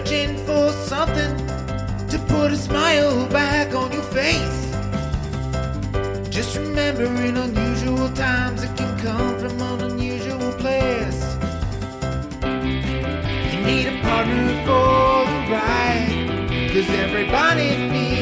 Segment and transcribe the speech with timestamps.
[0.00, 1.36] Searching for something
[2.08, 4.72] to put a smile back on your face.
[6.30, 11.22] Just remember, in unusual times, it can come from an unusual place.
[13.52, 16.70] You need a partner for the ride.
[16.72, 18.19] Cause everybody needs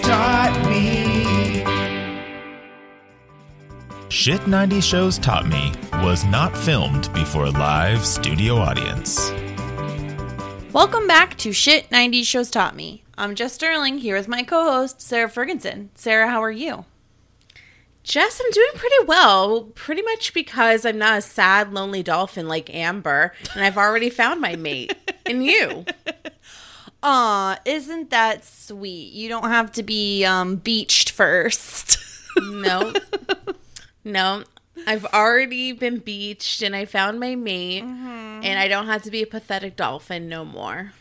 [0.00, 1.64] taught me.
[4.08, 9.32] Shit 90 Shows Taught Me was not filmed before a live studio audience.
[10.72, 13.02] Welcome back to Shit 90 Shows Taught Me.
[13.18, 15.90] I'm Jess Sterling here with my co host, Sarah Ferguson.
[15.94, 16.84] Sarah, how are you?
[18.04, 19.64] Jess, I'm doing pretty well.
[19.74, 24.40] Pretty much because I'm not a sad, lonely dolphin like Amber, and I've already found
[24.40, 24.94] my mate
[25.26, 25.84] in you.
[27.02, 29.12] Aw, isn't that sweet?
[29.12, 31.98] You don't have to be um, beached first.
[32.40, 32.92] No,
[34.04, 34.44] no,
[34.86, 39.22] I've already been beached, and I found my mate, and I don't have to be
[39.22, 40.92] a pathetic dolphin no more.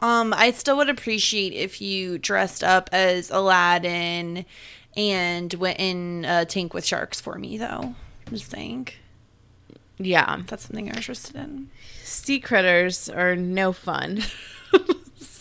[0.00, 4.44] Um, I still would appreciate if you dressed up as Aladdin
[4.96, 7.94] and went in a tank with sharks for me, though.
[8.26, 8.88] I'm Just saying.
[9.98, 11.70] Yeah, That's something I'm interested in.
[12.02, 14.22] sea critters are no fun.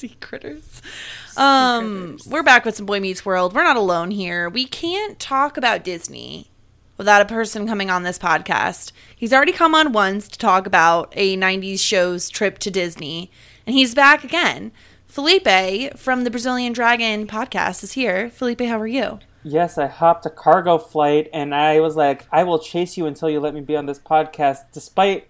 [0.03, 0.81] Sea critters.
[1.37, 3.55] Um, we're back with some Boy Meets World.
[3.55, 4.49] We're not alone here.
[4.49, 6.51] We can't talk about Disney
[6.97, 8.91] without a person coming on this podcast.
[9.15, 13.31] He's already come on once to talk about a 90s show's trip to Disney,
[13.65, 14.73] and he's back again.
[15.07, 18.29] Felipe from the Brazilian Dragon podcast is here.
[18.29, 19.19] Felipe, how are you?
[19.41, 23.29] Yes, I hopped a cargo flight and I was like, I will chase you until
[23.29, 25.29] you let me be on this podcast, despite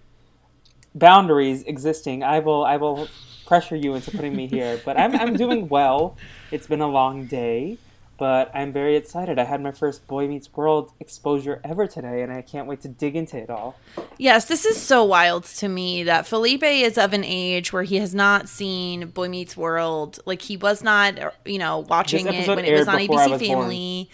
[0.96, 2.24] boundaries existing.
[2.24, 3.06] I will, I will
[3.46, 4.80] pressure you into putting me here.
[4.84, 6.16] But I'm, I'm doing well.
[6.50, 7.78] It's been a long day,
[8.18, 9.38] but I'm very excited.
[9.38, 12.88] I had my first Boy Meets World exposure ever today, and I can't wait to
[12.88, 13.76] dig into it all.
[14.18, 17.96] Yes, this is so wild to me that Felipe is of an age where he
[17.96, 20.20] has not seen Boy Meets World.
[20.26, 23.38] Like he was not, you know, watching it when it was on ABC was born.
[23.40, 24.10] Family.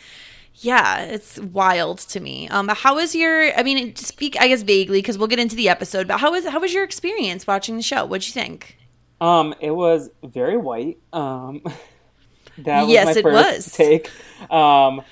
[0.62, 2.46] Yeah, it's wild to me.
[2.48, 3.56] Um, how was your?
[3.58, 6.06] I mean, speak I guess vaguely because we'll get into the episode.
[6.06, 8.04] But how was how was your experience watching the show?
[8.04, 8.76] What'd you think?
[9.20, 10.98] Um, it was very white.
[11.12, 11.62] Um,
[12.58, 13.72] that was Yes, my it first was.
[13.72, 14.10] take.
[14.50, 15.02] Um,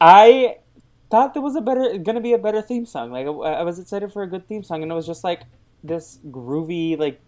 [0.00, 0.56] I
[1.10, 3.10] thought there was a better, gonna be a better theme song.
[3.12, 5.42] Like I, I was excited for a good theme song, and it was just like
[5.82, 7.20] this groovy like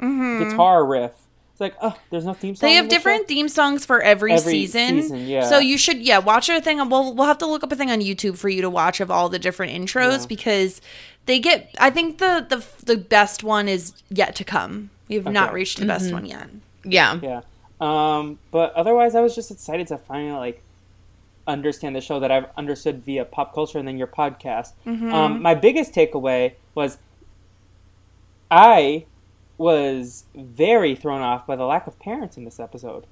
[0.00, 1.12] guitar riff.
[1.52, 2.68] It's like, oh, there's no theme song.
[2.68, 2.72] Mm-hmm.
[2.72, 3.26] They have different show?
[3.28, 5.00] theme songs for every, Every season.
[5.00, 5.48] season, yeah.
[5.48, 6.76] So you should, yeah, watch a thing.
[6.90, 9.10] We'll we'll have to look up a thing on YouTube for you to watch of
[9.10, 10.26] all the different intros Yeah.
[10.28, 10.82] because
[11.24, 11.74] they get.
[11.80, 14.90] I think the the the best one is yet to come.
[15.08, 16.48] We have not reached the best one yet.
[16.84, 17.18] Yeah.
[17.22, 17.40] Yeah.
[17.80, 20.62] Um, but otherwise, I was just excited to finally like
[21.46, 24.72] understand the show that I've understood via pop culture and then your podcast.
[24.86, 25.12] Mm-hmm.
[25.12, 26.98] Um, my biggest takeaway was
[28.50, 29.04] I
[29.58, 33.06] was very thrown off by the lack of parents in this episode.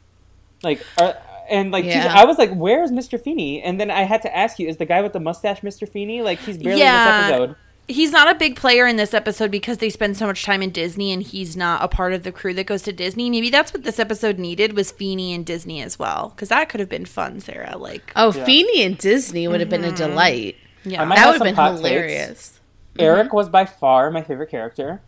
[0.63, 1.17] Like, are,
[1.49, 2.13] and like, Yeah.
[2.17, 3.21] I was like, "Where's Mr.
[3.21, 5.89] Feeny?" And then I had to ask you, "Is the guy with the mustache Mr.
[5.89, 7.27] Feeny?" Like, he's barely Yeah.
[7.27, 7.57] in this episode.
[7.87, 10.71] He's not a big player in this episode because they spend so much time in
[10.71, 13.29] Disney and he's not a part of the crew that goes to Disney.
[13.29, 16.31] Maybe that's what this episode needed was Feeny and Disney as well.
[16.31, 17.77] Because that could have been fun, Sarah.
[17.77, 20.57] Like, Oh, Feeny and Disney would have been a delight.
[20.85, 21.05] yeah.
[21.05, 21.81] That have would have been hot takes.
[21.81, 22.61] hilarious.
[22.99, 25.03] Eric was by far my favorite character.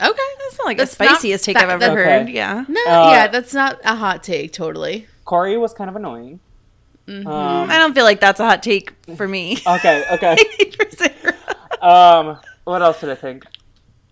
[0.00, 0.12] Okay.
[0.38, 2.18] That's not like That's the not spiciest take fa- I've ever that- Okay.
[2.20, 2.28] heard.
[2.28, 2.64] Yeah.
[2.68, 5.08] No, Uh, yeah, that's not a hot take, totally.
[5.24, 6.38] Corey was kind of annoying.
[7.08, 9.58] Um, I don't feel like that's a hot take for me.
[9.66, 10.36] okay, okay.
[11.80, 13.44] Um, what else did I think?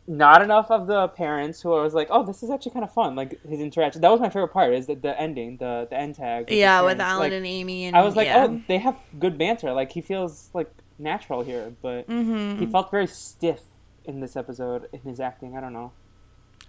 [0.06, 2.93] Not enough of the parents who I was like, oh, this is actually kind of
[2.93, 3.15] fun.
[3.15, 4.00] Like his interaction.
[4.00, 4.73] That was my favorite part.
[4.73, 6.47] Is the, the ending, the the end tag.
[6.47, 6.99] the yeah, with.
[6.99, 7.85] Alan Like, and Amy.
[7.85, 8.47] And I was like, yeah.
[8.49, 9.73] oh, they have good banter.
[9.73, 12.59] Like he feels like natural here, but Mm-hmm.
[12.59, 13.61] he felt very stiff
[14.06, 15.56] in this episode in his acting.
[15.56, 15.93] I don't know.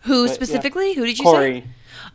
[0.01, 0.33] who but, yeah.
[0.33, 0.93] specifically?
[0.95, 1.63] Who did you say?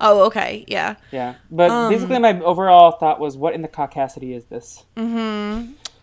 [0.03, 0.65] Oh, okay.
[0.69, 0.97] Yeah.
[1.11, 4.85] Yeah, but Um, basically, my overall thought was, what in the caucasity is this?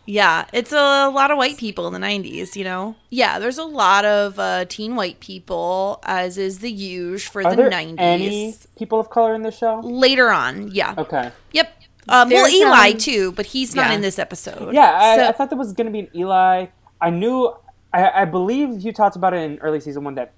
[0.05, 2.95] Yeah, it's a lot of white people in the 90s, you know?
[3.09, 7.51] Yeah, there's a lot of uh, teen white people, as is the usual for Are
[7.51, 7.95] the there 90s.
[7.99, 9.79] any people of color in this show?
[9.81, 10.95] Later on, yeah.
[10.97, 11.31] Okay.
[11.53, 11.73] Yep.
[12.09, 13.95] Um, well, Eli, um, too, but he's not yeah.
[13.95, 14.73] in this episode.
[14.73, 16.67] Yeah, I, So- I thought there was going to be an Eli.
[16.99, 17.53] I knew,
[17.93, 20.33] I, I believe you talked about it in early season one that,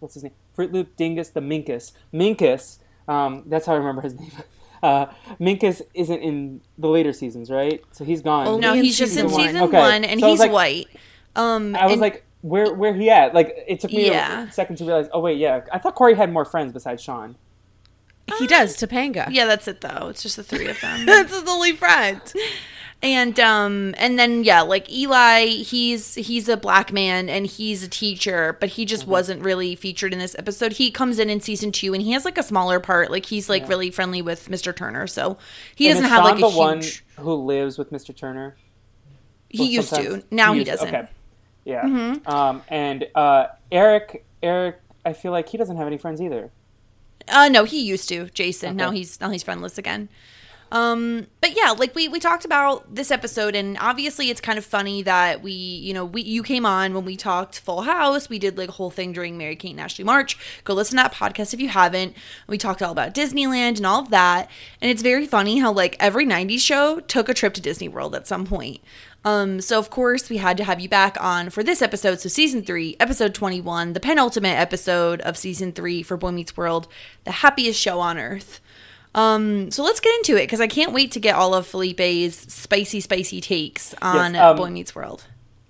[0.00, 0.32] what's his name?
[0.54, 1.92] Fruit Loop Dingus the Minkus.
[2.12, 4.32] Minkus, um, that's how I remember his name.
[4.82, 5.06] Uh,
[5.40, 7.82] Minkus isn't in the later seasons, right?
[7.92, 8.46] So he's gone.
[8.46, 9.46] Only No, he's just in season one.
[9.48, 10.86] season Okay, one, and so he's like- white.
[11.36, 13.34] Um, I was and- like, where where he at?
[13.34, 14.46] Like, it took me Yeah.
[14.48, 15.62] a second to realize, oh, wait, yeah.
[15.72, 17.34] I thought Corey had more friends besides Sean.
[18.38, 19.28] He does, Topanga.
[19.30, 20.08] yeah, that's it, though.
[20.08, 21.06] It's just the three of them.
[21.06, 22.20] That's his only friend.
[23.00, 27.88] And um and then yeah like eli he's he's a black man and he's a
[27.88, 31.70] teacher but he just wasn't really featured in this episode he comes in in season
[31.70, 34.74] two and he has like a smaller part like he's like really friendly with mr
[34.74, 35.38] turner so
[35.76, 36.80] he And doesn't have Sean like a the one
[37.16, 38.14] who lives with Mr.
[38.16, 38.56] Turner?
[39.48, 40.64] he Well, used to now he to.
[40.64, 41.04] doesn't Mm-hmm.
[41.64, 41.82] Yeah.
[42.26, 46.50] Um, and uh, Eric, Eric, I feel like he doesn't have any friends either.
[47.28, 48.26] Uh no, he used to.
[48.30, 48.76] Jason.
[48.76, 50.08] Now he's now he's friendless again.
[50.70, 54.64] Um but yeah, like we we talked about this episode and obviously it's kind of
[54.64, 58.28] funny that we, you know, we you came on when we talked Full House.
[58.28, 60.62] We did like a whole thing during Mary Kate and Ashley March.
[60.64, 62.14] Go listen to that podcast if you haven't.
[62.46, 64.50] We talked all about Disneyland and all of that.
[64.80, 68.14] And it's very funny how like every 90s show took a trip to Disney World
[68.14, 68.80] at some point.
[69.24, 72.20] Um, so of course we had to have you back on for this episode.
[72.20, 76.88] So season three, episode twenty-one, the penultimate episode of season three for Boy Meets World,
[77.24, 78.60] the happiest show on earth.
[79.14, 82.52] Um, so let's get into it because I can't wait to get all of Felipe's
[82.52, 85.24] spicy, spicy takes on um, Boy Meets World.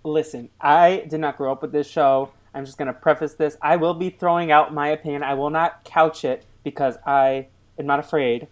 [0.05, 2.31] Listen, I did not grow up with this show.
[2.55, 3.56] I'm just going to preface this.
[3.62, 5.23] I will be throwing out my opinion.
[5.23, 7.46] I will not couch it because I
[7.79, 8.49] am not afraid.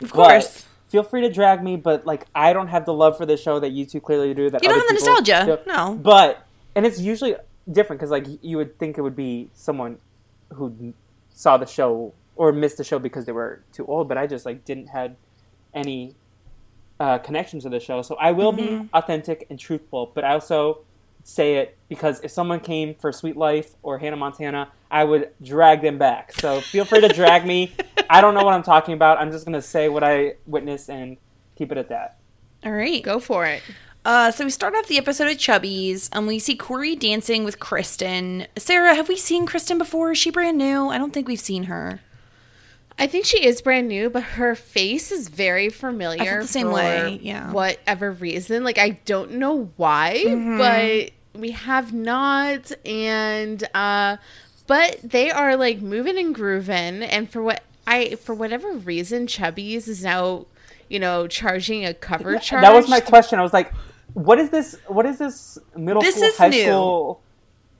[0.00, 0.64] Of course.
[0.88, 3.58] Feel free to drag me, but like I don't have the love for this show
[3.60, 4.50] that you two clearly do.
[4.50, 5.62] That You don't have the nostalgia.
[5.64, 5.70] do.
[5.72, 5.94] No.
[5.94, 7.34] But and it's usually
[7.70, 9.98] different because like you would think it would be someone
[10.52, 10.92] who
[11.32, 14.08] saw the show or missed the show because they were too old.
[14.08, 15.16] But I just like didn't had
[15.74, 16.14] any
[17.00, 18.02] uh, connection to the show.
[18.02, 18.82] So I will Mm-hmm.
[18.84, 20.80] be authentic and truthful, but I also
[21.24, 25.80] say it because if someone came for Suite Life or Hannah Montana, I would drag
[25.82, 26.32] them back.
[26.32, 27.72] So feel free to drag me.
[28.10, 29.18] I don't know what I'm talking about.
[29.18, 31.16] I'm just gonna say what I witnessed and
[31.56, 32.18] keep it at that.
[32.64, 33.02] All right.
[33.02, 33.62] Go for it.
[34.04, 37.60] Uh, so we start off the episode at Chubby's, and we see Corey dancing with
[37.60, 38.48] Kristen.
[38.58, 40.10] Sarah, have we seen Kristen before?
[40.10, 40.88] Is she brand new?
[40.88, 42.00] I don't think we've seen her.
[42.98, 46.42] I think she is brand new, but her face is very familiar.
[46.42, 47.50] The same way, yeah.
[47.50, 50.58] Whatever reason, like I don't know why, Mm-hmm.
[50.58, 54.18] but we have not, and uh,
[54.66, 59.88] but they are like moving and grooving, and for what I for whatever reason, Chubby's
[59.88, 60.46] is now,
[60.88, 62.62] you know, charging a cover charge.
[62.62, 63.38] That was my question.
[63.38, 63.72] I was like,
[64.14, 64.76] what is this?
[64.86, 66.62] What is this middle This school, is high new.
[66.64, 67.22] school?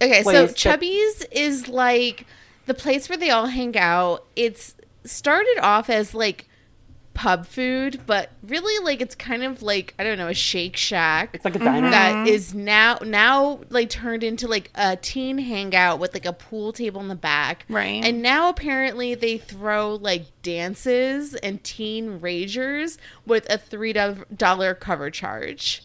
[0.01, 2.27] Okay, so that- Chubby's is like
[2.67, 4.25] the place where they all hang out.
[4.35, 6.49] It's started off as like
[7.15, 11.31] pub food, but really like it's kind of like I don't know a Shake Shack
[11.35, 11.91] It's like a diner.
[11.91, 12.27] that mm-hmm.
[12.27, 17.01] is now now like turned into like a teen hangout with like a pool table
[17.01, 17.65] in the back.
[17.69, 18.05] Right.
[18.05, 25.11] And now apparently they throw like dances and teen ragers with a three dollar cover
[25.11, 25.83] charge.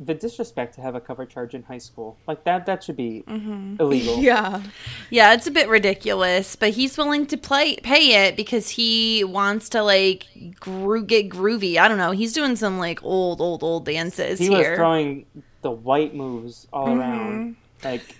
[0.00, 2.66] The disrespect to have a cover charge in high school like that.
[2.66, 3.76] That should be Mm-hmm.
[3.80, 4.18] illegal.
[4.22, 4.62] Yeah.
[5.10, 9.68] Yeah, it's a bit ridiculous, but he's willing to play pay it because he wants
[9.70, 10.26] to like
[10.60, 11.76] gro- get groovy.
[11.78, 12.10] I don't know.
[12.12, 14.70] He's doing some like old, old, old dances He here.
[14.70, 15.26] was throwing
[15.62, 17.56] the white moves all around.
[17.82, 18.16] Like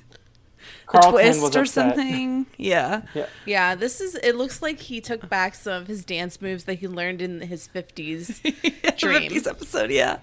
[0.86, 2.46] Carlton twist or something.
[2.56, 3.02] Yeah.
[3.14, 3.26] Yeah.
[3.46, 4.14] Yeah, this is.
[4.16, 7.40] It looks like he took back some of his dance moves that he learned in
[7.42, 8.40] his fifties
[8.96, 9.30] dream.
[9.30, 10.18] 50s episode, yeah.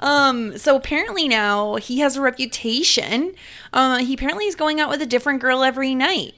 [0.00, 3.34] Um, so apparently now he has a reputation.
[3.72, 6.34] Uh, he apparently is going out with a different girl every night.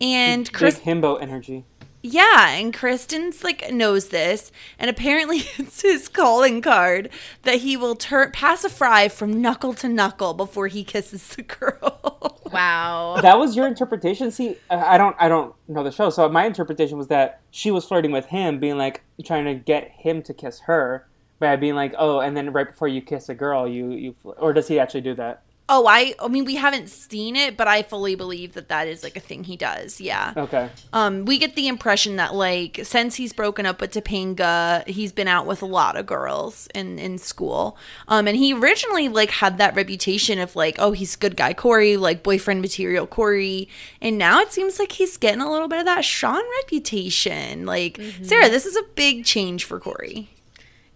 [0.00, 1.64] And Chris Big himbo energy.
[2.06, 7.08] Yeah, and Kristen's like knows this, and apparently it's his calling card
[7.44, 11.42] that he will turn pass a fry from knuckle to knuckle before he kisses the
[11.42, 12.40] girl.
[12.52, 13.16] Wow.
[13.20, 14.30] That was your interpretation.
[14.30, 17.72] See, I I don't, I don't know the show, so my interpretation was that she
[17.72, 21.08] was flirting with him, being like trying to get him to kiss her
[21.40, 24.32] by being like, oh, and then right before you kiss a girl, you, you, fl-
[24.38, 25.42] or does he actually do that?
[25.68, 29.02] Oh, I I mean we haven't seen it, but I fully believe that that is
[29.02, 30.00] like a thing he does.
[30.00, 30.34] Yeah.
[30.36, 30.70] Okay.
[30.92, 35.28] Um, we get the impression that like since he's broken up with Topanga, he's been
[35.28, 37.78] out with a lot of girls in in school.
[38.08, 41.96] Um, and he originally like had that reputation of like, oh, he's good guy Corey,
[41.96, 43.68] like boyfriend material Corey,
[44.00, 47.64] and now it seems like he's getting a little bit of that Sean reputation.
[47.64, 50.28] Like Sarah, this is a big change for Corey.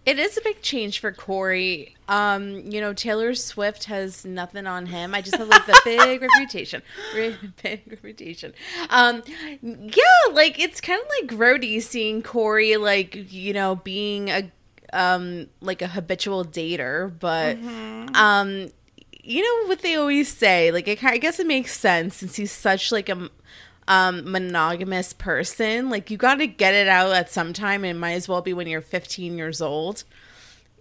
[0.05, 1.95] It is a big change for Corey.
[2.09, 5.13] Um, you know, Taylor Swift has nothing on him.
[5.13, 6.81] I just have like the big reputation,
[7.15, 8.53] Re- big reputation.
[8.89, 9.21] Um,
[9.61, 14.51] yeah, like it's kind of like grody seeing Corey like you know being a
[14.91, 17.57] um like a habitual dater, but
[18.15, 18.69] um,
[19.23, 20.71] you know what they always say.
[20.71, 23.29] Like, it, I guess it makes sense since he's such like a
[23.87, 25.89] um, monogamous person.
[25.91, 28.41] Like you got to get it out at some time, and it might as well
[28.41, 30.03] be when you're 15 years old.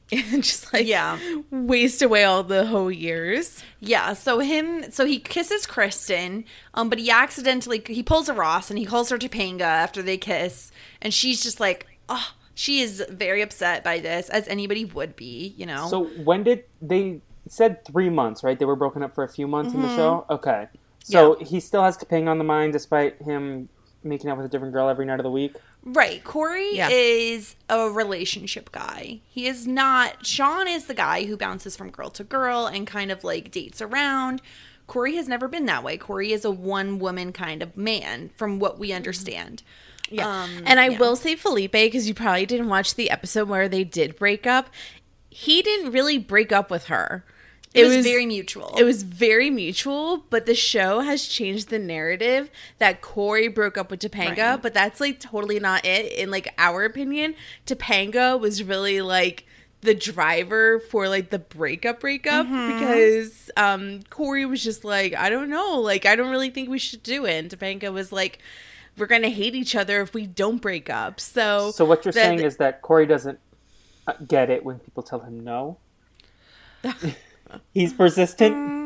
[0.12, 1.18] And just like Yeah.
[1.50, 3.62] waste away all the whole years.
[3.80, 8.70] Yeah, so him, so he kisses Kristen, um, but he accidentally he pulls a Ross
[8.70, 10.72] and he calls her Topanga after they kiss,
[11.02, 15.54] and she's just like, oh, she is very upset by this, as anybody would be,
[15.56, 15.88] you know.
[15.88, 18.58] So when did they said three months, right?
[18.58, 20.24] They were broken up for a few months in the show.
[20.30, 20.68] Okay.
[21.04, 23.68] So he still has Kapang on the mind, despite him
[24.02, 25.54] making out with a different girl every night of the week.
[25.90, 26.22] Right.
[26.22, 26.88] Corey Yeah.
[26.90, 29.20] is a relationship guy.
[29.28, 30.26] He is not.
[30.26, 33.80] Sean is the guy who bounces from girl to girl and kind of like dates
[33.80, 34.42] around.
[34.86, 35.96] Corey has never been that way.
[35.96, 39.62] Corey is a one woman kind of man, from what we understand.
[40.10, 40.26] Yeah.
[40.26, 40.98] Um, and I yeah.
[40.98, 44.70] will say Felipe because you probably didn't watch the episode where they did break up.
[45.30, 47.24] He didn't really break up with her.
[47.74, 48.74] It, was, very mutual.
[48.78, 53.90] It was very mutual, but the show has changed the narrative that Corey broke up
[53.90, 54.62] with Topanga, Right.
[54.62, 56.12] but that's like totally not it.
[56.12, 57.34] In like our opinion,
[57.66, 59.44] Topanga was really like
[59.82, 62.78] the driver for like the breakup breakup Mm-hmm.
[62.80, 66.78] because um Corey was just like, I don't know, like I don't really think we
[66.78, 67.34] should do it.
[67.34, 68.38] And Topanga was like,
[68.96, 71.20] We're gonna hate each other if we don't break up.
[71.20, 73.38] So So what you're the- saying is that Corey doesn't
[74.08, 75.76] uh, get it when people tell him no.
[77.72, 78.54] He's persistent.
[78.54, 78.78] Mm,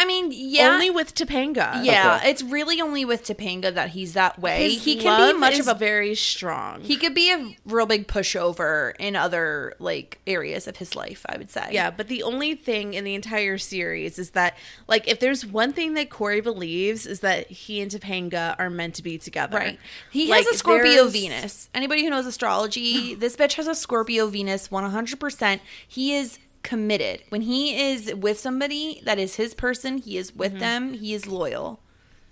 [0.00, 0.68] I mean, yeah.
[0.74, 1.84] only with Topanga.
[1.84, 2.30] yeah, Okay.
[2.30, 4.70] it's really only with Topanga that he's that way.
[4.70, 6.82] His he can be much is of a very strong.
[6.82, 11.36] he could be a real big pushover in other like areas of his life, I
[11.36, 11.70] would say.
[11.72, 15.72] Yeah, but the only thing in the entire series is that, like, if there's one
[15.72, 19.58] thing that Corey believes is that he and Topanga are meant to be together.
[19.58, 19.80] Right.
[20.12, 21.68] He Like, has a Scorpio there's- Venus.
[21.74, 25.58] Anybody who knows astrology, this bitch has a Scorpio Venus 100%.
[25.88, 27.22] He is committed.
[27.28, 30.38] When he is with somebody that is his person, he is Mm-hmm.
[30.38, 31.80] with them, he is loyal.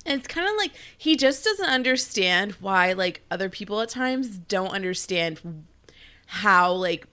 [0.05, 4.29] And it's kind of like he just doesn't understand why, like, other people at times
[4.39, 5.65] don't understand
[6.27, 7.07] how, like,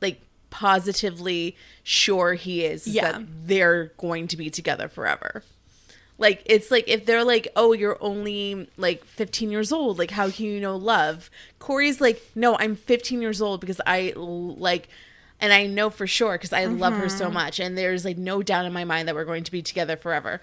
[0.00, 3.12] like positively sure he is Yeah.
[3.12, 5.42] that they're going to be together forever.
[6.18, 9.98] Like it's like if they're like, oh, you're only like 15 years old.
[9.98, 11.30] Like, how can you know love?
[11.58, 14.88] Corey's like, no, I'm 15 years old because I like,
[15.42, 18.42] and I know for sure because I love her so much, and there's like no
[18.42, 20.40] doubt in my mind that we're going to be together forever.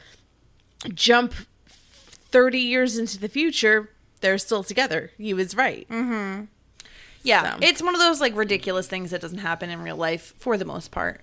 [0.94, 1.34] Jump
[1.68, 3.90] 30 years into the future,
[4.22, 5.12] they're still together.
[5.18, 5.88] He was right.
[5.90, 6.46] Mm-hmm.
[7.24, 7.60] Yeah, So.
[7.62, 10.66] it's one of those like ridiculous things that doesn't happen in real life for the
[10.66, 11.22] most part.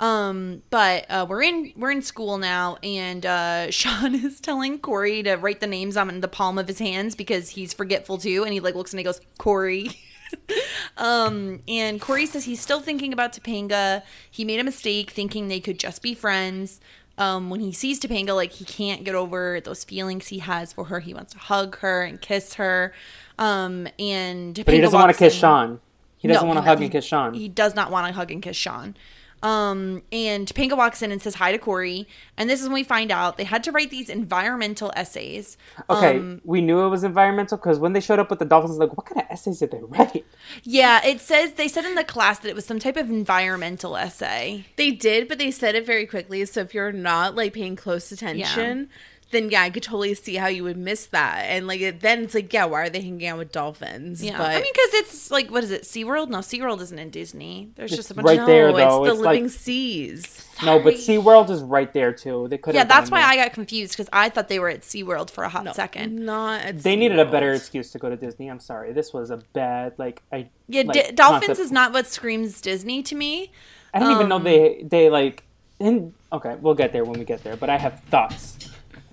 [0.00, 5.22] Um, but uh, we're in we're in school now, and uh, Sean is telling Corey
[5.22, 8.52] to write the names on the palm of his hands because he's forgetful too, and
[8.52, 9.90] he like looks and he goes Corey.
[10.96, 14.02] um, and Corey says he's still thinking about Topanga.
[14.30, 16.80] He made a mistake thinking they could just be friends.
[17.16, 20.84] Um, when he sees Topanga, like he can't get over those feelings he has for
[20.84, 21.00] her.
[21.00, 22.92] He wants to hug her and kiss her.
[23.38, 25.40] Um, and But he doesn't want to kiss in.
[25.40, 25.80] Sean.
[26.18, 27.34] He doesn't No, want to hug he- and kiss Sean.
[27.34, 28.96] He does not want to hug and kiss Sean.
[29.42, 32.08] Um, and Topanga walks in and says hi to Corey.
[32.36, 35.56] And this is when we find out they had to write these environmental essays.
[35.88, 38.78] okay, Um, we knew it was environmental because when they showed up with the dolphins,
[38.78, 40.24] like, what kind of essays did they write?
[40.64, 43.96] yeah, it says they said in the class that it was some type of environmental
[43.96, 44.66] essay.
[44.76, 46.44] They did, but they said it very quickly.
[46.44, 48.88] So if you're not like paying close attention,
[49.30, 51.42] then yeah, I could totally see how you would miss that.
[51.48, 54.24] And like it- then it's like, yeah, why are they hanging out with dolphins?
[54.24, 55.82] Yeah, but I mean, because it's like, what is it?
[55.82, 56.28] SeaWorld?
[56.30, 57.70] No, SeaWorld isn't in Disney.
[57.76, 58.46] There's just a bunch right of.
[58.46, 59.04] there, no, though.
[59.04, 60.44] it's It's the living like- seas.
[60.64, 62.48] No, but SeaWorld is right there too.
[62.48, 62.74] They could.
[62.74, 65.48] Yeah, that's why I got confused because I thought they were at SeaWorld for a
[65.48, 66.16] hot second.
[66.24, 68.48] Not at They needed a better excuse to go to Disney.
[68.48, 68.92] I'm sorry.
[68.92, 70.48] This was a bad like I.
[70.66, 71.60] Yeah, like, Di- Dolphins concept.
[71.66, 73.52] is not what screams Disney to me.
[73.94, 75.44] I didn't even know um, they they like.
[75.80, 77.54] In, okay, we'll get there when we get there.
[77.56, 78.58] But I have thoughts.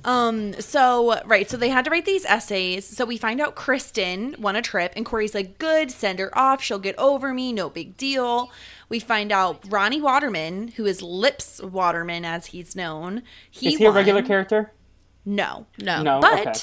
[0.05, 2.85] Um, so right, so they had to write these essays.
[2.85, 6.62] So we find out Kristen won a trip, and Corey's like, "Good, send her off.
[6.63, 7.51] She'll get over me.
[7.51, 8.51] No big deal."
[8.88, 13.85] We find out Ronnie Waterman, who is Lips Waterman as he's known, he is he
[13.85, 14.71] a regular character?
[15.25, 16.03] No, No.
[16.03, 16.19] No.
[16.21, 16.59] but okay.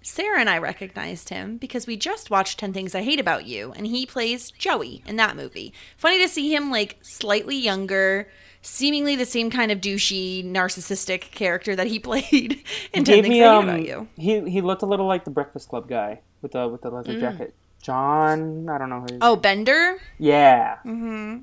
[0.00, 3.72] Sarah and I recognized him because we just watched 10 Things I Hate About You,
[3.74, 5.72] and he plays Joey in that movie.
[5.96, 8.28] Funny to see him like slightly younger,
[8.64, 13.42] seemingly the same kind of douchey, narcissistic character that he played in 10 Things me
[13.42, 13.68] I Hate um.
[13.68, 14.08] About You.
[14.16, 17.18] He he looked a little like the Breakfast Club guy with the with the leather
[17.20, 17.54] jacket.
[17.82, 19.00] John, I don't know.
[19.00, 19.18] Who Mm.
[19.20, 20.00] Oh, Bender?
[20.18, 20.78] yeah.
[20.82, 21.38] Hmm.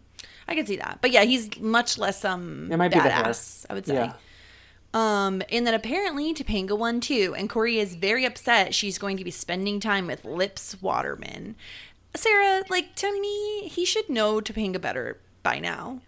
[0.47, 0.97] I can see that.
[1.01, 3.25] But yeah, he's much less um It might be the hair.
[3.25, 3.93] badass, I would say.
[3.93, 4.13] Yeah.
[4.93, 9.23] Um, and then apparently Topanga won too, and Corey is very upset she's going to
[9.23, 11.55] be spending time with Lips Waterman.
[12.13, 16.01] Sarah, like to me, he should know Topanga better by now.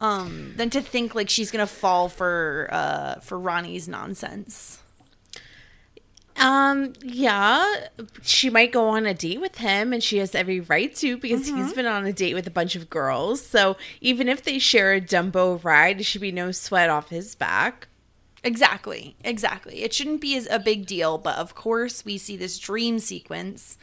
[0.00, 4.80] Um, than to think like she's gonna fall for uh for Ronnie's nonsense.
[6.38, 7.86] Um, yeah,
[8.20, 11.46] she might go on a date with him, and she has every right to because
[11.48, 11.56] Mm-hmm.
[11.64, 13.40] he's been on a date with a bunch of girls.
[13.40, 17.34] So even if they share a Dumbo ride, it should be no sweat off his
[17.34, 17.88] back.
[18.44, 19.82] Exactly, exactly.
[19.82, 23.78] It shouldn't be as a big deal, but of course we see this dream sequence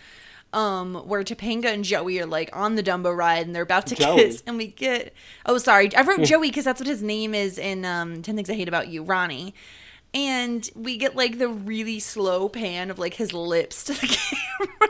[0.54, 3.96] um where Topanga and Joey are like on the Dumbo ride and they're about to
[3.96, 4.18] Joey.
[4.18, 5.14] kiss and we get
[5.46, 8.50] oh sorry I wrote Joey because that's what his name is in um 10 Things
[8.50, 9.54] I Hate About You Ronnie.
[10.16, 14.90] And we get like the really slow pan of like his lips to the camera.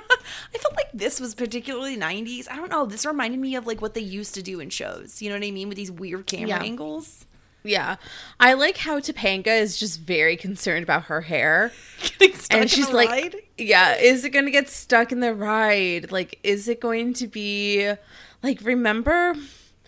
[0.54, 3.82] I felt like this was particularly 90s I don't know this reminded me of like
[3.82, 5.22] what they used to do in shows.
[5.22, 5.70] You know what I mean?
[5.70, 6.62] With these weird camera Yeah.
[6.64, 7.26] angles
[7.64, 7.96] Yeah,
[8.40, 11.72] I like how Topanga is just very concerned about her hair.
[12.20, 13.36] Getting stuck in and she's like ride.
[13.58, 17.28] yeah is it going to get stuck in the ride like is it going to
[17.28, 17.94] be
[18.42, 19.34] like remember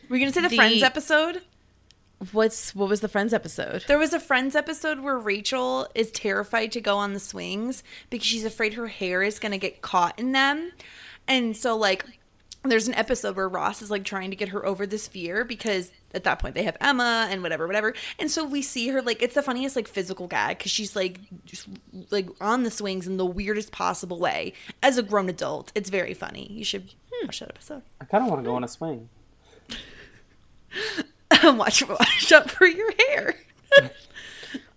[0.07, 1.41] We're gonna say the, The- Friends episode.
[2.31, 6.71] what's what was the friends episode There was a Friends episode where Rachel is terrified
[6.73, 10.31] to go on the swings because she's afraid her hair is gonna get caught in
[10.31, 10.71] them,
[11.27, 12.05] and so like.
[12.67, 15.91] There's an episode where Ross is like trying to get her over this fear because
[16.15, 17.93] at that point they have Emma and whatever, whatever.
[18.17, 21.19] And so we see her like it's the funniest like physical gag because she's like
[21.45, 21.67] just
[22.09, 25.71] like on the swings in the weirdest possible way as a grown adult.
[25.75, 26.51] It's very funny.
[26.51, 27.27] You should hmm.
[27.27, 27.83] watch that episode.
[28.01, 29.09] I kind of want to go on a swing.
[31.43, 33.35] watch watch out for your hair.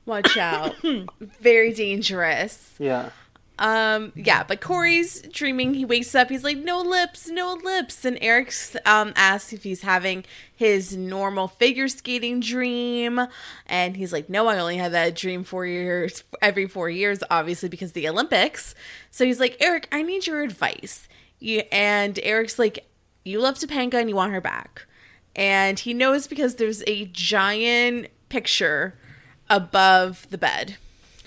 [0.06, 0.74] watch out
[1.20, 3.10] very dangerous Yeah.
[3.58, 5.74] Um, yeah, but Corey's dreaming.
[5.74, 6.28] He wakes up.
[6.28, 8.04] He's like, no lips, no lips.
[8.04, 13.20] And Eric's um asks if he's having his normal figure skating dream,
[13.66, 17.68] and he's like, no, I only have that dream four years every four years, obviously
[17.68, 18.74] because the Olympics.
[19.10, 21.08] So he's like, Eric, I need your advice.
[21.40, 22.88] You, and Eric's like,
[23.24, 24.86] you love Topanga and you want her back,
[25.34, 28.98] and he knows because there's a giant picture
[29.50, 30.76] above the bed.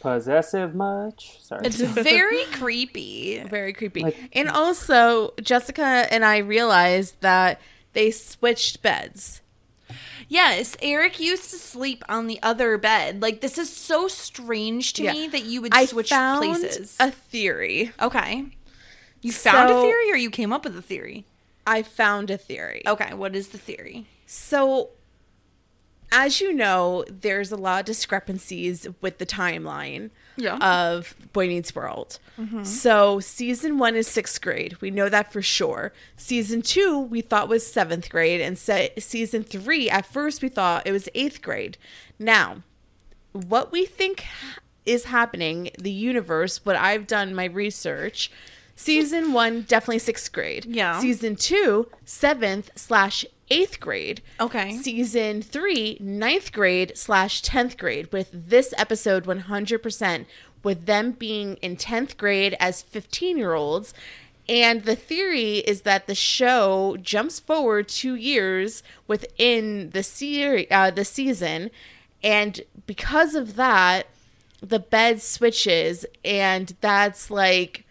[0.02, 1.40] Possessive much?
[1.42, 1.62] Sorry.
[1.66, 3.40] It's very creepy.
[3.44, 4.02] very creepy.
[4.04, 7.62] Like- and also, Jessica and I realized that
[7.94, 9.42] they switched beds.
[10.28, 13.22] Yes, Eric used to sleep on the other bed.
[13.22, 15.12] Like this is so strange to Yeah.
[15.14, 16.96] me that you would I switch found places.
[17.00, 17.92] a theory.
[18.02, 18.46] okay.
[19.22, 21.26] You found a theory or you came up with a theory?
[21.68, 22.82] I found a theory.
[22.88, 24.08] Okay, what is the theory?
[24.26, 24.90] So,
[26.12, 30.58] as you know, there's a lot of discrepancies with the timeline Yeah.
[30.58, 32.19] of Boy Meets World.
[32.39, 32.63] Mm-hmm.
[32.63, 34.76] So, season one is sixth grade.
[34.82, 35.93] We know that for sure.
[36.17, 38.41] Season two, we thought was seventh grade.
[38.41, 41.78] And se- season three, at first, we thought it was eighth grade.
[42.19, 42.63] Now,
[43.32, 44.26] what we think
[44.86, 48.32] is happening, the universe, what I've done my research,
[48.76, 50.65] season one, definitely sixth grade.
[50.65, 51.00] Yeah.
[51.00, 54.22] Season two, seventh slash eighth grade.
[54.40, 54.72] Okay.
[54.72, 60.26] Season three, ninth grade slash 10th grade, with this episode 100%,
[60.64, 63.94] with them being in 10th grade as 15 year olds.
[64.50, 70.92] And the theory is that the show jumps forward two years within the series, uh,
[70.92, 71.70] the season,
[72.24, 74.08] and because of that,
[74.62, 77.86] the bed switches, and that's like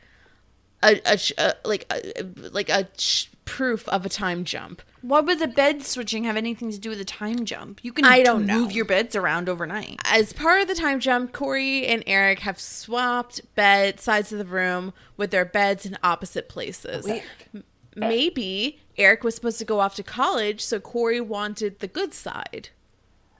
[0.83, 4.81] a, a, a like a, like a sh- proof of a time jump.
[5.03, 7.81] Why would the bed switching have anything to do with the time jump?
[7.83, 8.61] You can I don't know.
[8.61, 10.01] move your beds around overnight.
[10.05, 14.45] As part of the time jump, Corey and Eric have swapped bed sides of the
[14.45, 17.07] room with their beds in opposite places.
[17.07, 17.65] M-
[17.97, 22.69] Maybe Eric was supposed to go off to college, so Corey wanted the good side.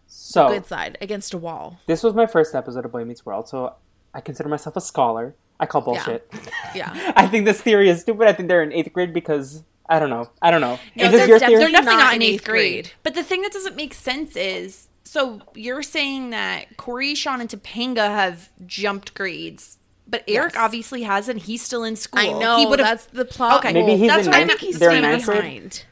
[0.09, 1.79] So Good side against a wall.
[1.87, 3.75] this was my first episode of Boy Meets World, so
[4.13, 5.37] I consider myself a scholar.
[5.61, 6.29] I call bullshit.
[6.75, 7.13] Yeah.
[7.17, 8.27] I think this theory is stupid.
[8.27, 10.31] I think they're in eighth grade because I don't know.
[10.41, 10.79] I don't know.
[10.97, 11.57] No, is this your theory?
[11.57, 12.85] They're definitely Not not, in in eighth eighth grade.
[12.85, 12.93] grade.
[13.03, 17.51] But the thing that doesn't make sense is so you're saying that Corey, Sean, and
[17.51, 19.77] Topanga have jumped grades,
[20.07, 20.63] but Eric Yes.
[20.63, 21.43] obviously hasn't.
[21.43, 22.21] He's still in school.
[22.21, 23.59] I know He would've- that's the plot.
[23.65, 23.73] Okay.
[23.73, 25.43] Maybe he's That's in what I I ninth- think he's they're staying ninth grade?
[25.43, 25.85] behind.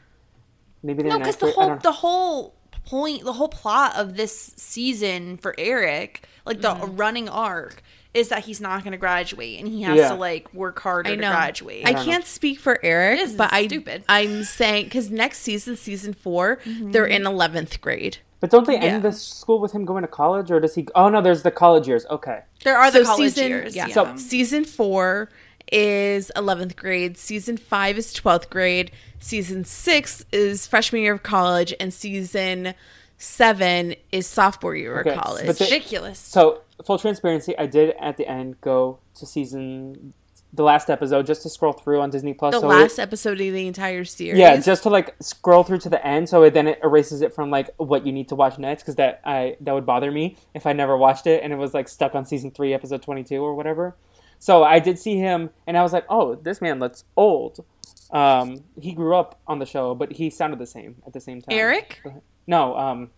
[0.81, 1.19] Maybe they're not.
[1.19, 6.23] No, because the whole the whole point, the whole plot of this season for Eric,
[6.45, 6.95] like the Mm-hmm.
[6.95, 10.09] running arc, is that he's not going to graduate and he has Yeah.
[10.09, 11.85] to like work harder I to graduate.
[11.87, 12.11] I don't know.
[12.11, 14.03] can't speak for Eric, This is but I stupid.
[14.09, 16.91] I'm saying because next season, season 4 Mm-hmm.
[16.91, 18.17] they're in eleventh grade.
[18.39, 18.85] But don't they Yeah.
[18.85, 20.87] end the school with him going to college, or does he?
[20.95, 22.05] Oh no, there's the college years.
[22.09, 23.75] Okay, there are the So college season, years.
[23.75, 23.87] Yeah.
[23.87, 23.93] Yeah.
[23.93, 25.29] So- season four
[25.71, 27.17] is eleventh grade.
[27.17, 28.91] Season five is twelfth grade.
[29.19, 32.73] Season six is freshman year of college, and season
[33.17, 35.45] seven is sophomore year Okay, of college.
[35.45, 36.17] but the- ridiculous.
[36.17, 40.13] so full transparency, I did at the end go to season
[40.51, 42.55] the last episode just to scroll through on Disney Plus.
[42.55, 44.39] the so last it, episode of the entire series.
[44.39, 47.33] yeah, just to like scroll through to the end, so it, then it erases it
[47.33, 50.37] from like what you need to watch next, because that I that would bother me
[50.53, 53.23] if I never watched it and it was like stuck on season three, episode twenty
[53.23, 53.95] two or whatever.
[54.39, 57.63] So I did see him, and I was like, oh, this man looks old.
[58.11, 61.41] Um, he grew up on the show, but he sounded the same at the same
[61.41, 61.55] time.
[61.55, 62.01] Eric?
[62.47, 63.11] No, um,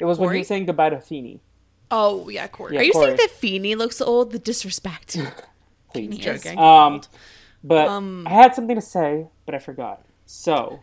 [0.00, 1.40] it was when he was saying goodbye to Feeny.
[1.90, 2.74] Oh yeah, Corey.
[2.74, 2.80] Yeah.
[2.80, 3.06] Are you Corey.
[3.06, 4.32] saying that Feeny looks old?
[4.32, 5.16] The disrespect.
[5.92, 6.14] Please.
[6.16, 6.42] He is.
[6.42, 6.58] Joking.
[6.58, 7.00] Um,
[7.64, 10.02] but Um, I had something to say, but I forgot.
[10.26, 10.80] So,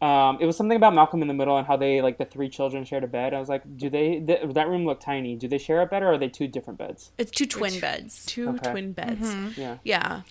[0.00, 2.48] um, it was something about Malcolm in the Middle and how they like the three
[2.48, 3.34] children shared a bed.
[3.34, 4.20] I was like, do they?
[4.20, 5.36] Th- that room looked tiny.
[5.36, 7.12] Do they share a bed or are they two different beds?
[7.18, 8.24] It's two twin beds.
[8.26, 8.70] Two Okay.
[8.70, 9.34] twin beds.
[9.58, 9.76] Yeah.
[9.84, 10.22] Yeah.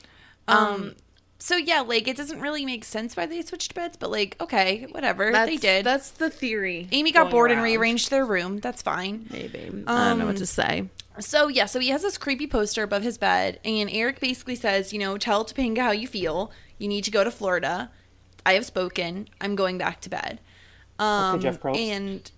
[0.48, 0.96] Um.
[1.38, 4.88] So yeah, like it doesn't really make sense why they switched beds, but like okay,
[4.92, 5.86] whatever That's, they did.
[5.86, 6.88] That's the theory.
[6.92, 8.60] Amy got going bored and rearranged their room.
[8.60, 9.28] That's fine.
[9.30, 9.84] Maybe.
[9.86, 10.90] I don't know what to say.
[11.20, 14.94] So yeah, so he has this creepy poster above his bed, and Eric basically says,
[14.94, 16.52] you know, tell Topanga how you feel.
[16.78, 17.92] You need to go to Florida.
[18.46, 19.28] I have spoken.
[19.42, 20.40] I'm going back to bed.
[21.00, 21.78] Um, Jeff Probst.
[21.78, 22.32] And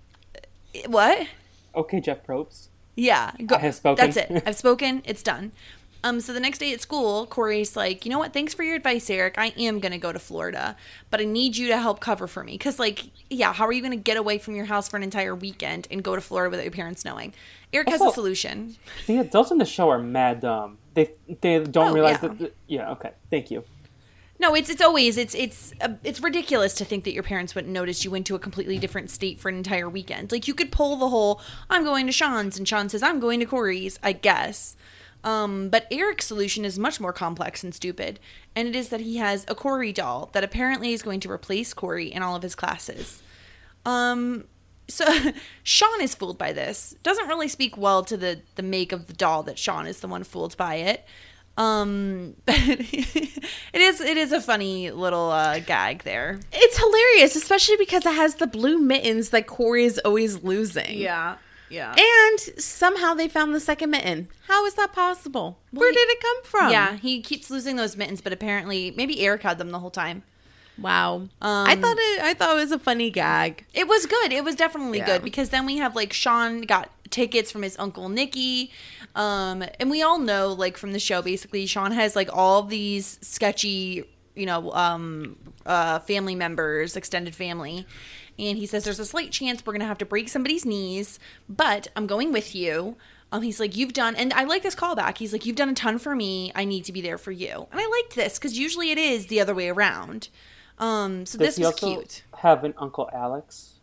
[0.87, 1.27] what?
[1.75, 2.67] Okay, Jeff Probst.
[2.95, 4.05] Yeah, go, I have spoken.
[4.05, 4.43] That's it.
[4.45, 5.03] I've spoken.
[5.05, 5.51] It's done.
[6.03, 8.31] Um, so the next day at school, Corey's like, you know what?
[8.33, 9.35] Thanks for your advice, Eric.
[9.37, 10.75] I am gonna go to Florida,
[11.09, 12.57] but I need you to help cover for me.
[12.57, 15.35] Cause like, yeah, how are you gonna get away from your house for an entire
[15.35, 17.33] weekend and go to Florida without your parents knowing?
[17.73, 18.75] Eric has a solution.
[19.07, 20.77] The adults in the show are mad dumb.
[20.93, 22.29] They they don't Oh, realize yeah.
[22.29, 22.55] that.
[22.67, 22.91] Yeah.
[22.91, 23.11] Okay.
[23.29, 23.63] Thank you.
[24.39, 27.73] No, it's it's always it's it's uh, it's ridiculous to think that your parents wouldn't
[27.73, 30.31] notice you went to a completely different state for an entire weekend.
[30.31, 33.39] Like you could pull the whole I'm going to Sean's and Sean says I'm going
[33.39, 34.75] to Corey's, I guess.
[35.27, 38.17] Um, but Eric's solution is much more complex and stupid,
[38.55, 41.73] and it is that he has a Corey doll that apparently is going to replace
[41.73, 43.21] Corey in all of his classes.
[43.85, 44.45] Um,
[44.87, 45.05] so
[45.63, 46.95] Sean is fooled by this.
[47.03, 50.07] Doesn't really speak well to the the make of the doll that Sean is the
[50.07, 51.05] one fooled by it.
[51.57, 56.39] Um, but it is it is a funny little uh, gag there.
[56.53, 60.97] It's hilarious, especially because it has the blue mittens that Corey is always losing.
[60.97, 61.35] yeah.
[61.71, 64.29] And somehow they found the second mitten.
[64.47, 65.59] How is that possible?
[65.71, 66.71] Where he- did it come from?
[66.71, 70.23] yeah, he keeps losing those mittens, but apparently maybe Eric had them the whole time.
[70.79, 71.27] Wow.
[71.41, 73.65] I thought it I thought it was a funny gag.
[73.73, 74.31] It was good.
[74.31, 75.07] It was definitely Yeah.
[75.07, 78.71] good because then we have like Sean got tickets from his uncle Nicky.
[79.15, 83.17] Um, and we all know like from the show basically Sean has like all these
[83.21, 84.03] sketchy,
[84.35, 87.87] you know, um uh family members, extended family.
[88.39, 91.19] And he says there's a slight chance we're going to have to break somebody's knees,
[91.49, 92.95] but I'm going with you.
[93.31, 95.17] Um, he's like, you've done, and I like this callback.
[95.17, 96.51] He's like, you've done a ton for me.
[96.55, 97.67] I need to be there for you.
[97.71, 100.29] And I liked this because usually it is the other way around.
[100.79, 102.23] Um, so Does this was also cute.
[102.37, 103.73] have an Uncle Alex?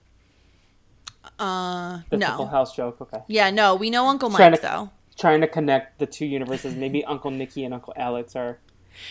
[1.38, 2.36] Uh, That's no.
[2.36, 3.00] Full House joke.
[3.00, 3.18] Okay.
[3.28, 4.90] Yeah, no, we know Uncle Trying Mike to- though.
[5.16, 6.74] Trying to connect the two universes.
[6.74, 8.58] Maybe Uncle Nicky and Uncle Alex are.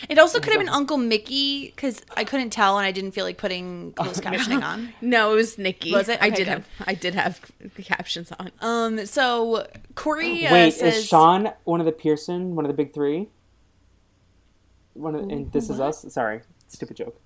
[0.08, 3.24] It also could have been Uncle Mickey because I couldn't tell and I didn't feel
[3.24, 4.92] like putting closed captioning on.
[5.00, 5.92] No, it was Nikki.
[5.92, 6.20] Was it?
[6.22, 6.48] I Okay, did good.
[6.48, 7.40] have I did have
[7.76, 8.50] the captions on.
[8.60, 12.74] Um, so Corey uh, Wait, says, is Sean one of the Pearson, one of the
[12.76, 13.28] big three?
[14.94, 16.04] One of, and This Is Us?
[16.12, 17.20] Sorry, stupid joke.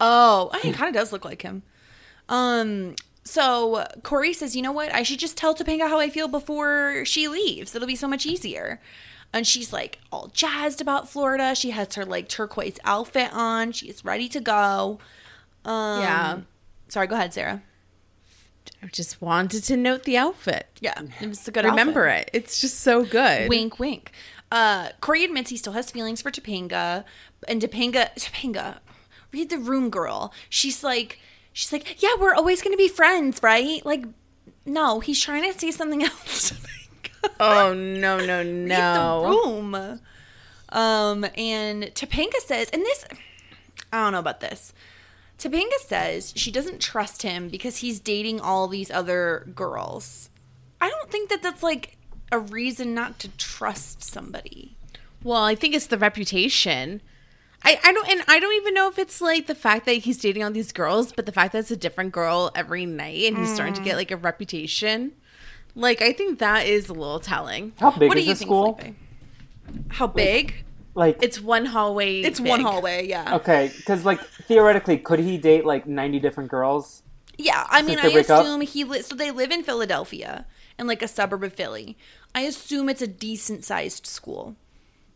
[0.00, 1.62] Oh, he kind of does look like him.
[2.28, 4.92] Um, so Corey says, you know what?
[4.94, 7.74] I should just tell Topanga how I feel before she leaves.
[7.74, 8.80] It'll be so much easier.
[9.32, 11.54] And she's like all jazzed about Florida.
[11.54, 13.72] She has her like turquoise outfit on.
[13.72, 14.98] She's ready to go.
[15.64, 16.40] Um, Yeah.
[16.88, 17.62] Sorry, go ahead, Sarah.
[18.82, 20.66] I just wanted to note the outfit.
[20.80, 22.30] Yeah, it was a good Remember outfit.
[22.34, 22.36] it.
[22.42, 23.48] It's just so good.
[23.48, 24.12] Wink, wink.
[24.50, 27.04] Uh, Corey admits he still has feelings for Topanga,
[27.48, 28.78] and Topanga, Topanga,
[29.32, 30.32] read the room, girl.
[30.50, 31.18] She's like,
[31.54, 33.84] she's like, yeah, we're always gonna be friends, right?
[33.86, 34.04] Like,
[34.66, 36.52] no, he's trying to say something else.
[37.40, 39.22] Oh no no Read no!
[39.22, 40.00] the room.
[40.68, 43.04] Um, and Topanga says, and this,
[43.92, 44.72] I don't know about this.
[45.38, 50.30] Topanga says she doesn't trust him because he's dating all these other girls.
[50.80, 51.98] I don't think that that's like
[52.30, 54.76] a reason not to trust somebody.
[55.22, 57.02] Well, I think it's the reputation.
[57.64, 60.18] I, I don't and I don't even know if it's like the fact that he's
[60.18, 63.36] dating all these girls, but the fact that it's a different girl every night and
[63.38, 65.12] he's starting to get like a reputation.
[65.74, 67.72] Like I think that is a little telling.
[67.78, 68.74] How big what do you the think, school?
[68.74, 68.96] Felipe?
[69.88, 70.64] How big?
[70.94, 72.20] Like, It's one hallway.
[72.20, 73.36] It's one hallway, yeah.
[73.36, 77.02] okay, because like theoretically, could he date like ninety different girls?
[77.38, 78.42] Yeah, I mean, I break up?
[78.44, 80.44] assume he li- so they live in Philadelphia
[80.78, 81.96] in like a suburb of Philly.
[82.34, 84.54] I assume it's a decent sized school.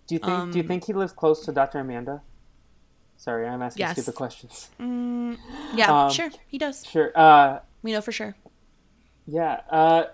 [0.07, 0.53] Do you think?
[0.53, 1.81] do you think he lives close to Dr.
[1.81, 2.23] Amanda?
[3.19, 3.97] Sorry, I'm asking Yes.
[4.01, 4.71] stupid questions.
[4.79, 6.87] Yeah, Um, sure, he does.
[6.87, 7.13] Sure.
[7.15, 8.35] Uh, We know for sure.
[9.27, 9.61] Yeah.
[9.69, 10.05] Uh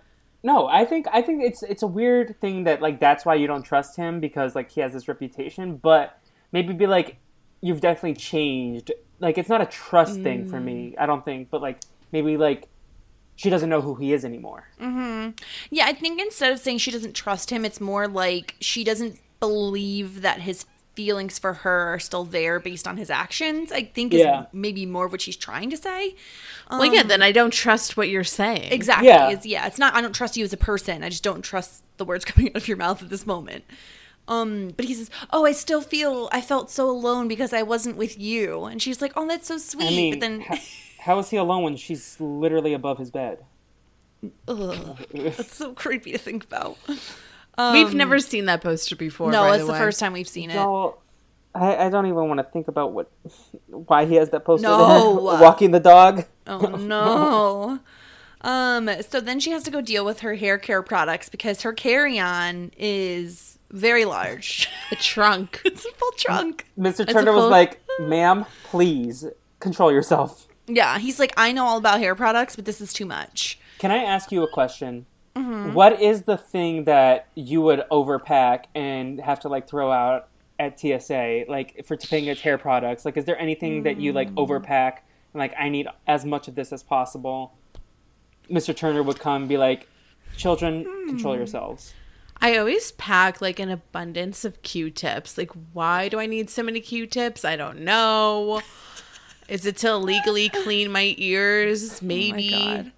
[0.42, 3.46] no, I think I think it's it's a weird thing that like that's why you
[3.46, 6.18] don't trust him because like he has this reputation, but
[6.50, 7.18] maybe be like
[7.61, 8.92] you've definitely changed.
[9.20, 10.96] Like it's not a trust thing for me.
[10.98, 12.68] I don't think, but like maybe like
[13.37, 14.68] she doesn't know who he is anymore.
[14.81, 15.31] Mm-hmm.
[15.70, 19.20] Yeah, I think instead of saying she doesn't trust him, it's more like she doesn't
[19.40, 23.72] believe that his feelings for her are still there based on his actions.
[23.72, 24.46] I think is Yeah.
[24.52, 26.14] maybe more of what she's trying to say.
[26.70, 27.02] Well, yeah.
[27.02, 28.72] Then I don't trust what you're saying.
[28.72, 29.09] Exactly.
[29.09, 29.31] Yeah.
[29.31, 31.02] It's, yeah, it's not I don't trust you as a person.
[31.02, 33.64] I just don't trust the words coming out of your mouth at this moment.
[34.28, 37.96] Um, but he says, "Oh, I still feel I felt so alone because I wasn't
[37.96, 40.57] with you." And she's like, "Oh, that's so sweet." I mean, but then ho-
[41.00, 43.44] how is he alone when she's literally above his bed?
[44.48, 46.78] ugh, that's so creepy to think about.
[47.59, 49.31] We've never seen that poster before.
[49.31, 49.79] No, it's the way.
[49.79, 50.55] first time we've seen it.
[50.55, 50.99] No,
[51.55, 53.11] I, I don't even want to think about what
[53.67, 55.31] why he has that poster No.
[55.31, 55.41] there.
[55.43, 56.25] Walking the dog.
[56.47, 57.81] Oh no.
[58.45, 61.73] Um, so then she has to go deal with her hair care products because her
[61.73, 64.69] carry-on is very large.
[64.91, 65.62] A trunk.
[65.65, 66.67] it's a full trunk.
[66.77, 67.09] Mr.
[67.09, 69.25] a Turner was like, "Ma'am, please
[69.61, 73.07] control yourself." Yeah, he's like, I know all about hair products, but this is too
[73.07, 73.59] much.
[73.79, 75.07] Can I ask you a question?
[75.37, 75.73] Mm-hmm.
[75.73, 80.79] What is the thing that you would overpack and have to like throw out at
[80.79, 83.05] TSA, like for Topanga's hair products?
[83.05, 84.14] Like, is there anything that you Mm.
[84.16, 84.99] like overpack
[85.33, 87.55] and like I need as much of this as possible?
[88.51, 88.77] Mr.
[88.77, 89.88] Turner would come and be like,
[90.37, 91.09] "Children, Hmm.
[91.09, 91.95] control yourselves."
[92.45, 95.38] I always pack like an abundance of Q-tips.
[95.38, 97.45] Like, why do I need so many Q-tips?
[97.45, 98.61] I don't know.
[99.49, 102.03] Is it to legally clean my ears?
[102.03, 102.53] Maybe.
[102.53, 102.92] Oh my god.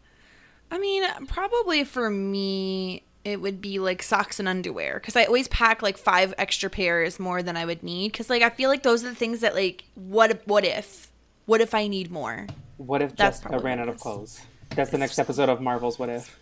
[0.74, 5.46] I mean, probably for me, it would be like socks and underwear because I always
[5.46, 8.10] pack like five extra pairs more than I would need.
[8.10, 11.12] Because like I feel like those are the things that like what if, what if
[11.46, 12.48] what if I need more?
[12.78, 14.40] What if That's Jessica uh, ran out of clothes?
[14.70, 16.36] That's the next episode of Marvel's What If.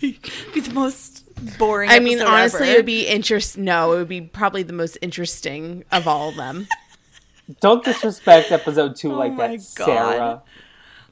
[0.00, 0.18] be
[0.60, 1.88] the most boring.
[1.88, 2.72] I mean, honestly, ever.
[2.72, 3.56] it would be interest.
[3.56, 6.66] No, it would be probably the most interesting of all of them.
[7.60, 9.86] Don't disrespect episode two oh like Oh my that, God.
[9.86, 10.42] Sarah.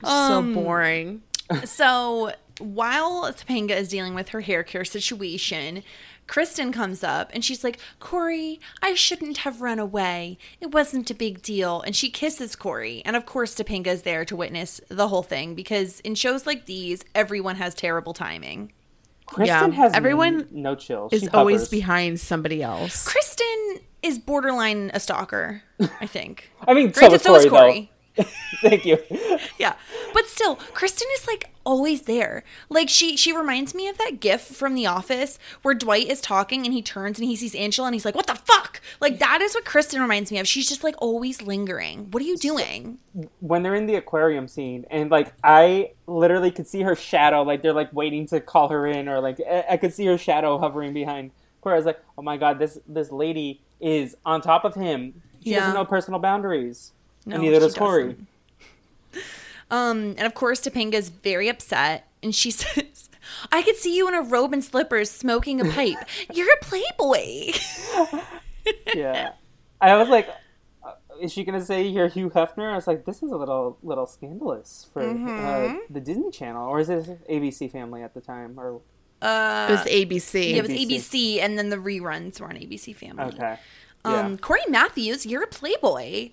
[0.03, 1.23] so um, boring.
[1.65, 5.83] So while Topanga is dealing with her hair care situation,
[6.27, 10.39] Kristen comes up and she's like, Corey, I shouldn't have run away.
[10.61, 11.81] It wasn't a big deal.
[11.83, 13.03] And she kisses Corey.
[13.05, 16.67] And of course, Topanga is there to witness the whole thing because in shows like
[16.67, 18.73] these, everyone has terrible timing.
[19.27, 21.09] Kristen Yeah, has everyone no chill.
[21.11, 23.07] Is She always behind somebody else.
[23.07, 25.63] Kristen is borderline a stalker,
[26.01, 26.51] I think.
[26.69, 27.81] I mean, so Granted, is so is Corey, Corey.
[27.81, 27.96] though.
[28.63, 28.99] Thank you.
[29.59, 29.75] yeah
[30.15, 34.41] but still kristen is like always there like she she reminds me of that gif
[34.41, 37.95] from the office where dwight is talking and he turns and he sees angela and
[37.95, 40.85] he's like what the fuck like that is what kristen reminds me of she's just
[40.85, 42.99] like always lingering what are you doing
[43.41, 47.63] when they're in the aquarium scene, and like I literally could see her shadow, like
[47.63, 50.93] they're like waiting to call her in, or like I, could see her shadow hovering
[50.93, 51.31] behind
[51.63, 51.75] Corey.
[51.75, 55.23] I was like, oh my god, this this lady is on top of him.
[55.43, 55.61] She Yeah.
[55.61, 56.93] doesn't know personal boundaries.
[57.27, 58.17] No, and neither she does Corey.
[59.71, 63.11] um and of course topanga's very upset and she says
[63.53, 65.99] i could see you in a robe and slippers smoking a pipe
[66.33, 67.53] you're a playboy
[68.95, 69.33] yeah.
[69.81, 70.27] I was like,
[70.85, 72.73] uh, is she gonna say you're Hugh Hefner?
[72.73, 75.77] I was like, this is a little little scandalous for Mm-hmm.
[75.77, 78.59] uh, the Disney Channel, or is it ABC Family at the time?
[78.59, 78.81] Or
[79.21, 80.51] uh It was ABC.
[80.51, 80.97] Yeah, it was ABC.
[80.97, 83.59] abc and then the reruns were on abc family okay,
[84.05, 84.37] Um, yeah.
[84.39, 86.31] Corey Matthews, you're a playboy.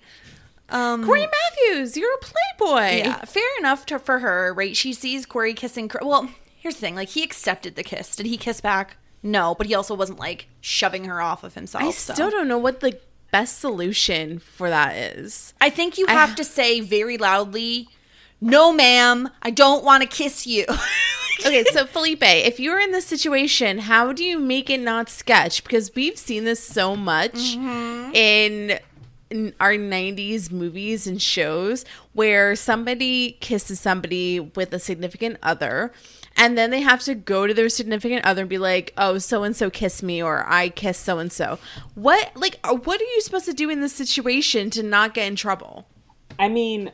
[0.74, 2.98] Um, Corey Matthews, you're a playboy.
[2.98, 4.76] Yeah, fair enough to, for her, right?
[4.76, 5.88] She sees Corey kissing.
[6.02, 8.16] Well, here's the thing: like he accepted the kiss.
[8.16, 8.96] Did he kiss back?
[9.22, 11.84] No, but he also wasn't like shoving her off of himself.
[11.84, 12.12] I so.
[12.12, 12.98] still don't know what the
[13.30, 15.54] best solution for that is.
[15.60, 17.88] I think you have to say very loudly,
[18.40, 20.66] "No, ma'am, I don't want to kiss you."
[21.46, 25.62] okay, so Felipe, if you're in this situation, how do you make it not sketch?
[25.62, 28.78] Because we've seen this so much in, in
[29.60, 35.92] our 90s movies and shows where somebody kisses somebody with a significant other.
[36.36, 39.44] And then they have to go to their significant other and be like, "Oh, so
[39.44, 41.58] and so kissed me," or "I kissed so and so."
[41.94, 45.28] What, like, uh, what are you supposed to do in this situation to not get
[45.28, 45.86] in trouble?
[46.38, 46.90] I mean,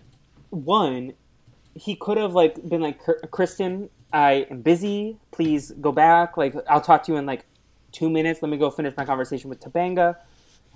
[0.50, 1.14] one,
[1.74, 5.16] he could have like been like, "Kr- Kristen, I am busy.
[5.30, 6.36] Please go back.
[6.36, 7.46] Like, I'll talk to you in like
[7.92, 8.42] two minutes.
[8.42, 10.16] Let me go finish my conversation with Topanga.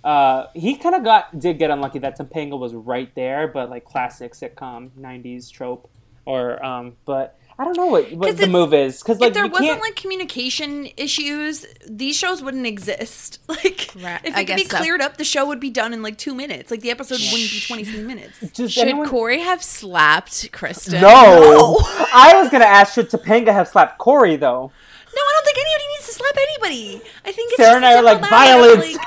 [0.04, 3.84] Uh, he kind of got did get unlucky that Topanga was right there, but like
[3.84, 5.90] classic sitcom '90s trope.
[6.26, 9.34] Or, um, but I don't know what, what 'Cause the move is because like if
[9.34, 9.80] there you wasn't can't.
[9.82, 13.40] like communication issues, these shows wouldn't exist.
[13.48, 14.76] Like, Right, if I it could be guess so.
[14.78, 16.70] cleared up, the show would be done in like two minutes.
[16.70, 18.40] Like the episode wouldn't be twenty three minutes.
[18.52, 21.00] Does Should anyone- Corey have slapped Kristen?
[21.00, 21.78] No,
[22.12, 24.72] I was gonna ask should Topanga have slapped Corey though.
[25.14, 27.02] No, I don't think anybody needs to slap anybody.
[27.24, 29.06] I think it's Sarah just and I a are like, simple matter of, "Violence." like-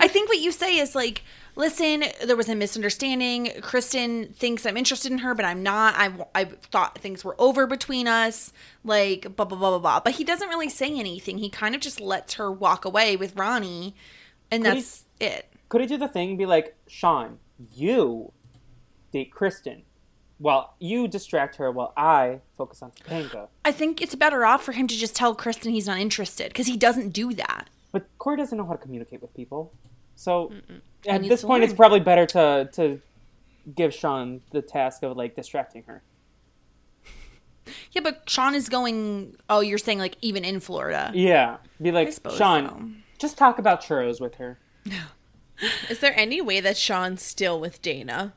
[0.00, 1.22] I think what you say is like,
[1.56, 3.52] listen, there was a misunderstanding.
[3.60, 5.94] Kristen thinks I'm interested in her, but I'm not.
[5.96, 8.52] I, I thought things were over between us.
[8.84, 10.00] Like blah blah blah blah blah.
[10.00, 11.38] But he doesn't really say anything.
[11.38, 13.94] He kind of just lets her walk away with Ronnie,
[14.50, 15.48] and Could he- that's it.
[15.68, 17.38] Could he do the thing and be like, Sean,
[17.74, 18.32] you
[19.10, 19.82] date Kristen,
[20.38, 23.48] while you distract her while I focus on Topanga.
[23.64, 26.66] I think it's better off for him to just tell Kristen he's not interested because
[26.66, 27.70] he doesn't do that.
[27.92, 29.72] But Corey doesn't know how to communicate with people,
[30.14, 30.52] so
[31.06, 33.00] at this point, it's probably better to to
[33.74, 36.02] give Sean the task of like distracting her.
[37.92, 39.36] Yeah, but Sean is going.
[39.48, 41.10] Oh, you're saying like even in Florida.
[41.14, 42.90] Yeah, be like, Sean, so.
[43.18, 44.58] just talk about churros with her.
[45.88, 48.34] Is there any way that Sean's still with Dana?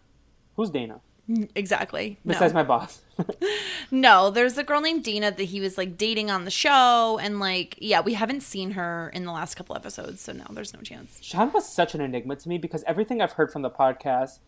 [0.55, 1.01] Who's Dana?
[1.55, 2.19] Exactly.
[2.25, 2.59] Besides no.
[2.59, 3.01] my boss.
[3.91, 7.39] no, there's a girl named Dina that he was like dating on the show, and
[7.39, 10.81] like, yeah, we haven't seen her in the last couple episodes, so no, there's no
[10.81, 11.19] chance.
[11.21, 14.39] Sean was such an enigma to me because everything I've heard from the podcast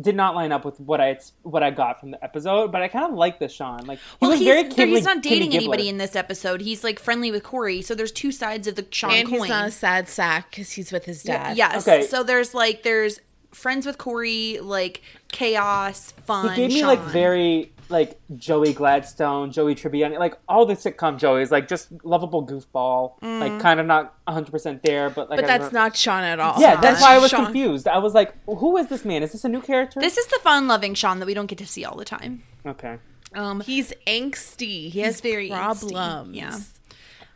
[0.00, 2.72] did not line up with what I what I got from the episode.
[2.72, 3.86] But I kind of like this Sean.
[3.86, 5.56] Like he Well, he's, very there- Kimmy, he's not Kimmy dating Gibbler.
[5.56, 6.60] anybody in this episode.
[6.62, 9.40] He's like friendly with Corey, so there's two sides of the Sean and coin.
[9.40, 11.56] he's not a sad sack because he's with his dad.
[11.56, 11.86] Yes.
[11.86, 12.06] Okay.
[12.06, 13.20] So there's like there's
[13.54, 16.50] friends with Corey, like chaos, fun.
[16.50, 21.50] He gave me like very like Joey Gladstone, Joey Tribbiani, like all the sitcom Joeys,
[21.50, 25.58] like just lovable goofball, like kind of not 100 percent there, but like But I
[25.58, 26.60] that's don't- Sean at all.
[26.60, 27.86] Yeah, that's why I was Sean- confused.
[27.86, 29.22] I was like, who is this man?
[29.22, 30.00] Is this a new character?
[30.00, 32.42] This is the fun-loving Sean that we don't get to see all the time.
[32.66, 32.98] okay.
[33.34, 34.90] Um, He's angsty.
[34.90, 36.36] He has very angsty, problems.
[36.36, 36.58] yeah.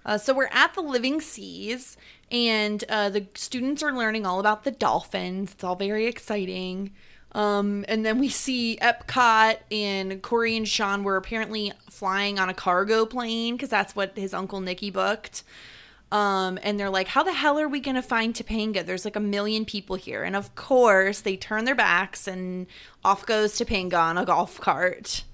[0.06, 1.96] Uh, so we're at the Living Seas,
[2.30, 5.52] and uh, the students are learning all about the dolphins.
[5.52, 6.92] It's all very exciting.
[7.32, 12.54] Um, and then we see Epcot and Corey and Sean were apparently flying on a
[12.54, 15.42] cargo plane because that's what his uncle Nicky booked.
[16.10, 18.84] Um, and they're like, "How the hell are we gonna find Topanga?
[18.84, 22.66] There's like a million people here." And of course, they turn their backs, and
[23.04, 25.24] off goes Topanga on a golf cart.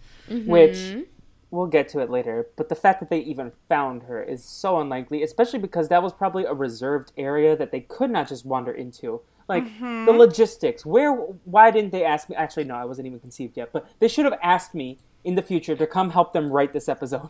[0.49, 1.07] Which
[1.55, 4.81] we'll get to it later, but the fact that they even found her is so
[4.81, 8.73] unlikely, especially because that was probably a reserved area that they could not just wander
[8.73, 9.21] into.
[9.49, 10.09] Like the mm-hmm.
[10.09, 12.37] logistics, where why didn't they ask me?
[12.37, 15.43] Actually, no, I wasn't even conceived yet, but they should have asked me in the
[15.43, 17.29] future to come help them write this episode.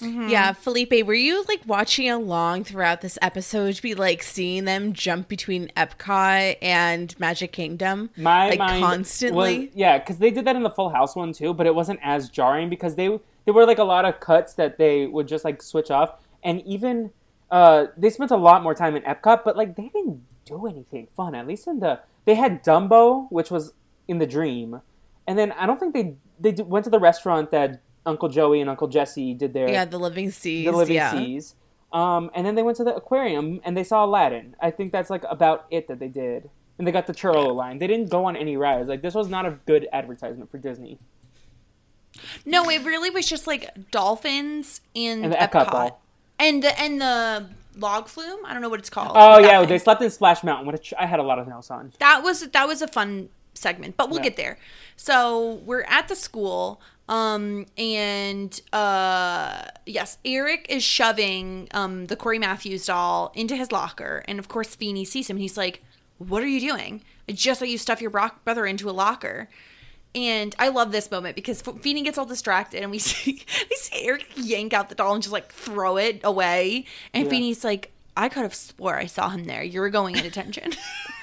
[0.00, 0.28] Mm-hmm.
[0.28, 4.92] Yeah, Felipe, were you like watching along throughout this episode to be like seeing them
[4.92, 8.10] jump between Epcot and Magic Kingdom?
[8.16, 9.66] My like mind constantly.
[9.66, 12.00] was- yeah, because they did that in the Full House one too, but it wasn't
[12.02, 15.44] as jarring because they there were like a lot of cuts that they would just
[15.44, 17.10] like switch off, and even
[17.50, 21.08] uh, they spent a lot more time in Epcot, but like they didn't do anything
[21.16, 21.34] fun.
[21.34, 23.72] At least in the they had Dumbo, which was
[24.08, 24.80] in the dream,
[25.26, 28.68] and then I don't think they they went to the restaurant that Uncle Joey and
[28.68, 30.66] Uncle Jesse did their yeah, the Living Seas.
[30.66, 31.12] the Living yeah.
[31.12, 31.54] Seas.
[31.92, 34.56] Um, and then they went to the aquarium and they saw Aladdin.
[34.60, 36.48] I think that's like about it that they did.
[36.78, 37.78] And they got the churro line.
[37.78, 38.88] They didn't go on any rides.
[38.88, 40.98] Like this was not a good advertisement for Disney.
[42.44, 45.66] No, it really was just like dolphins and, And the Epcot.
[45.66, 46.02] Epcot ball.
[46.38, 48.40] and the and the log flume.
[48.46, 49.12] I don't know what it's called.
[49.14, 49.68] Oh yeah, thing.
[49.68, 50.66] they slept in Splash Mountain.
[50.66, 51.92] What ch- I had a lot of nails on.
[52.00, 54.24] that was that was a fun segment, but we'll Yeah.
[54.24, 54.58] get there.
[54.96, 62.38] So we're at the school, um, and uh, yes, Eric is shoving um the Corey
[62.38, 65.36] Matthews doll into his locker, and of course Feeny sees him.
[65.38, 65.82] He's like,
[66.18, 67.02] What are you doing?
[67.28, 69.48] I just saw you stuff your bro- brother into a locker.
[70.14, 73.76] And I love this moment because F- Feeny gets all distracted and we see we
[73.76, 76.84] see Eric yank out the doll and just like throw it away.
[77.14, 79.62] And Feeny's like, I could have swore I saw him there.
[79.62, 80.72] You were going in detention.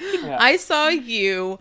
[0.00, 1.58] I saw you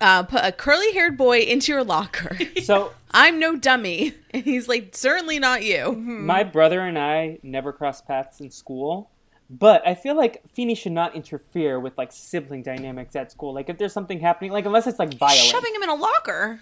[0.00, 2.36] uh, put a curly haired boy into your locker.
[2.62, 4.14] So I'm no dummy.
[4.32, 5.92] And he's like, certainly not you.
[5.92, 9.10] my brother and I never crossed paths in school,
[9.50, 13.54] but I feel like Feeny should not interfere with like sibling dynamics at school.
[13.54, 15.38] Like if there's something happening, like unless it's like violent.
[15.38, 16.60] Shoving him in a locker.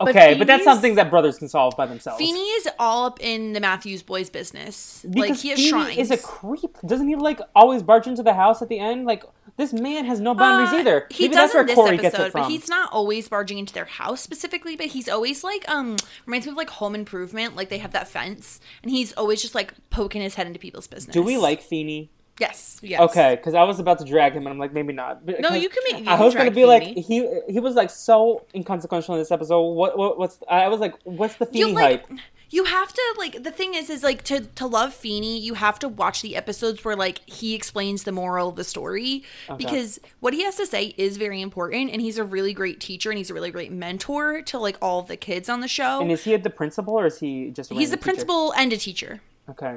[0.00, 2.18] okay, but, that's something that brothers can solve by themselves.
[2.18, 5.04] Feeny is all up in the Matthews boys' business.
[5.08, 5.98] because like he has Feeny shrines.
[5.98, 6.76] is a creep.
[6.86, 9.06] Doesn't he like always barge into the house at the end?
[9.06, 9.24] Like
[9.56, 11.06] this man has no boundaries Uh, either.
[11.10, 12.42] He Maybe does that's where in this Corey episode, gets it from.
[12.42, 14.76] but he's not always barging into their house specifically.
[14.76, 17.56] But he's always like, um, reminds me of like Home Improvement.
[17.56, 20.86] Like they have that fence, and he's always just like poking his head into people's
[20.86, 21.12] business.
[21.12, 22.10] Do we like Feeny?
[22.38, 22.78] Yes.
[22.82, 23.00] Yes.
[23.00, 25.26] Okay, because I was about to drag him, and I'm like, maybe not.
[25.26, 28.46] No, you can make- you I was gonna be like, he he was like so
[28.54, 29.60] inconsequential in this episode.
[29.72, 30.38] What what what's?
[30.48, 32.06] I was like, what's the Feeny You like.
[32.08, 32.18] hype?
[32.50, 35.78] You have to like the thing is is like to to love Feeny, you have
[35.80, 39.22] to watch the episodes where like he explains the moral of the story
[39.58, 43.10] because what he has to say is very important and he's a really great teacher
[43.10, 46.00] and he's a really great mentor to like all the kids on the show.
[46.00, 47.70] And is he the principal or is he just?
[47.70, 48.04] A he's the teacher?
[48.04, 49.20] principal and a teacher.
[49.50, 49.76] Okay.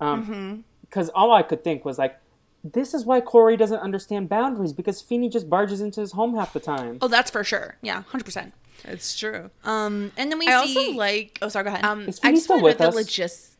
[0.00, 0.60] Um, Mm-hmm.
[0.90, 2.18] Because all I could think was like,
[2.62, 6.52] this is why Corey doesn't understand boundaries because Feeny just barges into his home half
[6.52, 6.98] the time.
[7.00, 7.76] Oh, that's for sure.
[7.80, 8.52] Yeah, hundred percent.
[8.84, 9.50] It's true.
[9.64, 10.76] Um, and then we I see.
[10.76, 11.38] also like.
[11.42, 11.64] Oh, sorry.
[11.64, 11.84] Go ahead.
[11.84, 13.06] Um, Is I Feeny still want to know with the us?
[13.30, 13.56] logis.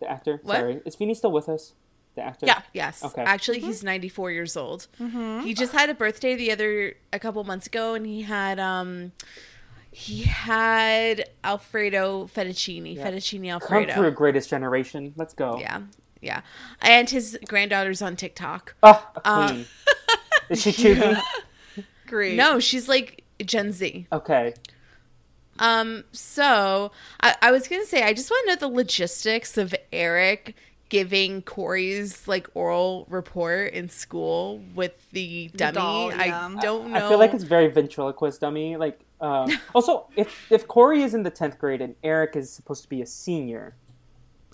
[0.00, 0.40] The actor.
[0.42, 0.56] What?
[0.56, 1.74] Sorry, is Feeny still with us?
[2.16, 2.46] The actor.
[2.46, 2.62] Yeah.
[2.72, 3.04] Yes.
[3.04, 3.22] Okay.
[3.22, 4.86] Actually, he's 94 years old.
[5.00, 5.44] Mhm.
[5.44, 9.12] He just had a birthday the other a couple months ago, and he had um,
[9.92, 13.94] he had Alfredo fettuccine, fettuccine Come Alfredo.
[13.94, 15.12] through, Greatest Generation.
[15.16, 15.58] Let's go.
[15.60, 15.82] Yeah,
[16.22, 16.40] yeah.
[16.80, 18.74] And his granddaughter's on TikTok.
[18.82, 19.64] Oh, a Uh,
[20.48, 21.20] is she Chugi?
[22.06, 22.36] Great.
[22.36, 24.06] No, she's like Gen Z.
[24.12, 24.54] Okay.
[25.58, 29.74] Um, so I, I was gonna say I just want to know the logistics of
[29.92, 30.54] Eric
[30.92, 35.72] giving Corey's like oral report in school with the dummy.
[35.72, 36.20] doll, yeah.
[36.20, 37.06] I don't know.
[37.06, 38.76] I feel like it's very ventriloquist dummy.
[38.76, 42.82] Like, um, also, if if Corey is in the tenth grade and Eric is supposed
[42.82, 43.74] to be a senior,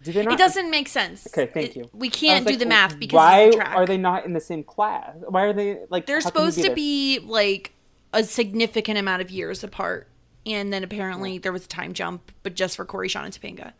[0.03, 0.34] do they not?
[0.34, 1.26] It doesn't make sense.
[1.26, 1.90] Okay, thank It- you.
[1.92, 3.76] We can't do like, the math because why it's the track.
[3.76, 5.14] are they not in the same class?
[5.28, 6.07] Why are they like?
[6.07, 7.72] They're how can he supposed to be like
[8.12, 10.09] a significant amount of years apart,
[10.46, 13.72] and then apparently there was a time jump, but just for Corey, Sean, and Topanga.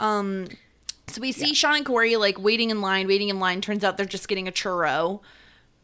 [0.00, 0.48] Um,
[1.06, 3.60] so we see Sean and Corey like waiting in line, waiting in line.
[3.60, 5.20] Turns out they're just getting a churro.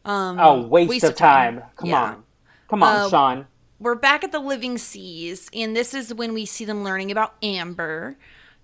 [0.05, 1.63] Um, Oh, waste, of time.
[1.77, 2.03] Come Yeah.
[2.03, 2.23] on,
[2.69, 3.47] come on, Uh, Sean.
[3.79, 7.33] we're back at the Living Seas, and this is when we see them learning about
[7.41, 8.15] Amber.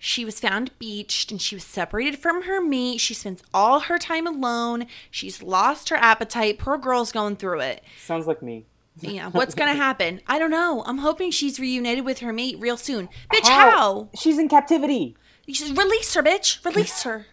[0.04, 3.00] She was found beached and she was separated from her mate.
[3.00, 4.88] She spends all her time alone.
[5.12, 6.58] She's lost her appetite.
[6.58, 7.84] Poor girl's going through it.
[8.04, 8.66] Sounds like me.
[9.00, 10.20] Yeah, what's gonna happen?
[10.26, 10.84] I don't know.
[10.88, 13.10] I'm hoping she's reunited with her mate real soon.
[13.32, 13.70] Bitch, How?
[13.70, 14.10] how?
[14.20, 15.16] She's in captivity.
[15.46, 16.66] You should release her, bitch.
[16.66, 17.28] Release her.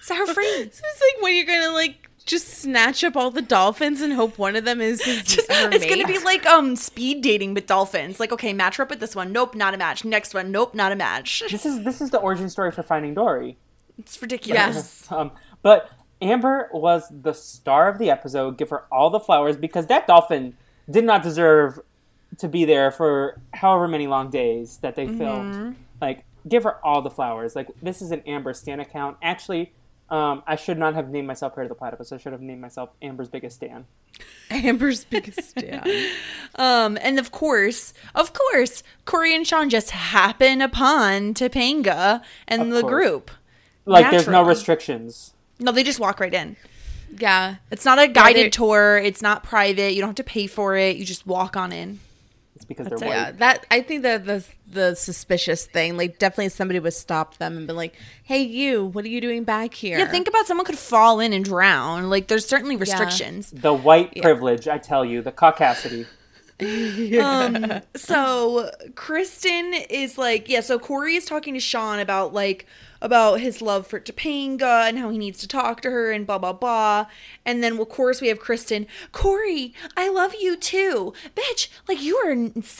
[0.00, 0.44] Set her free.
[0.44, 4.38] So it's like when you're gonna like just snatch up all the dolphins and hope
[4.38, 8.20] one of them is his her it's gonna be like um speed dating with dolphins.
[8.20, 9.32] Like, okay, match her up with this one.
[9.32, 10.04] Nope, not a match.
[10.04, 10.50] Next one.
[10.50, 11.42] Nope, not a match.
[11.50, 13.58] This is this is the origin story for Finding Dory.
[13.98, 14.76] It's ridiculous.
[14.76, 15.12] Yes.
[15.12, 15.90] Um, but
[16.22, 18.56] Amber was the star of the episode.
[18.56, 20.56] Give her all the flowers because that dolphin
[20.90, 21.80] did not deserve
[22.38, 25.76] to be there for however many long days that they filmed.
[26.00, 27.54] Like, give her all the flowers.
[27.56, 29.16] Like, this is an Amber Stan account.
[29.22, 29.72] Actually,
[30.10, 32.12] um, I should not have named myself Hair to the Platypus.
[32.12, 33.86] I should have named myself Amber's Biggest Stan.
[34.50, 35.82] Amber's biggest fan.
[36.56, 42.68] Um, and of course, of course, Corey and Sean just happen upon Topanga and Of
[42.70, 42.90] the course.
[42.92, 43.30] group.
[43.86, 45.32] Like, there's no restrictions.
[45.58, 46.56] No, they just walk right in.
[47.18, 47.56] yeah.
[47.70, 48.98] It's not a guided they're- tour.
[49.02, 49.94] It's not private.
[49.94, 50.96] You don't have to pay for it.
[50.96, 52.00] You just walk on in.
[52.60, 53.12] It's because That's they're it.
[53.12, 53.16] white.
[53.16, 57.56] Yeah, that I think that the the suspicious thing, like definitely somebody would stop them
[57.56, 60.66] and be like, "Hey, you, what are you doing back here?" Yeah, think about someone
[60.66, 62.10] could fall in and drown.
[62.10, 63.50] Like, there's certainly restrictions.
[63.50, 66.06] The white privilege, I tell you, the caucasity.
[66.60, 70.60] Um, so Kristen is like, yeah.
[70.60, 72.66] So Corey is talking to Sean about like
[73.00, 76.38] about his love for Topanga and how he needs to talk to her and blah
[76.38, 77.06] blah blah.
[77.44, 78.86] And then of course we have Kristen.
[79.12, 81.68] Corey, I love you too, bitch.
[81.88, 82.34] Like you are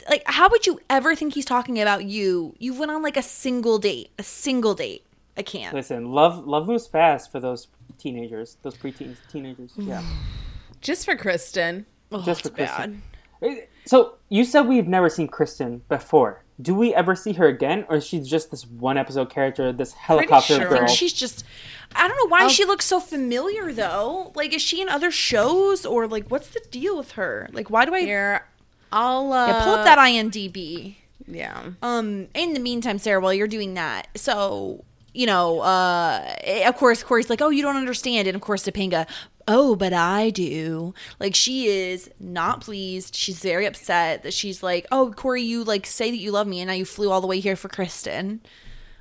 [0.09, 2.55] like, how would you ever think he's talking about you?
[2.59, 5.05] You went on like a single date, a single date.
[5.37, 5.73] I can't.
[5.73, 7.67] Listen, love love moves fast for those
[7.97, 9.71] teenagers, those preteens, teenagers.
[9.77, 10.03] Yeah.
[10.81, 11.85] just for Kristen.
[12.11, 13.01] Oh, just for Kristen.
[13.41, 13.67] bad.
[13.85, 16.43] So you said we've never seen Kristen before.
[16.61, 19.93] Do we ever see her again, or is she just this one episode character, this
[19.93, 20.65] helicopter sure.
[20.65, 20.87] I think girl?
[20.87, 21.45] she's just.
[21.93, 24.31] I don't know why she looks so familiar though.
[24.35, 27.49] Like, is she in other shows or like what's the deal with her?
[27.51, 28.47] Like, why do I Here,
[28.91, 30.95] I'll uh, yeah, pull up that IMDb?
[31.27, 31.71] Yeah.
[31.81, 34.83] Um, in the meantime, Sarah, while you're doing that, so
[35.13, 36.35] you know, uh,
[36.65, 39.07] of course, Corey's like, "Oh, you don't understand," and of course, Topanga,
[39.47, 43.15] "Oh, but I do." Like, she is not pleased.
[43.15, 46.59] She's very upset that she's like, "Oh, Corey, you like say that you love me,
[46.61, 48.41] and now you flew all the way here for Kristen."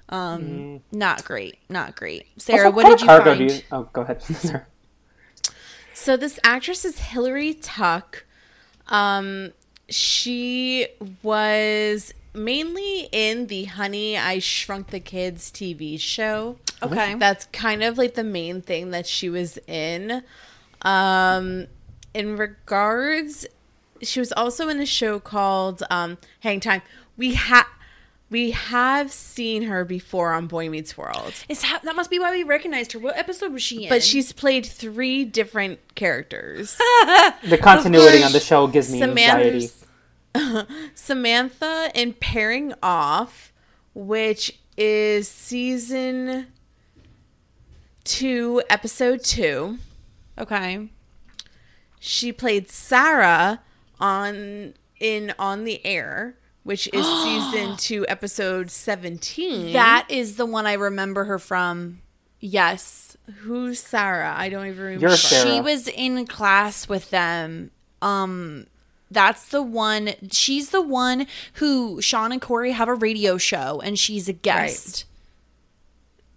[0.09, 2.27] Um, not great, not great.
[2.37, 3.49] Sarah, Also, what kind did you cargo find?
[3.49, 4.23] do you- Oh, go ahead.
[4.23, 4.63] Sorry.
[5.95, 8.25] So this actress is Hillary Tuck.
[8.89, 9.53] Um,
[9.89, 10.89] she
[11.23, 16.57] was mainly in the Honey I Shrunk the Kids TV show.
[16.83, 17.15] Okay.
[17.15, 20.23] That's kind of like the main thing that she was in.
[20.83, 21.67] Um,
[22.15, 23.47] in regards,
[24.03, 26.83] she was also in a show called um, Hang Time.
[27.17, 27.67] We have
[28.31, 32.31] we have seen her before on Boy Meets World, Is that, that must be why
[32.31, 33.01] we recognized her.
[33.01, 33.89] What episode was she in?
[33.89, 36.79] but she's played three different characters.
[37.43, 39.71] The continuity on the show gives me anxiety.
[40.35, 43.53] Samantha, Samantha in Pairing Off,
[43.95, 46.47] which is season
[48.05, 49.79] two, episode two.
[50.39, 50.89] okay.
[51.99, 53.61] She played Sarah
[54.01, 59.73] on in On the Air, which is season two, episode seventeen.
[59.75, 62.01] That is the one I remember her from.
[62.43, 63.19] Yes.
[63.41, 64.33] who's Sarah?
[64.35, 65.09] I don't even remember.
[65.09, 65.51] You're Sarah.
[65.55, 67.71] She was in class with them.
[68.01, 68.67] Um
[69.11, 73.99] that's the one she's the one who Sean and Corey have a radio show and
[73.99, 75.05] she's a guest.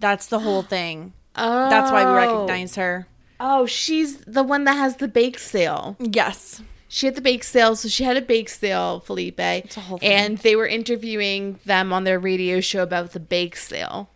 [0.02, 1.14] That's the whole thing.
[1.36, 1.70] Oh.
[1.70, 2.16] That's why we oh.
[2.16, 3.08] recognize her.
[3.40, 5.98] Oh, she's the one that has the bake sale.
[6.00, 6.62] Yes.
[6.88, 9.40] She had the bake sale, so she had a bake sale, Felipe.
[9.40, 10.12] a whole thing.
[10.12, 14.10] And they were interviewing them on their radio show about the bake sale.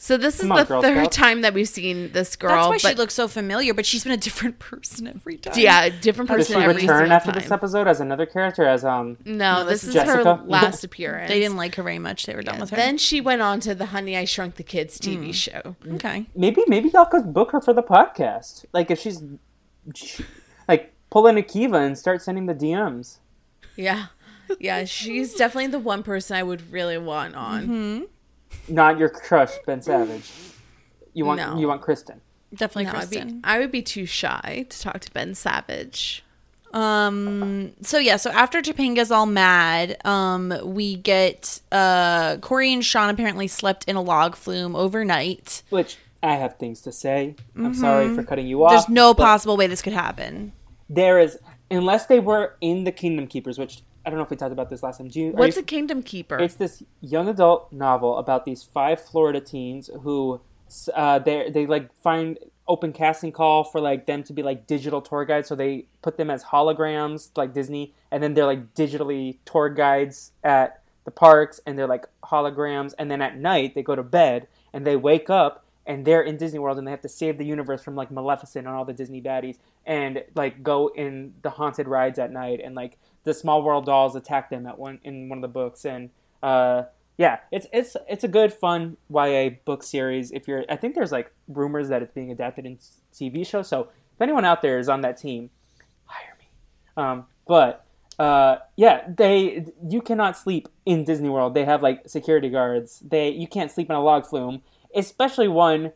[0.00, 1.16] So this is on, the Girl third Scouts.
[1.16, 2.50] time that we've seen this girl.
[2.50, 5.54] That's why but she looks so familiar, but she's been a different person every time.
[5.58, 7.42] yeah, a different Does person she every return single after time.
[7.42, 8.64] this episode as another character?
[8.64, 11.28] As um, No, this this is is her last appearance.
[11.28, 12.26] They didn't like her very much.
[12.26, 12.76] They were done with her.
[12.76, 15.74] Then she went on to the Honey I Shrunk the Kids TV show.
[15.94, 16.26] okay.
[16.36, 18.66] maybe maybe y'all could book her for the podcast.
[18.72, 19.20] Like if she's
[20.68, 23.18] like pull in Akiva and start sending the DMs.
[23.76, 24.06] Yeah.
[24.60, 28.06] Yeah, she's definitely the one person I would really want on.
[28.50, 28.74] Mm-hmm.
[28.74, 30.30] Not your crush, Ben Savage.
[31.14, 31.58] You want No.
[31.58, 32.20] you want Kristen.
[32.54, 33.40] Definitely No, I'd be, Kristen.
[33.44, 36.24] I would be too shy to talk to Ben Savage.
[36.72, 37.72] Um.
[37.82, 38.16] So yeah.
[38.16, 43.96] So after Topanga's all mad, um, we get uh Corey and Sean apparently slept in
[43.96, 45.62] a log flume overnight.
[45.70, 47.36] Which I have things to say.
[47.56, 48.70] I'm sorry for cutting you off.
[48.70, 48.76] Mm-hmm.
[48.76, 50.52] There's no possible way this could happen.
[50.90, 51.38] There is
[51.70, 54.70] unless they were in the Kingdom Keepers, which I don't know if we talked about
[54.70, 55.08] this last time.
[55.08, 56.38] Do you, What's you- a Kingdom Keeper?
[56.38, 60.40] It's this young adult novel about these five Florida teens who
[60.94, 65.02] uh, they they like find open casting call for like them to be like digital
[65.02, 65.46] tour guides.
[65.48, 70.32] So they put them as holograms like Disney, and then they're like digitally tour guides
[70.42, 72.94] at the parks, and they're like holograms.
[72.98, 76.38] And then at night they go to bed and they wake up and they're in
[76.38, 78.92] Disney World and they have to save the universe from like Maleficent and all the
[78.94, 79.56] Disney baddies
[79.86, 82.98] and like go in the haunted rides at night and like
[83.28, 85.84] the small world dolls attack them at one in one of the books.
[85.84, 86.10] And
[86.42, 86.84] uh
[87.18, 91.12] yeah it's it's it's a good fun YA book series if you're I think there's
[91.12, 92.78] like rumors that it's being adapted in
[93.12, 95.50] TV show so if anyone out there is on that team
[96.04, 96.46] hire me.
[96.96, 97.84] Um but
[98.18, 101.54] uh yeah they you cannot sleep in Disney World.
[101.54, 103.00] They have like security guards.
[103.00, 104.62] They you can't sleep in a log flume
[104.94, 105.92] especially one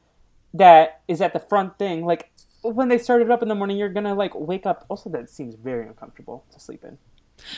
[0.53, 2.05] that is at the front thing.
[2.05, 2.30] Like
[2.62, 4.85] when they start it up in the morning you're gonna like wake up.
[4.89, 6.99] Also that seems very uncomfortable to sleep in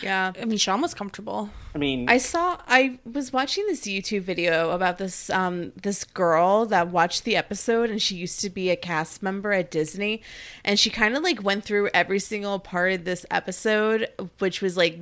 [0.03, 0.33] yeah.
[0.41, 1.51] I mean, Sean was comfortable.
[1.75, 6.67] i mean I saw I was watching this YouTube video about this um this girl
[6.67, 10.23] that watched the episode and she used to be a cast member at Disney
[10.65, 14.09] and she kind of like went through every single part of this episode
[14.39, 14.99] which was like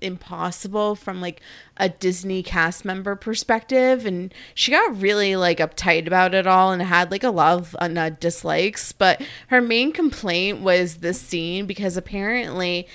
[0.00, 1.40] impossible from like
[1.76, 6.82] a Disney cast member perspective and she got really like uptight about it all and
[6.82, 11.66] had like a lot of uh, uh, dislikes but her main complaint was this scene
[11.66, 12.86] because apparently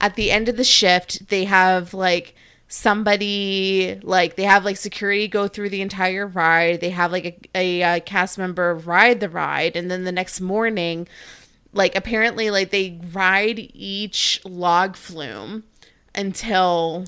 [0.00, 2.34] at the end of the shift they have like
[2.68, 6.80] somebody like they have like security go through the entire ride.
[6.80, 9.74] They have like a, a, uh cast member ride the ride.
[9.74, 11.08] And then the next morning
[11.72, 15.64] like apparently like they ride each log flume
[16.14, 17.06] until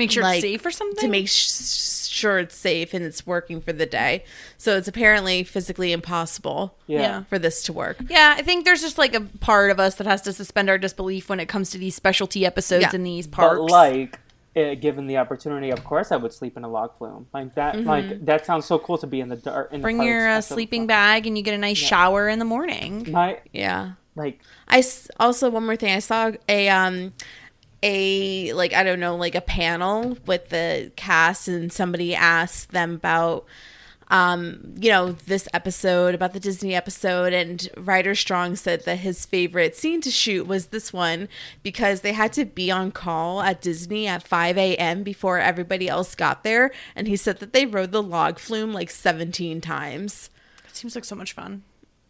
[0.00, 1.00] Make sure Like, it's safe or something.
[1.00, 4.24] to make sh- sure it's safe and it's working for the day
[4.58, 7.00] so it's apparently physically impossible yeah.
[7.00, 7.22] yeah.
[7.24, 10.06] for this to work Yeah, I think there's just like a part of us that
[10.06, 12.94] has to suspend our disbelief when it comes to these specialty episodes Yeah.
[12.94, 13.58] in these parks.
[13.60, 14.18] but like
[14.56, 17.28] uh, given the opportunity, of course, I would sleep in a log flume.
[17.32, 17.84] Like that.
[17.84, 19.72] Like that sounds so cool to be in the dark.
[19.72, 22.40] In Bring parks your uh, after- sleeping bag and you get a nice shower in
[22.40, 23.06] the morning.
[23.12, 23.92] My Yeah.
[24.16, 25.92] like I s- also one more thing.
[25.94, 27.12] I saw a um
[27.82, 32.94] a like I don't know like a panel with the cast and somebody asked them
[32.94, 33.46] about
[34.08, 39.24] um you know this episode about the Disney episode and Rider Strong said that his
[39.24, 41.28] favorite scene to shoot was this one
[41.62, 45.02] because they had to be on call at Disney at 5 a.m.
[45.04, 48.90] before everybody else got there and he said that they rode the log flume like
[48.90, 50.28] 17 times.
[50.68, 51.62] It seems like so much fun.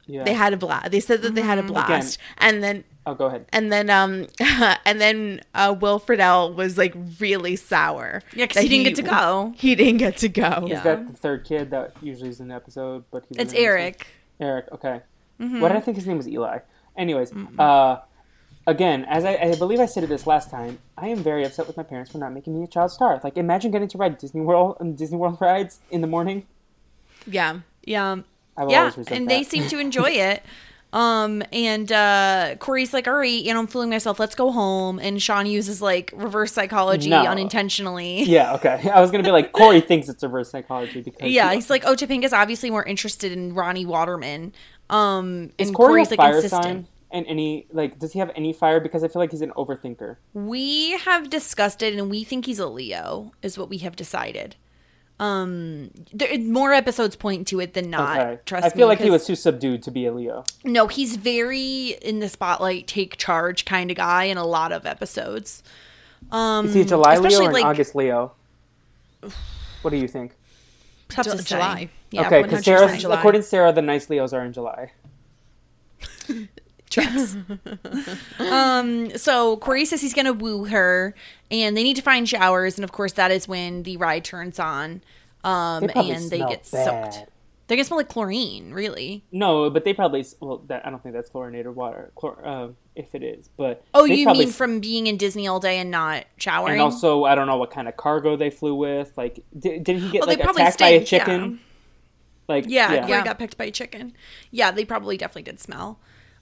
[0.07, 0.25] yeah.
[0.25, 0.91] They had a blast.
[0.93, 1.69] They said that they had Mm-hmm.
[1.69, 2.19] a blast.
[2.39, 3.47] And then oh, go ahead.
[3.53, 4.27] and then um
[4.85, 8.23] and then uh Will Friedle was like really sour.
[8.35, 9.53] Yeah, 'cause that he didn't get to go.
[9.59, 10.67] He didn't get to go.
[10.67, 10.79] Yeah.
[10.79, 13.05] Is that the third kid that usually is in the episode?
[13.11, 13.63] But he It's wasn't in this one?
[13.65, 14.07] Eric.
[14.41, 14.65] Eric.
[14.73, 15.01] Okay.
[15.41, 15.61] Mm-hmm.
[15.61, 16.59] What did I think his name was Eli?
[16.97, 18.01] Anyways, uh,
[18.67, 21.77] again, as I, I believe I said this last time, I am very upset with
[21.77, 23.21] my parents for not making me a child star.
[23.25, 26.47] Like, imagine getting to ride Disney World and Disney World rides in the morning.
[27.27, 27.61] Yeah.
[27.85, 28.17] Yeah.
[28.57, 30.43] I will yeah, always resent and they seem to enjoy it.
[30.93, 34.19] Um, and uh, Corey's like, all right, you know, I'm fooling myself.
[34.19, 34.99] Let's go home.
[34.99, 37.25] And Sean uses like reverse psychology No.
[37.27, 38.23] unintentionally.
[38.25, 38.55] Yeah.
[38.55, 38.91] Okay.
[38.95, 41.95] I was gonna be like Corey thinks it's reverse psychology because Yeah, he's like, oh,
[41.95, 44.53] Topanga's obviously more interested in Ronnie Waterman.
[44.89, 46.63] Um, is and Corey Corey's a like fire insistent.
[46.65, 46.87] sign?
[47.13, 48.79] And any like, does he have any fire?
[48.81, 50.17] Because I feel like he's an overthinker.
[50.33, 54.55] We have discussed it, and we think he's a Leo, is what we have decided.
[55.21, 58.19] Um, there, more episodes point to it than not.
[58.19, 58.41] Okay.
[58.47, 60.45] Trust I feel me, like he was too subdued to be a Leo.
[60.65, 64.87] No, he's very in the spotlight, take charge kind of guy in a lot of
[64.87, 65.63] episodes.
[66.33, 68.33] Um, Is he a July Leo especially, or an like- August Leo?
[69.83, 70.33] What do you think?
[71.11, 71.91] tough to July.
[72.11, 74.93] Yeah, okay, because Sarah, according to Sarah, the nice Leos are in July.
[76.91, 77.37] Tracks.
[78.39, 81.15] um, so Corey says he's gonna woo her,
[81.51, 84.59] and they need to find showers, and of course that is when the ride turns
[84.59, 85.03] on.
[85.45, 87.13] Um, They and they get bad.
[87.15, 87.31] soaked.
[87.69, 89.23] They get smell like chlorine, really.
[89.31, 90.59] No, but they probably well.
[90.67, 92.11] That, I don't think that's chlorinated water.
[92.17, 95.61] Chlor, uh, if it is, but Oh, you mean s- from being in Disney all
[95.61, 96.73] day and not showering?
[96.73, 99.17] And also, I don't know what kind of cargo they flew with.
[99.17, 101.19] Like, did, did he get Oh, they like probably attacked by a stink, yeah.
[101.25, 101.61] chicken?
[102.49, 103.07] Like, Yeah, yeah.
[103.07, 104.15] Corey got picked by a chicken.
[104.51, 106.01] Yeah, they probably definitely did smell.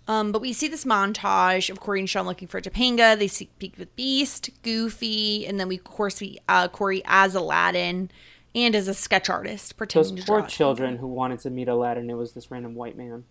[0.09, 3.17] Um, but we see this montage of Corey and Sean looking for Topanga.
[3.19, 8.11] They speak with Beast, Goofy, and then we of course see uh, Corey as Aladdin
[8.55, 11.69] and as a sketch artist Those pretending to poor draw children who wanted to meet
[11.69, 12.09] Aladdin.
[12.09, 13.25] It was this random white man.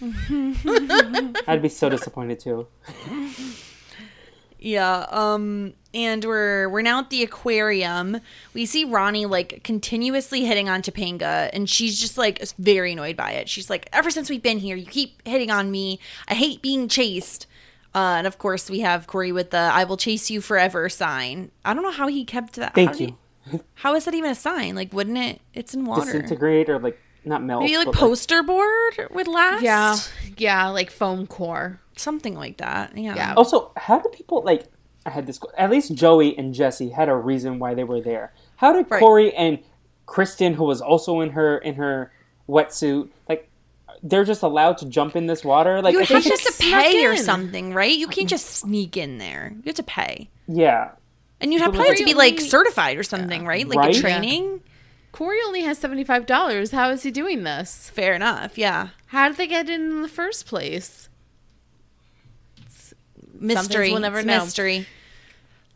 [1.46, 2.66] I'd be so disappointed too.
[4.58, 8.20] Yeah, um and we're we're now at the aquarium.
[8.54, 13.32] We see Ronnie like continuously hitting on Topanga and she's just like very annoyed by
[13.32, 13.48] it.
[13.48, 16.00] She's like ever since we've been here, you keep hitting on me.
[16.28, 17.46] I hate being chased.
[17.94, 21.50] Uh, and of course we have Corey with the I will chase you forever sign.
[21.64, 22.74] I don't know how he kept that.
[22.74, 23.06] Thank how you.
[23.06, 24.74] he- how is that even a sign?
[24.74, 26.12] Like wouldn't it it's in water.
[26.12, 27.62] Disintegrate or like not melt.
[27.62, 29.62] Maybe like but, poster board would last?
[29.62, 29.96] Yeah.
[30.36, 31.80] Yeah, like foam core.
[31.96, 32.96] Something like that.
[32.96, 33.14] Yeah.
[33.16, 33.34] Yeah.
[33.36, 34.64] Also, how do people like?
[35.06, 35.38] I had this.
[35.56, 38.32] At least Joey and Jesse had a reason why they were there.
[38.56, 39.00] How did Right.
[39.00, 39.58] Corey and
[40.06, 42.12] Kristen, who was also in her in her
[42.48, 43.48] wetsuit, like
[44.02, 45.82] they're just allowed to jump in this water?
[45.82, 47.96] Like, You I have think to it's- pay or something, right?
[47.96, 48.28] You can't mm-hmm.
[48.28, 49.52] just sneak in there.
[49.56, 50.28] You have to pay.
[50.46, 50.90] yeah.
[51.40, 53.66] And you'd have But probably have to be like certified or something, right?
[53.66, 53.90] Like Right?
[53.92, 54.00] a Yeah.
[54.00, 54.60] training.
[55.12, 56.72] Corey only has $75.
[56.72, 57.90] How is he doing this?
[57.90, 58.56] Fair enough.
[58.58, 58.88] Yeah.
[59.06, 61.08] How did they get in in the first place?
[63.40, 63.90] Mystery.
[63.90, 64.44] we'll never It's know.
[64.44, 64.86] Mystery.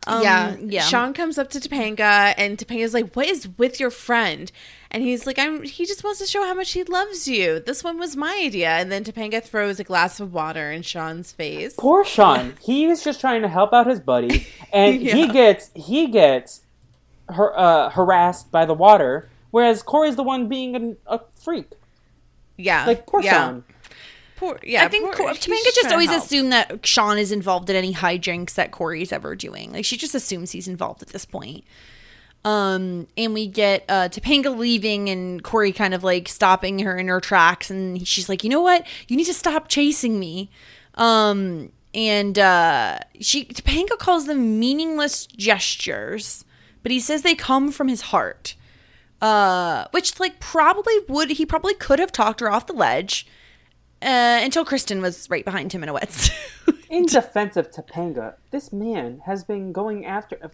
[0.05, 0.55] Um, yeah.
[0.59, 0.81] yeah.
[0.81, 4.51] Sean comes up to Topanga and Topanga's like, What is with your friend?
[4.91, 7.59] And he's like, I'm he just wants to show how much he loves you.
[7.59, 8.69] This one was my idea.
[8.69, 11.73] And then Topanga throws a glass of water in Sean's face.
[11.77, 12.53] Poor Sean.
[12.61, 16.61] He is just trying to help out his buddy, and he gets he gets
[17.29, 21.71] har- uh, harassed by the water, whereas Corey's the one being an, a freak.
[22.57, 22.85] Yeah.
[22.85, 23.31] Like poor yeah.
[23.31, 23.63] Sean.
[24.35, 24.83] Poor, yeah.
[24.83, 26.23] I think poor, Cor- he's Topanga trying just always help.
[26.23, 29.71] assumed that Sean is involved in any hijinks that Corey's ever doing.
[29.71, 31.63] Like she just assumes he's involved at this point.
[32.45, 37.07] Um, and we get uh, Topanga leaving and Corey kind of like stopping her in
[37.07, 38.85] her tracks, and she's like, "You know what?
[39.07, 40.49] You need to stop chasing me."
[40.95, 46.43] Um, and uh, she Topanga calls them meaningless gestures,
[46.83, 48.55] but he says they come from his heart.
[49.21, 53.25] Uh, which like probably would he probably could have talked her off the ledge
[54.01, 56.33] uh, until Kristen was right behind him in a wetsuit.
[56.89, 60.49] In defense of Topanga, this man has been going after, uh,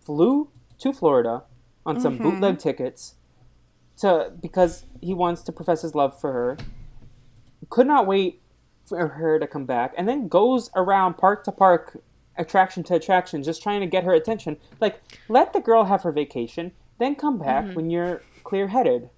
[0.00, 1.42] flew to Florida
[1.84, 2.30] on some Mm-hmm.
[2.30, 3.16] bootleg tickets
[3.98, 6.56] to because he wants to profess his love for her.
[7.70, 8.40] Could not wait
[8.84, 12.00] for her to come back, and then goes around park to park
[12.36, 14.56] attraction to attraction, just trying to get her attention.
[14.80, 17.74] Like, let the girl have her vacation, then come back Mm-hmm.
[17.74, 19.10] when you're clear headed.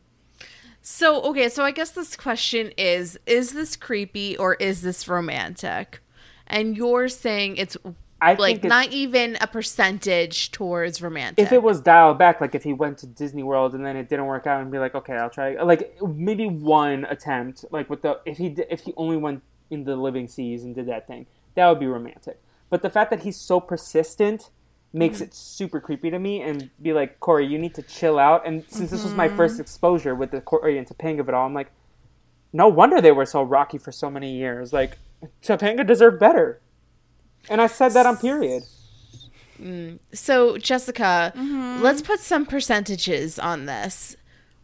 [0.82, 6.00] So, okay, so I guess this question is is this creepy or is this romantic?
[6.46, 7.76] And you're saying it's
[8.22, 11.44] I like think it's- not even a percentage towards romantic.
[11.44, 14.08] If it was dialed back, like if he went to Disney World and then it
[14.08, 18.02] didn't work out, and be like, okay, I'll try, like maybe one attempt, like with
[18.02, 21.26] the if he if he only went in the living seas and did that thing,
[21.56, 22.40] that would be romantic.
[22.70, 24.50] But the fact that he's so persistent
[24.92, 25.24] makes mm-hmm.
[25.24, 28.46] it super creepy to me, and be like, Corey, you need to chill out.
[28.46, 29.36] And since this was my mm-hmm.
[29.36, 31.70] first exposure with the Corey and Topanga of it all, I'm like,
[32.52, 34.72] no wonder they were so rocky for so many years.
[34.72, 34.98] Like
[35.42, 36.60] Topanga deserved better,
[37.50, 38.64] and I said that on period.
[39.60, 39.98] Mm.
[40.12, 41.82] So, Jessica, Mm-hmm.
[41.82, 44.16] let's put some percentages on this.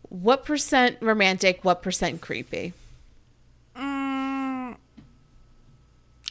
[0.09, 2.75] What percent romantic, what percent creepy?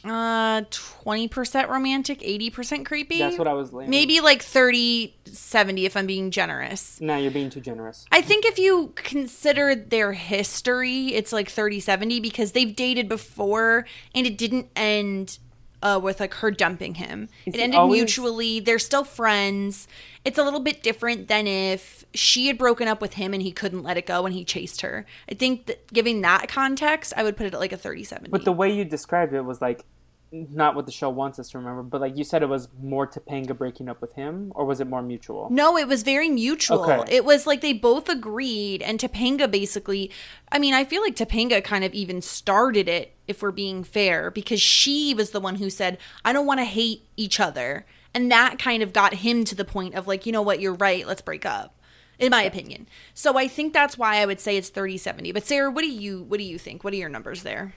[0.04, 3.18] Uh, 20% romantic, 80% creepy.
[3.18, 3.90] That's what I was leaning.
[3.90, 7.00] Maybe like 30 70 if I'm being generous.
[7.00, 8.06] No, you're being too generous.
[8.10, 13.86] I think if you consider their history, it's like 30 70 because they've dated before
[14.14, 15.38] and it didn't end
[15.82, 17.28] uh, with like her dumping him.
[17.46, 18.60] Is it ended always- mutually.
[18.60, 19.88] They're still friends.
[20.24, 23.50] It's a little bit different than if she had broken up with him and he
[23.50, 25.04] couldn't let it go and he chased her.
[25.28, 28.28] I think that giving that context, I would put it at like a 37.
[28.30, 29.84] But the way you described it was like
[30.32, 33.06] not what the show wants us to remember, but like you said it was more
[33.06, 35.48] Topanga breaking up with him, or was it more mutual?
[35.50, 36.90] No, it was very mutual.
[36.90, 37.14] Okay.
[37.14, 40.10] It was like they both agreed, and Topanga basically.
[40.50, 44.30] I mean, I feel like Topanga kind of even started it, if we're being fair,
[44.30, 48.32] because she was the one who said, "I don't want to hate each other," and
[48.32, 51.06] that kind of got him to the point of like, you know what, you're right,
[51.06, 51.76] let's break up.
[52.18, 55.34] In my opinion, so I think that's why I would say it's 30-70.
[55.34, 56.84] But Sarah, what do you what do you think?
[56.84, 57.74] What are your numbers there?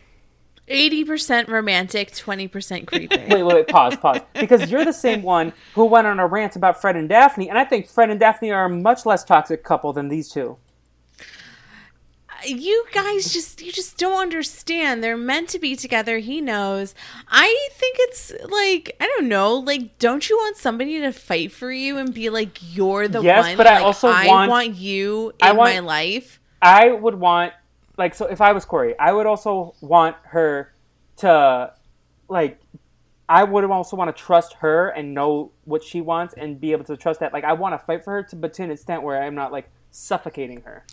[0.68, 3.16] 80% romantic, 20% creepy.
[3.18, 4.20] Wait, wait, wait, pause, pause.
[4.34, 7.58] Because you're the same one who went on a rant about Fred and Daphne, and
[7.58, 10.58] I think Fred and Daphne are a much less toxic couple than these two.
[12.28, 15.04] Uh, you guys just you just don't understand.
[15.04, 16.18] They're meant to be together.
[16.18, 16.94] He knows.
[17.30, 19.54] I think it's like I don't know.
[19.56, 23.46] Like, don't you want somebody to fight for you and be like you're the Yes,
[23.46, 23.58] one?
[23.58, 26.40] but I also I want- you in I want- my life.
[26.62, 27.54] I would want,
[27.98, 30.74] like, so if I was Corey, I would also want her
[31.18, 31.74] to,
[32.28, 32.60] like,
[33.28, 36.84] I would also want to trust her and know what she wants and be able
[36.86, 37.34] to trust that.
[37.34, 39.52] Like, I want to fight for her, to, but to an extent where I'm not,
[39.52, 40.84] like, suffocating her.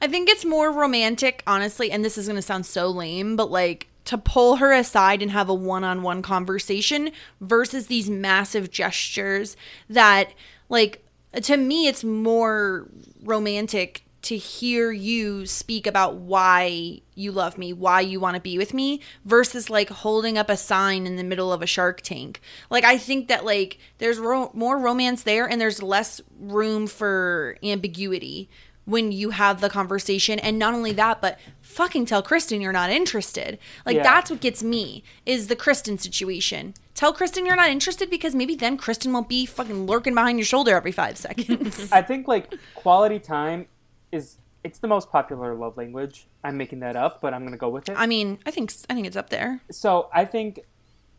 [0.00, 3.50] I think it's more romantic, honestly, and this is going to sound so lame, but
[3.50, 7.10] like to pull her aside and have a one on one conversation
[7.40, 9.56] versus these massive gestures
[9.88, 10.32] that,
[10.68, 11.04] like,
[11.42, 12.88] to me, it's more
[13.22, 18.56] romantic to hear you speak about why you love me, why you want to be
[18.56, 22.40] with me versus like holding up a sign in the middle of a shark tank.
[22.70, 27.56] Like I think that like there's ro- more romance there and there's less room for
[27.64, 28.48] ambiguity
[28.84, 32.90] when you have the conversation and not only that but fucking tell Kristen you're not
[32.90, 33.58] interested.
[33.84, 34.02] Like Yeah.
[34.04, 36.74] that's what gets me is the Kristen situation.
[36.94, 40.44] Tell Kristen you're not interested because maybe then Kristen won't be fucking lurking behind your
[40.44, 41.88] shoulder every 5 seconds.
[41.92, 43.66] I think, like, quality time
[44.12, 46.26] is, it's the most popular love language.
[46.44, 47.96] I'm making that up, but I'm going to go with it.
[47.98, 49.60] I mean, I think I think it's up there.
[49.70, 50.60] so I think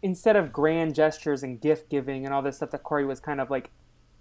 [0.02, 3.40] instead of grand gestures and gift giving and all this stuff that Corey was kind
[3.42, 3.72] of like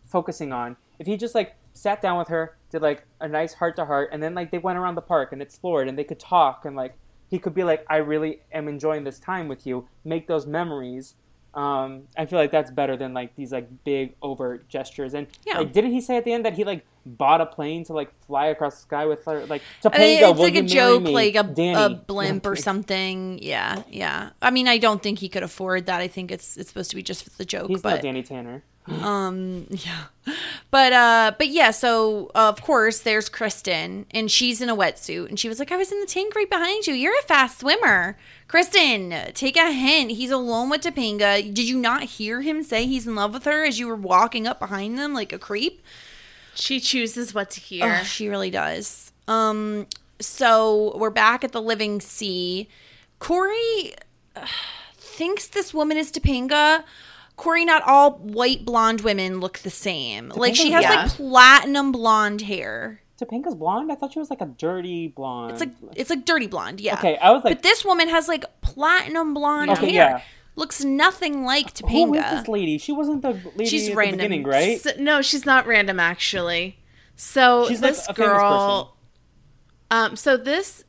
[0.08, 3.76] focusing on, if he just like sat down with her, did like a nice heart
[3.76, 6.20] to heart, and then like they went around the park and explored and they could
[6.20, 6.94] talk and like
[7.30, 11.14] he could be like, I really am enjoying this time with you, make those memories.
[11.54, 15.14] Um, I feel like that's better than like these like big overt gestures.
[15.14, 15.58] And Yeah.
[15.58, 18.12] like, didn't he say at the end that he like bought a plane to like
[18.26, 19.46] fly across the sky with her?
[19.46, 21.74] Like I Topanga, mean, it's like a joke, like a, Danny.
[21.74, 23.38] a blimp or something.
[23.42, 24.30] Yeah, yeah.
[24.40, 26.00] I mean, I don't think he could afford that.
[26.00, 27.68] I think it's it's supposed to be just the joke.
[27.68, 28.62] He's but not Danny Tanner.
[29.02, 30.04] um, yeah.
[30.70, 31.70] But uh, but yeah.
[31.70, 35.76] So of course, there's Kristen, and she's in a wetsuit, and she was like, "I
[35.76, 36.94] was in the tank right behind you.
[36.94, 38.16] You're a fast swimmer."
[38.48, 40.10] Kristen, take a hint.
[40.10, 41.42] He's alone with Topanga.
[41.42, 44.46] Did you not hear him say he's in love with her as you were walking
[44.46, 45.82] up behind them like a creep?
[46.54, 47.98] She chooses what to hear.
[48.00, 49.12] Oh, she really does.
[49.28, 49.86] Um,
[50.20, 52.68] so we're back at the Living Sea.
[53.18, 53.94] Corey
[54.36, 54.46] uh,
[54.96, 56.84] thinks this woman is Topanga.
[57.36, 60.30] Corey, not all white blonde women look the same.
[60.30, 61.02] like she has yeah.
[61.02, 63.00] like platinum blonde hair.
[63.18, 63.90] Topanga's blonde?
[63.92, 65.52] I thought she was like a dirty blonde.
[65.52, 66.94] It's like it's like dirty blonde, yeah.
[66.94, 70.10] Okay, I was like- but this woman has like platinum blonde Okay, hair.
[70.16, 70.22] yeah.
[70.54, 72.30] Looks nothing like Who is Topanga.
[72.38, 72.78] this lady?
[72.78, 74.18] She wasn't the lady She's at random.
[74.18, 74.80] the beginning, right?
[74.80, 76.78] So- no, she's not random actually.
[77.16, 78.96] So She's like this a girl
[79.90, 80.84] um so this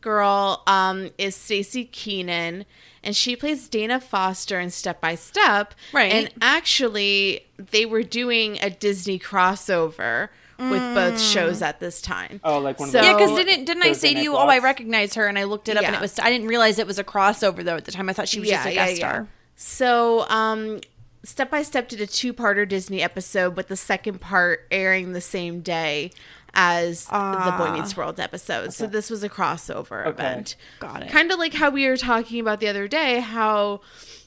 [0.00, 2.64] girl um is Staci Keanan
[3.02, 5.74] and she plays Dana Foster in Step by Step.
[5.92, 6.12] Right.
[6.12, 10.28] And actually, they were doing a Disney crossover
[10.60, 12.40] with both shows at this time.
[12.44, 14.34] Oh, like one of So- the Yeah, because didn't didn't I say to night you,
[14.34, 14.64] oh, I blocks.
[14.64, 16.98] recognize her, and I looked it up, and it was I didn't realize it was
[16.98, 18.08] a crossover though at the time.
[18.08, 19.28] I thought she was just a guest star.
[19.56, 20.80] So, um,
[21.22, 25.60] Step by Step did a two-parter Disney episode, with the second part airing the same
[25.60, 26.12] day
[26.54, 28.72] as the Boy Meets World episode.
[28.72, 30.56] So this was a crossover event.
[30.80, 31.10] Got it.
[31.10, 33.82] Kind of like how we were talking about the other day, how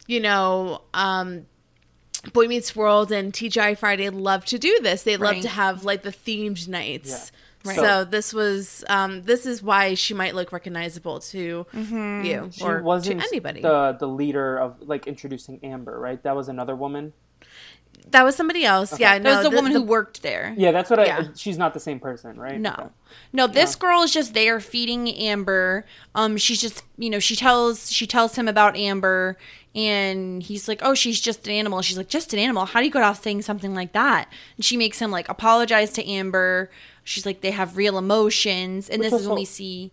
[0.06, 1.46] you know, um,
[2.32, 5.04] Boy Meets World and TGI Friday love to do this.
[5.04, 5.42] They love Right.
[5.42, 7.32] to have like the themed nights.
[7.66, 7.76] Right.
[7.78, 12.26] So this was um, this is why she might look recognizable to Mm-hmm.
[12.26, 13.62] you She or wasn't to anybody.
[13.62, 16.22] the the leader of like introducing Amber, right?
[16.24, 17.14] That was another woman.
[18.12, 19.00] that was somebody else.
[19.00, 20.54] Yeah, That no, was the, woman the- who worked there.
[20.58, 21.06] Yeah, that's what I.
[21.06, 21.28] Yeah.
[21.36, 22.60] She's not the same person, right?
[22.60, 22.74] No.
[22.78, 22.88] Okay.
[23.32, 25.86] No, this girl is just there feeding Amber.
[26.16, 29.38] Um she's just, you know, she tells she tells him about Amber
[29.76, 32.66] and he's like, "Oh, she's just an animal." She's like, "Just an animal?
[32.66, 35.92] How do you go off saying something like that?" And she makes him like apologize
[35.94, 36.70] to Amber.
[37.04, 39.92] She's like, "They have real emotions." And Which this is when also- we see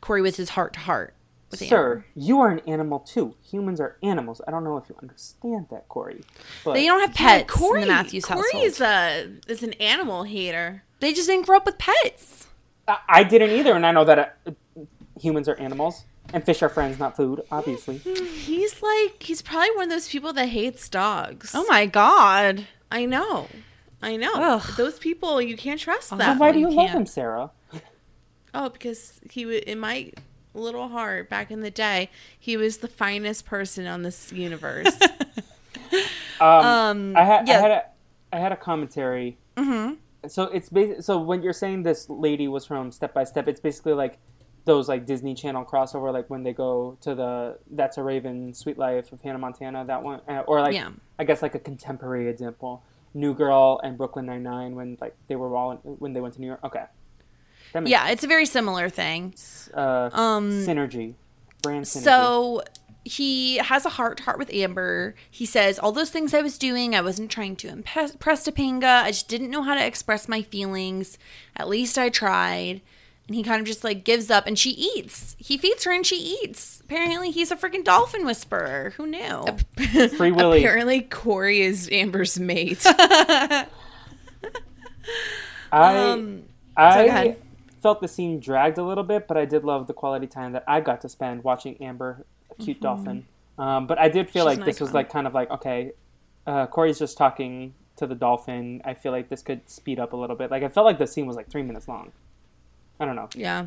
[0.00, 1.14] Corey with his heart to heart
[1.50, 1.68] with Amber.
[1.70, 3.34] Sir, you are an animal too.
[3.50, 4.40] Humans are animals.
[4.46, 6.22] I don't know if you understand that, Corey.
[6.64, 8.64] But They don't have Yeah, pets in the Matthews Corey household.
[8.64, 10.84] is a is an animal hater.
[11.00, 12.46] they just didn't grow up with pets.
[12.86, 14.50] I, I didn't either, and I know that uh,
[15.20, 17.42] humans are animals and fish are friends, not food.
[17.50, 21.52] Obviously, He's like he's probably one of those people that hates dogs.
[21.54, 22.66] Oh my god.
[22.90, 23.48] I know,
[24.02, 24.32] I know.
[24.34, 24.76] Ugh.
[24.76, 26.38] Those people you can't trust so them.
[26.38, 27.50] why do you you love him, Sarah?
[28.54, 30.10] Oh, because he w- in my
[30.54, 32.08] little heart back in the day,
[32.38, 34.98] he was the finest person on this universe.
[36.40, 37.58] Um, I had yeah.
[37.58, 37.84] I had a,
[38.32, 39.38] I had a commentary.
[39.56, 39.94] Mm-hmm.
[40.28, 43.60] So it's basi- so when you're saying this lady was from Step by Step, it's
[43.60, 44.18] basically like
[44.68, 48.78] those like Disney Channel crossover, like when they go to the That's a Raven, Suite
[48.78, 50.90] Life of Hannah Montana, that one, uh, or like Yeah.
[51.18, 52.82] I guess like a contemporary example,
[53.14, 56.34] New Girl and Brooklyn Nine Nine when like they were all in, when they went
[56.34, 56.60] to New York.
[56.62, 56.84] Okay,
[57.84, 59.32] Yeah, it's a very similar thing.
[59.34, 59.70] sense.
[59.74, 61.14] Uh, synergy,
[61.62, 62.02] brand synergy.
[62.04, 62.62] So
[63.04, 65.14] he has a heart to heart with Amber.
[65.30, 69.02] He says, All those things I was doing, I wasn't trying to impress, impress Topanga.
[69.02, 71.16] I just didn't know how to express my feelings.
[71.56, 72.82] At least I tried.
[73.28, 75.36] And he kind of just like gives up and she eats.
[75.38, 76.80] He feeds her and she eats.
[76.80, 78.94] Apparently, he's a freaking dolphin whisperer.
[78.96, 79.44] Who knew?
[80.16, 80.58] Free Willy.
[80.64, 82.82] Apparently, Corey is Amber's mate.
[82.86, 83.66] I
[85.72, 86.44] Um,
[86.76, 87.42] I ahead.
[87.82, 90.64] felt the scene dragged a little bit, but I did love the quality time that
[90.66, 93.26] I got to spend watching Amber, a cute dolphin.
[93.58, 94.50] Um, but I did feel Mm-hmm.
[94.52, 95.92] She's like an this was like kind of like okay,
[96.46, 98.80] uh, Corey's just talking to the dolphin.
[98.84, 100.50] I feel like this could speed up a little bit.
[100.50, 102.12] Like I felt like the scene was like three minutes long.
[103.00, 103.28] I don't know.
[103.34, 103.66] yeah.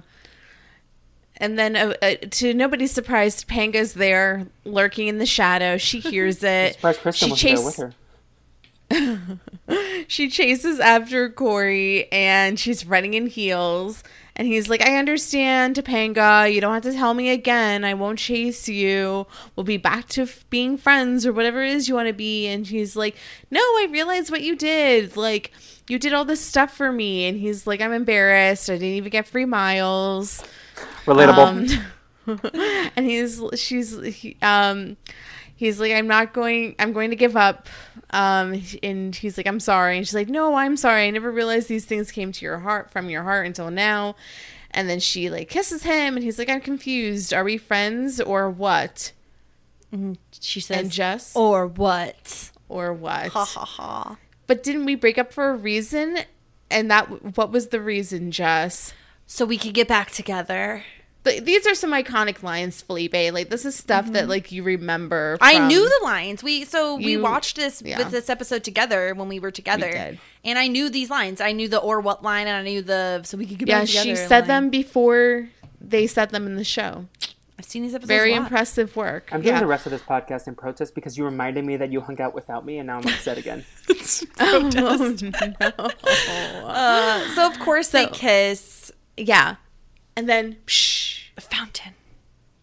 [1.38, 5.78] And then, uh, uh, to nobody's surprise, Panga's there, lurking in the shadow.
[5.78, 6.76] She hears it.
[6.76, 7.96] Surprised Kristen she was chase- there with
[8.90, 9.40] her.
[10.08, 14.04] she chases after Corey and she's running in heels.
[14.36, 16.52] And he's like, I understand, Topanga.
[16.52, 17.84] You don't have to tell me again.
[17.84, 19.28] I won't chase you.
[19.56, 22.48] We'll be back to f- being friends or whatever it is you want to be.
[22.48, 23.16] And she's like,
[23.50, 25.18] No, I realize what you did.
[25.18, 25.52] Like,
[25.88, 27.26] you did all this stuff for me.
[27.26, 28.70] And he's like, I'm embarrassed.
[28.70, 30.44] I didn't even get free miles.
[31.06, 31.38] Relatable.
[31.38, 31.88] Um,
[32.96, 34.96] and he's she's he, um
[35.56, 37.68] he's like i'm not going i'm going to give up
[38.12, 39.98] um and he's like i'm sorry.
[39.98, 41.08] And she's like no i'm sorry.
[41.08, 44.16] I never realized these things came to your heart from your heart until now.
[44.72, 47.34] And then she like kisses him and he's like i'm confused.
[47.34, 49.12] Are we friends or what?
[50.40, 52.52] She says, and just Or what?
[52.70, 53.28] or what?
[53.28, 54.18] Ha ha ha.
[54.48, 56.20] but didn't we break up for a reason?
[56.70, 58.94] And that what was the reason jess?
[59.28, 60.84] So we could get back together.
[61.24, 63.14] Th- these are some iconic lines, Felipe.
[63.14, 65.38] Like this is stuff that like you remember.
[65.40, 66.44] I knew the lines.
[66.44, 67.98] We so we watched this yeah.
[68.00, 70.20] with this episode together when we were together, did.
[70.44, 71.40] and I knew these lines.
[71.40, 73.80] I knew the or what line, and I knew the so we could get Yeah,
[73.82, 74.04] back together.
[74.04, 74.28] she line.
[74.28, 75.50] said them before
[75.80, 77.06] they said them in the show.
[77.60, 78.08] I've seen these episodes.
[78.08, 78.44] Very a lot.
[78.44, 79.30] impressive work.
[79.32, 79.60] I'm doing yeah.
[79.60, 82.34] the rest of this podcast in protest because you reminded me that you hung out
[82.34, 83.64] without me, and now I'm upset again.
[84.40, 85.16] Oh, no.
[86.66, 88.92] Uh, so of course they kiss.
[89.18, 89.58] Yeah,
[90.16, 91.11] and then psh, A
[91.42, 91.94] fountain.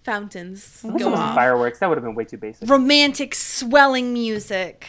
[0.05, 1.35] fountains go was off.
[1.35, 1.81] fireworks.
[1.81, 2.69] That would have been way too basic.
[2.69, 4.87] Romantic, swelling music.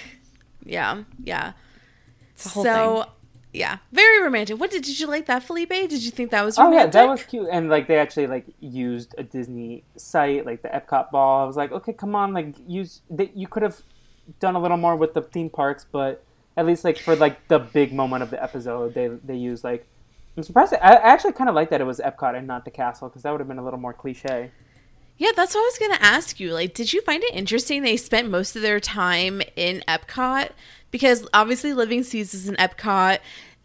[0.63, 1.53] Yeah, yeah.
[2.45, 3.11] a whole so, thing.
[3.53, 4.59] yeah, very romantic.
[4.59, 5.69] What did did you like that, Felipe?
[5.69, 6.79] Did you think that was romantic?
[6.79, 10.61] Oh yeah, that was cute, and like they actually like used a Disney site, like
[10.61, 11.43] the Epcot ball.
[11.43, 13.01] I was like, okay, come on, like use.
[13.09, 13.81] They, you could have
[14.39, 16.23] done a little more with the theme parks, but
[16.55, 19.85] at least like for like the big moment of the episode, they they used like.
[20.39, 20.73] I'm surprised.
[20.73, 23.23] I I actually kind of like that it was Epcot and not the castle because
[23.23, 24.51] that would have been a little more cliche.
[25.17, 26.53] Yeah, that's what I was going to ask you.
[26.53, 30.51] Like, did you find it interesting they spent most of their time in Epcot?
[30.91, 33.19] Because obviously, Living Seas is in Epcot.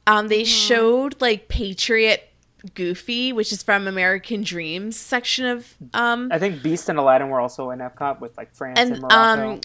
[0.07, 2.29] Um, they showed like Patriot
[2.75, 7.41] Goofy, which is from American Dreams section of um I think Beast and Aladdin were
[7.41, 9.53] also in Epcot with like France and, and Morocco.
[9.53, 9.61] um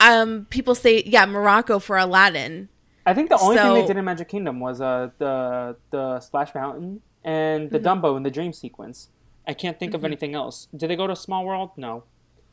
[0.00, 2.68] um people say yeah Morocco for Aladdin.
[3.10, 6.54] I think the only thing they did in Magic Kingdom was uh the the Splash
[6.54, 7.72] Mountain and Mm-hmm.
[7.74, 9.08] the Dumbo in the Dream sequence.
[9.46, 10.68] I can't think of anything else.
[10.76, 11.70] Did they go to Small World?
[11.76, 12.04] No.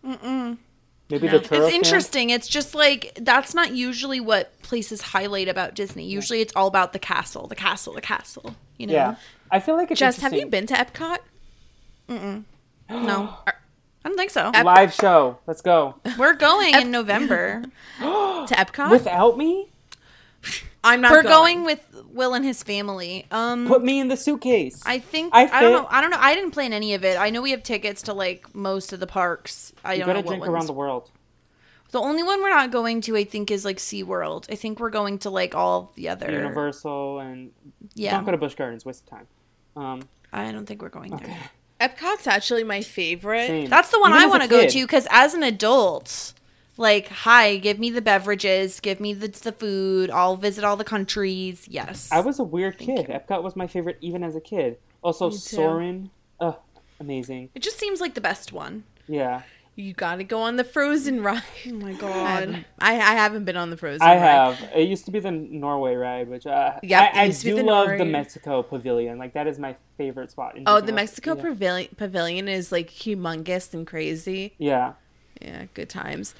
[0.05, 0.57] Mm-mm.
[1.09, 2.29] Maybe the churro It's interesting.
[2.31, 6.05] It's just like that's not usually what places highlight about Disney.
[6.05, 8.55] Usually, it's all about the castle, the castle, the castle.
[8.77, 8.93] You know?
[8.93, 9.15] Yeah,
[9.51, 11.17] I feel like it's Jess, have you been to Epcot?
[12.09, 12.43] Mm.
[12.89, 13.53] No, I
[14.09, 14.51] don't think so.
[14.63, 15.39] live show?
[15.47, 17.63] Let's go We're going in November.
[17.99, 18.91] To Epcot?
[18.91, 19.69] without me.
[20.83, 23.25] I'm not We're going with Will and his family.
[23.31, 24.81] Um, Put me in the suitcase.
[24.85, 25.87] I think I I, don't know.
[25.89, 26.19] I don't know.
[26.19, 27.17] I didn't plan any of it.
[27.17, 29.73] I know we have tickets to like most of the parks.
[29.83, 30.53] I you don't gotta know what drink ones.
[30.53, 31.11] around the world.
[31.91, 34.51] The only one we're not going to, I think, is like SeaWorld.
[34.51, 36.29] I think we're going to like all the other.
[36.31, 37.51] Universal and
[37.93, 38.11] Yeah.
[38.11, 38.85] don't go to Busch Gardens.
[38.85, 39.27] Waste of time.
[39.75, 40.01] Um,
[40.33, 41.37] I don't think we're going there.
[41.81, 43.47] Epcot's actually my favorite.
[43.47, 43.69] same.
[43.69, 46.33] That's the one Even I want to go to because as an adult,
[46.77, 50.09] like, hi, give me the beverages, give me the, the food.
[50.09, 51.67] I'll visit all the countries.
[51.69, 52.09] Yes.
[52.11, 53.07] I was a weird kid.
[53.07, 54.77] Epcot was my favorite even as a kid.
[55.01, 55.37] Also, too.
[55.37, 56.09] Soarin'.
[56.39, 56.57] Ugh,
[56.99, 57.49] amazing.
[57.55, 58.83] it just seems like the best one.
[59.07, 59.43] Yeah.
[59.77, 61.43] You got to go on the Frozen ride.
[61.67, 62.65] Oh my god.
[62.79, 64.17] I haven't been on the Frozen ride.
[64.17, 64.55] I ride.
[64.55, 64.71] have.
[64.75, 67.51] It used to be the Norway ride, which uh, Yep, I, I used to be
[67.51, 67.97] do the love Norway.
[67.97, 69.17] the Mexico Pavilion.
[69.17, 70.55] Like that is my favorite spot.
[70.57, 71.41] In Oh, the Mexico Yeah.
[71.41, 74.53] pavilion, pavilion is like humongous and crazy.
[74.57, 74.93] Yeah.
[75.41, 76.33] Yeah, good times.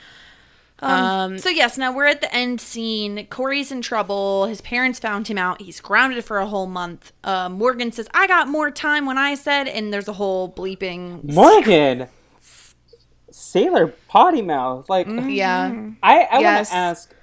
[0.80, 3.28] Um, so yes, now we're at the end scene.
[3.28, 4.46] Corey's in trouble.
[4.46, 5.62] His parents found him out.
[5.62, 7.14] He's grounded for a whole month.
[7.24, 11.24] Uh, Morgan says, "I got more time when I said," and there's a whole bleeping.
[11.34, 12.08] Morgan.
[13.32, 14.90] Sailor potty mouth.
[14.90, 15.92] Like Yeah.
[16.04, 16.58] I, I Yes.
[16.58, 17.16] want to ask,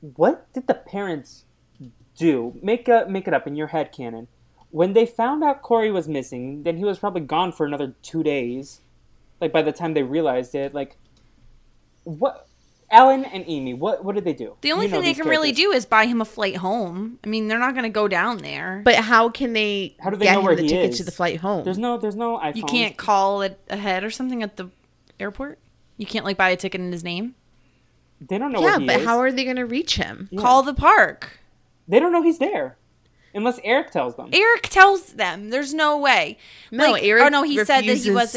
[0.00, 1.44] what did the parents
[2.16, 2.54] do?
[2.62, 4.28] Make a make it up in your head, canon.
[4.70, 8.22] When they found out Corey was missing, then he was probably gone for another two
[8.22, 8.80] days.
[9.40, 10.96] Like by the time they realized it, like
[12.06, 12.46] what?
[12.88, 14.54] Alan and Amy, what what did they do?
[14.60, 17.18] The only You thing they these can really do is buy him a flight home.
[17.24, 18.80] I mean, they're not going to go down there.
[18.84, 20.98] But how can they How do they get know where the he ticket is?
[20.98, 21.64] to the flight home?
[21.64, 22.54] There's no there's no iPhone.
[22.56, 24.68] you can't call it ahead or something at the
[25.18, 25.58] airport.
[25.96, 27.34] You can't like buy a ticket in his name.
[28.20, 29.04] They don't know yeah, where he but is.
[29.06, 30.28] how are they going to reach him?
[30.38, 31.40] Call the park.
[31.88, 32.76] They don't know he's there,
[33.34, 34.30] unless Eric tells them.
[34.32, 35.50] Eric tells them.
[35.50, 36.38] There's no way.
[36.70, 38.32] No, Like- oh, Eric Oh no, he said that he refuses-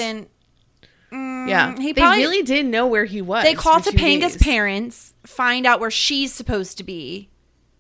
[1.12, 1.50] wasn't.
[1.50, 3.44] Yeah, he they probably- really didn't know where he was.
[3.44, 4.44] They call for two Topanga's days.
[4.44, 7.30] parents, find out where she's supposed to be,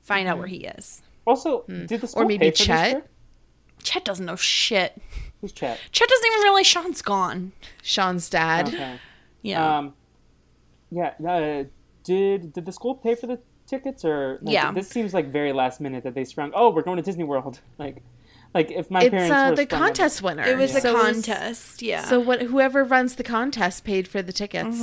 [0.01, 1.01] find out where he is.
[1.25, 2.91] Also, did the school maybe pay for this Chet?
[2.91, 3.09] trip?
[3.83, 4.99] Chet doesn't know shit.
[5.41, 5.79] Who's Chet?
[5.91, 7.51] Chet doesn't even realize Sean's gone.
[7.83, 8.69] Sean's dad.
[8.69, 8.99] Okay.
[9.41, 9.77] Yeah.
[9.77, 9.93] Um,
[10.91, 11.13] yeah.
[11.25, 11.63] Uh,
[12.03, 14.39] did did the school pay for the tickets or?
[14.41, 14.71] like, Yeah.
[14.71, 16.51] This seems like very last minute that they sprung.
[16.55, 17.59] Oh, we're going to Disney World.
[17.77, 18.01] Like,
[18.53, 20.43] like if my It's parents uh, were the sprung on- contest winner.
[20.43, 21.81] it was a So it's- contest.
[21.81, 22.03] yeah.
[22.05, 22.41] So what?
[22.43, 24.79] Whoever runs the contest paid for the tickets.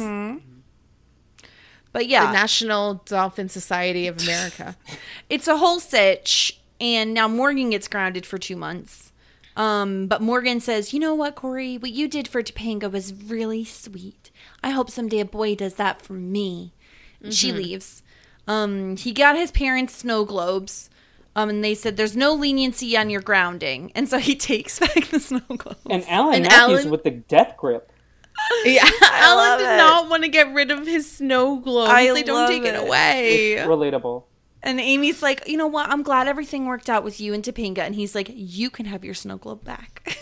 [1.92, 4.76] but yeah, The National Dolphin Society of America.
[5.30, 9.12] it's a whole sitch, and now Morgan gets grounded for two months.
[9.56, 11.78] Um, but Morgan says, "You know what, Corey?
[11.78, 14.30] What you did for Topanga was really sweet.
[14.62, 16.74] I hope someday a boy does that for me."
[17.22, 18.02] And She leaves.
[18.46, 20.90] Um, he got his parents snow globes.
[21.36, 25.06] Um, and they said there's no leniency on your grounding, and so he takes back
[25.08, 25.78] the snow globes.
[25.88, 27.92] and Alan And Matthews Alan- with the death grip.
[28.64, 29.76] yeah, Alan love did it.
[29.76, 31.90] not want to get rid of his snow globes.
[31.90, 32.82] I they don't take it, it.
[32.82, 33.56] away.
[33.60, 34.24] Relatable.
[34.62, 35.88] And Amy's like, you know what?
[35.90, 37.78] I'm glad everything worked out with you and Topanga.
[37.78, 40.18] And he's like, you can have your snow globe back.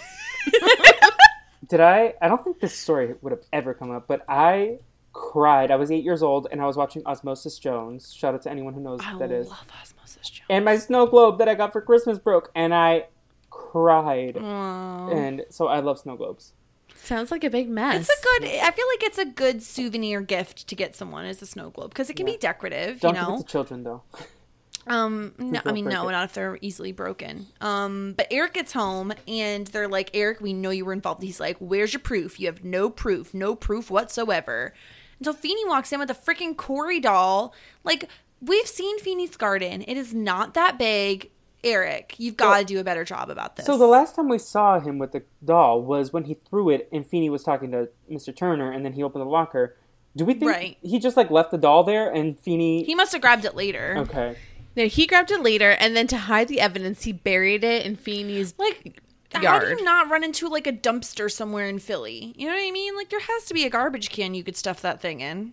[1.68, 2.14] Did I?
[2.20, 4.78] I don't think this story would have ever come up, but I
[5.14, 5.70] cried.
[5.70, 8.12] I was eight years old and I was watching Osmosis Jones.
[8.12, 9.48] Shout out to anyone who knows I what that is.
[9.48, 10.46] love Osmosis Jones.
[10.50, 13.06] And my snow globe that I got for Christmas broke, and I
[13.48, 14.36] cried.
[14.36, 16.52] And so I love snow globes.
[16.94, 18.08] Sounds like a big mess.
[18.08, 18.50] It's a good.
[18.62, 21.90] I feel like it's a good souvenir gift to get someone as a snow globe
[21.90, 23.00] because it can be decorative.
[23.00, 23.38] Don't you give it know.
[23.38, 24.02] to children though.
[24.86, 26.12] Um, no, I mean, no, it.
[26.12, 27.46] not if they're easily broken.
[27.60, 31.22] Um, but Eric gets home and they're like, Eric, we know you were involved.
[31.22, 32.38] He's like, Where's your proof?
[32.38, 34.74] You have no proof, no proof whatsoever.
[35.18, 37.54] Until Feeny walks in with a freaking Cory doll.
[37.84, 38.08] Like,
[38.40, 39.82] we've seen Feeny's garden.
[39.86, 41.30] It is not that big.
[41.62, 43.64] Eric, you've got to do a better job about this.
[43.64, 46.88] So the last time we saw him with the doll was when he threw it,
[46.92, 48.36] and Feeny was talking to Mr.
[48.36, 49.74] Turner, and then he opened the locker.
[50.14, 50.76] Do we think Right.
[50.82, 52.84] he just like left the doll there, and Feeny?
[52.84, 53.94] he must have grabbed it later.
[53.98, 54.36] okay.
[54.76, 57.96] No, he grabbed it later, and then to hide the evidence, he buried it in
[57.96, 59.00] Feeny's Like,
[59.34, 62.32] how do you not run into like a dumpster somewhere in Philly?
[62.36, 62.96] You know what I mean?
[62.96, 65.52] Like there has to be a garbage can you could stuff that thing in.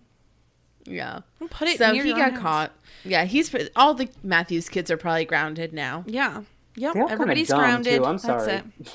[0.84, 1.20] Yeah.
[1.38, 1.78] Don't Put it.
[1.78, 2.40] So near he your got house.
[2.40, 2.72] caught.
[3.04, 6.04] Yeah, he's all the Matthews kids are probably grounded now.
[6.06, 6.42] Yeah.
[6.76, 6.94] Yep.
[6.94, 7.98] They all Everybody's dumb, grounded.
[8.00, 8.04] too.
[8.04, 8.52] I'm That's sorry.
[8.56, 8.64] it.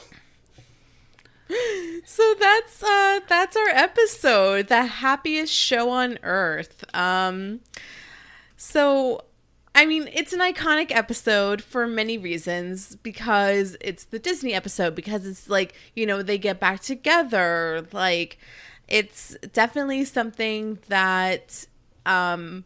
[2.06, 6.84] So that's uh that's our episode, the happiest show on earth.
[6.94, 7.62] Um
[8.58, 9.22] so
[9.78, 15.28] I mean, it's an iconic episode for many reasons because it's the Disney episode because
[15.28, 18.40] it's like, you know, they get back together, like
[18.88, 21.68] it's definitely something that
[22.08, 22.64] um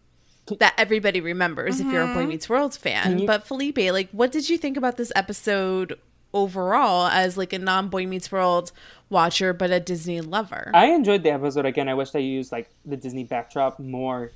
[0.60, 3.20] that everybody remembers if you're a Boy Meets World fan.
[3.20, 6.00] you- but Felipe, like what did you think about this episode
[6.34, 8.72] overall as like a non Boy Meets World
[9.10, 10.72] watcher but a Disney lover?
[10.74, 11.90] I enjoyed the episode again.
[11.90, 14.32] I wish they used like the Disney backdrop more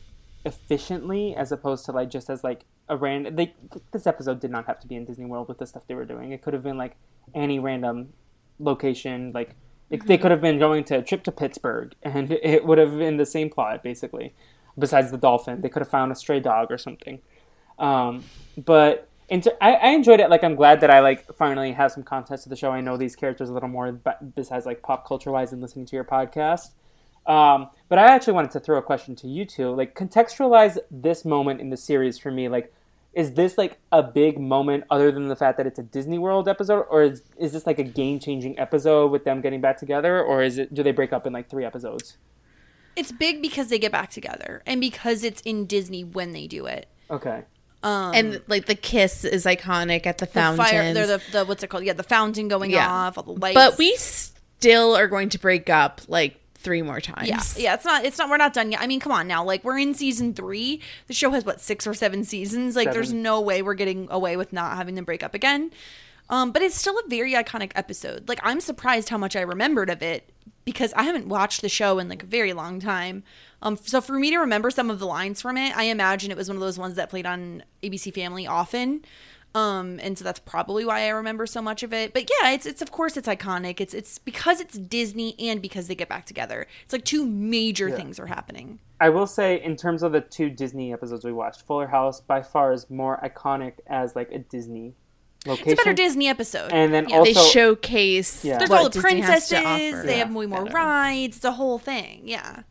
[0.45, 3.35] efficiently as opposed to like just as like a random.
[3.35, 3.53] They
[3.91, 6.05] this episode did not have to be in Disney World with the stuff they were
[6.05, 6.31] doing.
[6.31, 6.95] It could have been like
[7.33, 8.13] any random
[8.59, 9.31] location.
[9.33, 9.55] Like
[9.89, 13.17] they could have been going to a trip to Pittsburgh, and it would have been
[13.17, 14.33] the same plot basically.
[14.77, 17.21] Besides the dolphin, they could have found a stray dog or something.
[17.79, 18.25] Um,
[18.57, 20.29] but into, I, I enjoyed it.
[20.29, 22.71] Like, I'm glad that I like finally have some context to the show.
[22.71, 23.91] I know these characters a little more
[24.35, 26.71] besides like pop culture wise and listening to your podcast.
[27.27, 29.71] Um, but I actually wanted to throw a question to you two.
[29.71, 32.47] Like, contextualize this moment in the series for me.
[32.49, 32.73] Like,
[33.13, 36.47] is this like a big moment other than the fact that it's a Disney World
[36.49, 40.21] episode, or is is this like a game changing episode with them getting back together,
[40.21, 42.17] or is it do they break up in like three episodes?
[42.95, 46.65] It's big because they get back together and because it's in Disney when they do
[46.65, 46.87] it.
[47.11, 47.43] Okay.
[47.83, 50.65] and like the kiss is iconic at the The fountain.
[50.65, 51.83] fire, they're the, the what's it called?
[51.83, 52.89] Yeah, the fountain going Yeah.
[52.91, 53.53] off, all the lights.
[53.55, 57.29] but we still are going to break up like three more times.
[57.29, 58.03] Yeah, yeah, it's not.
[58.03, 58.29] It's not.
[58.29, 58.81] We're not done yet.
[58.81, 59.45] I mean, come on now.
[59.45, 60.81] Like we're in season three.
[61.07, 62.75] The show has what six or seven seasons.
[62.75, 65.71] Like there's no way we're getting away with not having them break up again.
[66.29, 68.27] Um, but it's still a very iconic episode.
[68.27, 70.29] Like I'm surprised how much I remembered of it
[70.65, 73.23] because I haven't watched the show in like a very long time.
[73.61, 76.37] Um, so for me to remember some of the lines from it, I imagine it
[76.37, 79.05] was one of those ones that played on ABC Family often.
[79.55, 82.13] Um, and so that's probably why I remember so much of it.
[82.13, 83.79] But yeah, it's it's of course it's iconic.
[83.79, 86.67] It's it's because it's Disney and because they get back together.
[86.83, 88.79] It's like two major things are happening.
[88.99, 92.41] I will say, in terms of the two Disney episodes we watched, Fuller House by
[92.41, 94.93] far is more iconic as like a Disney
[95.45, 95.71] location.
[95.71, 96.71] It's a better Disney episode.
[96.71, 97.17] And then Yeah.
[97.19, 98.43] also, They showcase.
[98.43, 98.57] Yeah.
[98.57, 99.51] There's what all the Disney princesses.
[100.03, 100.25] They Yeah.
[100.25, 100.75] have way more Better.
[100.75, 101.37] rides.
[101.37, 102.21] It's a whole thing.
[102.25, 102.63] Yeah.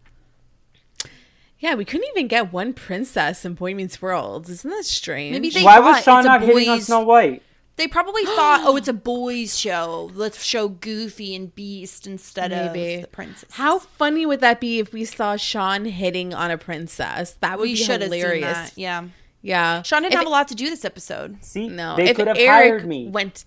[1.65, 4.51] Yeah, we couldn't even get one princess in Boy Meets World.
[4.51, 5.33] Isn't that strange?
[5.33, 7.43] Maybe they why was Sean it's a not hitting on Snow White?
[7.77, 10.11] They probably thought, oh, it's a boys' show.
[10.15, 12.97] Let's show Goofy and Beast instead Maybe.
[12.97, 13.49] of the princess.
[13.53, 17.39] How funny would that be if we saw Sean hitting on a princess?
[17.41, 18.53] That would we be should have seen hilarious.
[18.53, 18.73] that.
[18.77, 19.05] Yeah.
[19.41, 19.81] Yeah.
[19.85, 21.43] Sean didn't If- have a lot to do this episode.
[21.43, 23.09] See, No, they if could have Eric hired me.
[23.09, 23.47] went.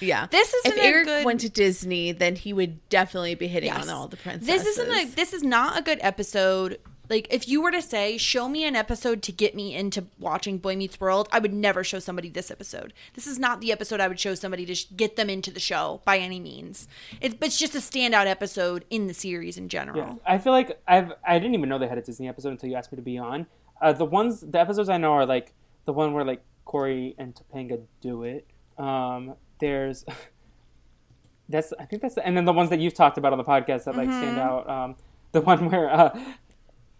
[0.00, 0.26] Yeah.
[0.30, 3.88] This isn't a Eric good- went to Disney, then he would definitely be hitting Yes.
[3.88, 4.64] on all the princesses.
[4.64, 6.78] This isn't a this is not a good episode.
[7.10, 10.58] Like if you were to say, show me an episode to get me into watching
[10.58, 12.92] Boy Meets World, I would never show somebody this episode.
[13.14, 15.58] This is not the episode I would show somebody to sh- get them into the
[15.58, 16.86] show by any means.
[17.20, 19.98] It's, it's just a standout episode in the series in general.
[19.98, 22.70] Yeah, I feel like I've I didn't even know they had a Disney episode until
[22.70, 23.46] you asked me to be on.
[23.82, 25.52] Uh, the ones, the episodes I know are like
[25.86, 28.46] the one where like Corey and Topanga do it.
[28.78, 30.04] Um, there's
[31.48, 33.84] that's I think that's and then the ones that you've talked about on the podcast
[33.84, 34.70] that like stand out.
[34.70, 34.96] Um,
[35.32, 36.18] the one where uh,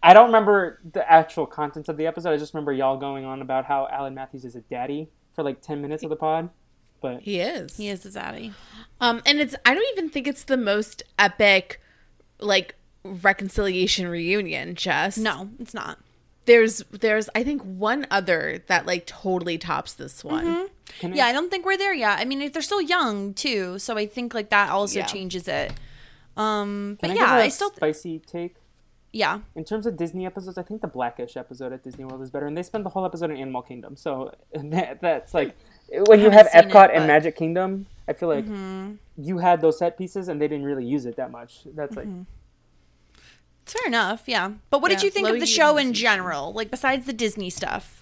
[0.03, 2.31] I don't remember the actual contents of the episode.
[2.33, 5.61] I just remember y'all going on about how Alan Matthews is a daddy for like
[5.61, 6.51] ten minutes of the pod.
[7.03, 7.77] But He is.
[7.77, 8.53] He is a daddy.
[9.01, 11.81] Um, and it's I don't even think it's the most epic,
[12.39, 12.75] like
[13.05, 14.75] reconciliation reunion.
[14.75, 15.99] Just No, it's not.
[16.47, 20.69] there's there's I think one other that like totally tops this one.
[20.99, 22.19] can Yeah, I don't think we're there yet.
[22.19, 25.07] I mean, if they're still young too, so I think like that also Yeah.
[25.07, 25.73] changes it.
[26.37, 28.57] Um, but can I yeah, give a I still spicy take.
[29.13, 29.41] Yeah.
[29.55, 32.47] In terms of Disney episodes, I think the Blackish episode at Disney World is better,
[32.47, 33.97] and they spend the whole episode in Animal Kingdom.
[33.97, 35.57] So that, that's like
[36.07, 37.87] when you have Epcot it, and but- Magic Kingdom.
[38.09, 38.95] I feel like mm-hmm.
[39.19, 41.61] you had those set pieces, and they didn't really use it that much.
[41.77, 42.09] That's like
[43.63, 44.51] It's fair enough, yeah.
[44.69, 46.53] But what did you think of the show in general?
[46.53, 48.01] Like besides the Disney stuff?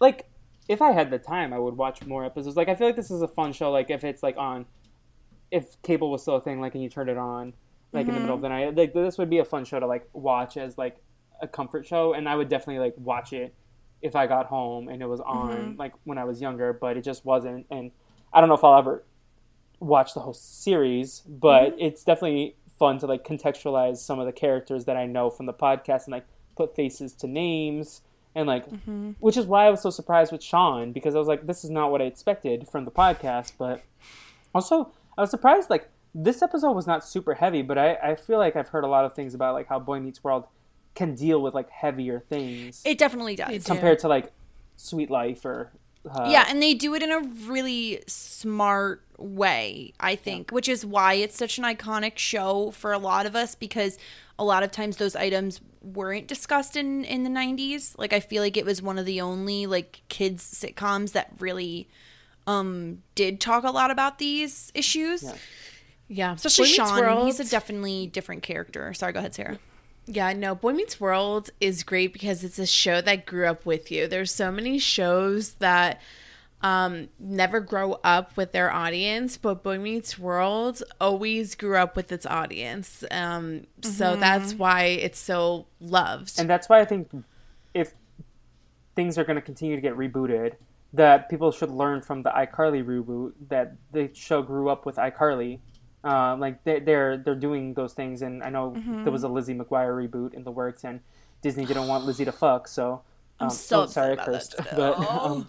[0.00, 0.26] like
[0.68, 2.56] if I had the time, I would watch more episodes.
[2.56, 3.70] Like I feel like this is a fun show.
[3.70, 4.66] Like if it's like on,
[5.50, 7.54] if cable was still a thing, like and you turned it on,
[7.94, 8.52] like in the middle of mm-hmm.
[8.52, 10.96] the night, like this would be a fun show to like watch as like
[11.40, 13.54] a comfort show, and I would definitely like watch it
[14.02, 15.78] if I got home and it was on mm-hmm.
[15.78, 17.66] like when I was younger, but it just wasn't.
[17.70, 17.90] And
[18.32, 19.04] I don't know if I'll ever
[19.80, 21.80] watch the whole series, but mm-hmm.
[21.80, 25.54] it's definitely fun to like contextualize some of the characters that I know from the
[25.54, 26.26] podcast and like
[26.56, 28.02] put faces to names
[28.34, 28.64] and like
[29.20, 31.70] which is why I was so surprised with Sean because I was like this is
[31.70, 33.82] not what I expected from the podcast, but
[34.54, 35.70] also I was surprised.
[35.70, 38.88] Like this episode was not super heavy, but I, I feel like I've heard a
[38.88, 40.46] lot of things about like how Boy Meets World
[40.94, 43.64] can deal with like heavier things It definitely does.
[43.64, 44.32] compared to like
[44.76, 45.72] Suite Life or
[46.08, 50.84] uh, yeah, and they do it in a really smart way, I think, which is
[50.84, 53.96] why it's such an iconic show for a lot of us because
[54.38, 57.96] a lot of times those items weren't discussed in in the 90s.
[57.96, 61.88] Like I feel like it was one of the only like kids sitcoms that really
[62.46, 65.22] um did talk a lot about these issues.
[65.22, 65.36] Yeah.
[66.08, 68.92] Yeah, Especially Boy Sean, World- he's a definitely different character.
[68.94, 69.58] Sorry, go ahead, Sarah.
[70.06, 73.90] Yeah, no, Boy Meets World is great because it's a show that grew up with
[73.90, 74.06] you.
[74.06, 75.98] There's so many shows that
[76.60, 82.12] um, never grow up with their audience, but Boy Meets World always grew up with
[82.12, 83.02] its audience.
[83.10, 86.38] Um, So that's why it's so loved.
[86.38, 87.08] and that's why I think
[87.72, 87.92] if
[88.94, 90.54] things are going to continue to get rebooted,
[90.92, 95.58] that people should learn from the iCarly reboot that the show grew up with iCarly.
[96.04, 99.54] Uh, like they, they're they're doing those things, and I know there was a Lizzie
[99.54, 101.00] McGuire reboot in the works, and
[101.40, 103.02] Disney didn't want Lizzie to fuck, so.
[103.40, 104.54] Um, so oh, sorry, about cursed.
[104.76, 105.48] But, um,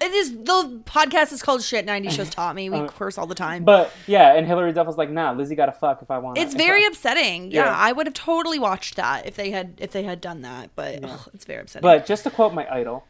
[0.00, 2.70] It is the podcast is called Shit 90 Shows Taught Me.
[2.70, 3.62] We curse all the time.
[3.64, 6.38] but yeah, and Hilary Duff was like, "Nah, Lizzie got to fuck if I want."
[6.38, 6.40] It.
[6.40, 7.52] It's very I- upsetting.
[7.52, 7.76] Yeah, Yeah.
[7.76, 10.70] I would have totally watched that if they had if they had done that.
[10.74, 11.82] But ugh, it's very upsetting.
[11.82, 13.04] But just to quote my idol,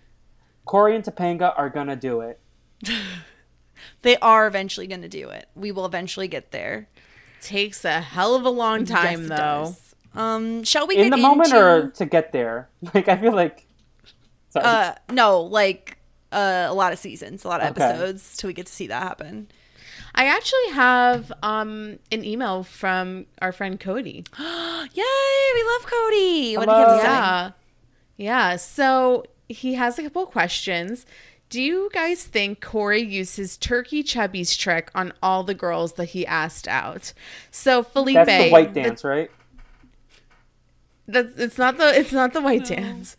[0.67, 2.41] Corey and Topanga are gonna do it.
[4.03, 5.49] they are eventually going to do it.
[5.55, 6.89] We will eventually get there.
[7.41, 10.21] takes a hell of a long time, Yes, though.
[10.21, 12.69] Um, shall we In get the moment into, or to get there?
[12.95, 13.67] Like I feel like.
[14.51, 14.67] Sorry.
[14.67, 15.97] uh no like
[16.33, 17.85] uh, a lot of seasons, a lot of Okay.
[17.85, 19.49] episodes till we get to see that happen.
[20.15, 24.25] I actually have um, an email from our friend Cody.
[24.39, 26.57] Yay, we love Cody.
[26.57, 26.99] What do you have to Hello.
[26.99, 27.05] say?
[27.05, 27.51] Yeah.
[28.17, 28.57] Yeah.
[28.57, 31.07] So he has a couple of questions.
[31.51, 36.07] Do you guys think Corey used his turkey Chubby's trick on all the girls that
[36.07, 37.13] he asked out?
[37.51, 39.31] So Felipe, That's the white dance, right?
[41.09, 43.17] That's it's not the it's not the white dance.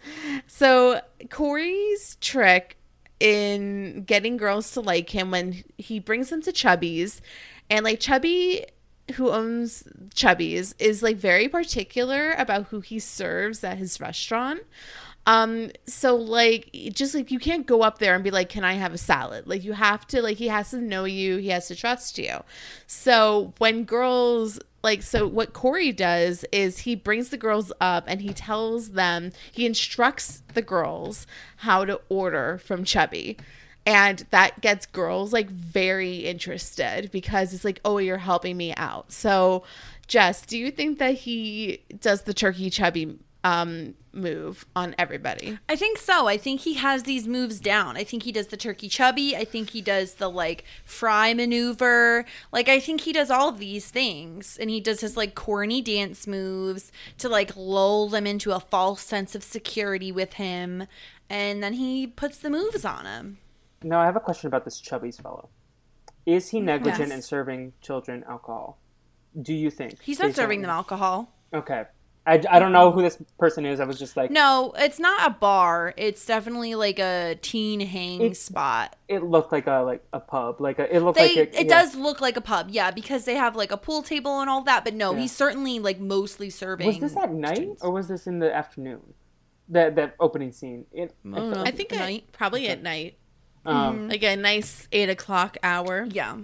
[0.47, 2.77] So Corey's trick
[3.19, 7.21] in getting girls to like him when he brings them to Chubby's,
[7.69, 8.65] and like Chubby
[9.15, 9.83] who owns
[10.13, 14.61] Chubby's is like very particular about who he serves at his restaurant.
[15.27, 18.73] Um, so like just like you can't go up there and be like, Can I
[18.73, 19.47] have a salad?
[19.47, 22.43] Like you have to like he has to know you, he has to trust you.
[22.87, 28.21] So when girls like so what Corey does is he brings the girls up and
[28.21, 31.27] he tells them he instructs the girls
[31.57, 33.37] how to order from Chubby.
[33.85, 39.11] And that gets girls like very interested because it's like, oh, you're helping me out.
[39.11, 39.63] So,
[40.07, 45.57] Jess, do you think that he does the turkey chubby um, move on everybody?
[45.67, 46.27] I think so.
[46.27, 47.97] I think he has these moves down.
[47.97, 49.35] I think he does the turkey chubby.
[49.35, 52.25] I think he does the like fry maneuver.
[52.51, 55.81] Like I think he does all of these things and he does his like corny
[55.81, 60.85] dance moves to like lull them into a false sense of security with him
[61.29, 63.37] and then he puts the moves on him.
[63.83, 65.49] Now I have a question about this Chubby's fellow.
[66.25, 67.11] Is he negligent Yes.
[67.11, 68.77] in serving children alcohol?
[69.41, 71.33] Do you think He's not based on- serving them alcohol.
[71.53, 71.85] Okay,
[72.25, 73.79] I, I don't know who this person is.
[73.79, 75.93] I was just like, No, it's not a bar.
[75.97, 78.95] It's definitely like a teen hang It's- spot.
[79.07, 80.61] it looked like a like a pub.
[80.61, 81.81] Like a, it looked They, like a, it yeah.
[81.81, 84.61] does look like a pub, yeah, because they have like a pool table and all
[84.63, 84.83] that.
[84.83, 85.21] But no, Yeah.
[85.21, 86.85] he's certainly like mostly serving.
[86.87, 89.01] Was this at night or was this in the afternoon?
[89.69, 90.85] That that opening scene.
[90.91, 92.25] It, I I think Night?
[92.27, 93.17] at, probably at night,
[93.65, 96.05] um, like a nice eight o'clock hour.
[96.11, 96.37] Yeah.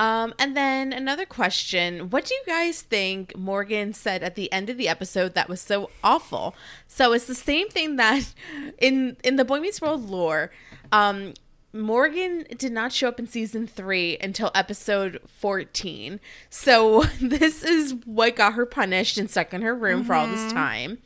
[0.00, 4.70] Um, and then another question: What do you guys think Morgan said at the end
[4.70, 6.54] of the episode that was so awful?
[6.88, 8.32] So it's the same thing that
[8.78, 10.52] in in the Boy Meets World lore,
[10.90, 11.34] um,
[11.74, 16.18] Morgan did not show up in season three until episode fourteen.
[16.48, 20.50] So this is what got her punished and stuck in her room for all this
[20.50, 20.96] time.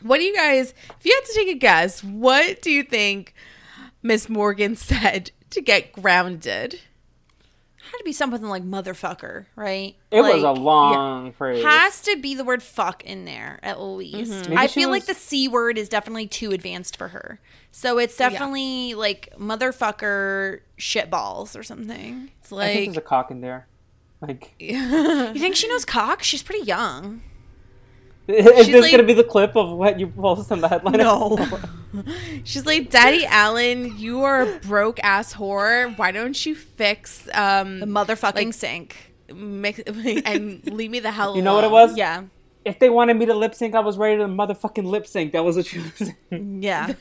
[0.00, 0.72] What do you guys?
[0.98, 3.34] If you had to take a guess, what do you think
[4.02, 6.80] Miss Morgan said to get grounded?
[7.96, 9.96] Had to be something like motherfucker, right?
[10.10, 11.64] it was a Like, long phrase.
[11.64, 14.44] Has to be the word fuck in there at least.
[14.44, 14.58] Mm-hmm.
[14.58, 17.40] I feel like the c word is definitely too advanced for her.
[17.70, 22.30] So it's definitely like motherfucker shitballs or something.
[22.40, 23.66] It's I think like there's a cock in there.
[24.20, 26.22] Like, You think she knows cock?
[26.22, 27.22] She's pretty young.
[28.58, 30.98] is this like- gonna be the clip of what you post on the headline?
[30.98, 31.38] No.
[32.44, 35.96] She's like, Daddy Alan, you are a broke ass whore.
[35.98, 39.12] Why don't you fix um The motherfucking Like- sink.
[39.34, 41.96] mix and leave me the hell You know what it was?
[41.96, 42.24] Yeah.
[42.64, 45.32] if they wanted me to lip sync, I was ready to motherfucking lip sync.
[45.32, 46.62] That was what she was saying.
[46.62, 46.94] Yeah.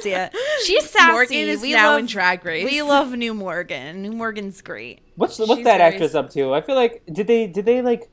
[0.00, 0.34] See it.
[0.64, 1.12] She's sassy.
[1.12, 2.64] Morgan is we now love, in Drag Race.
[2.64, 4.00] We love New Morgan.
[4.02, 5.00] New Morgan's great.
[5.16, 6.54] What's what's She's that very actress up to?
[6.54, 8.08] I feel like did they did they like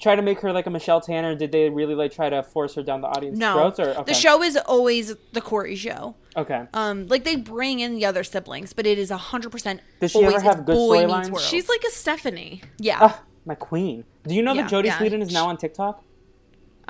[0.00, 1.34] try to make her like a Michelle Tanner?
[1.34, 3.54] Did they really like try to force her down the audience No.
[3.54, 3.78] throats?
[3.80, 4.02] Or okay.
[4.06, 6.14] The show is always the Corey show.
[6.36, 6.66] Okay.
[6.74, 9.80] Um, like they bring in the other siblings, but it is a hundred percent.
[10.00, 11.38] Does she ever always have good storylines?
[11.48, 12.62] She's like a Stephanie.
[12.78, 12.98] yeah.
[13.00, 14.04] Ah, my queen.
[14.26, 14.98] Do you know Yeah, that Jodie yeah.
[14.98, 16.02] Sweetin is now on TikTok?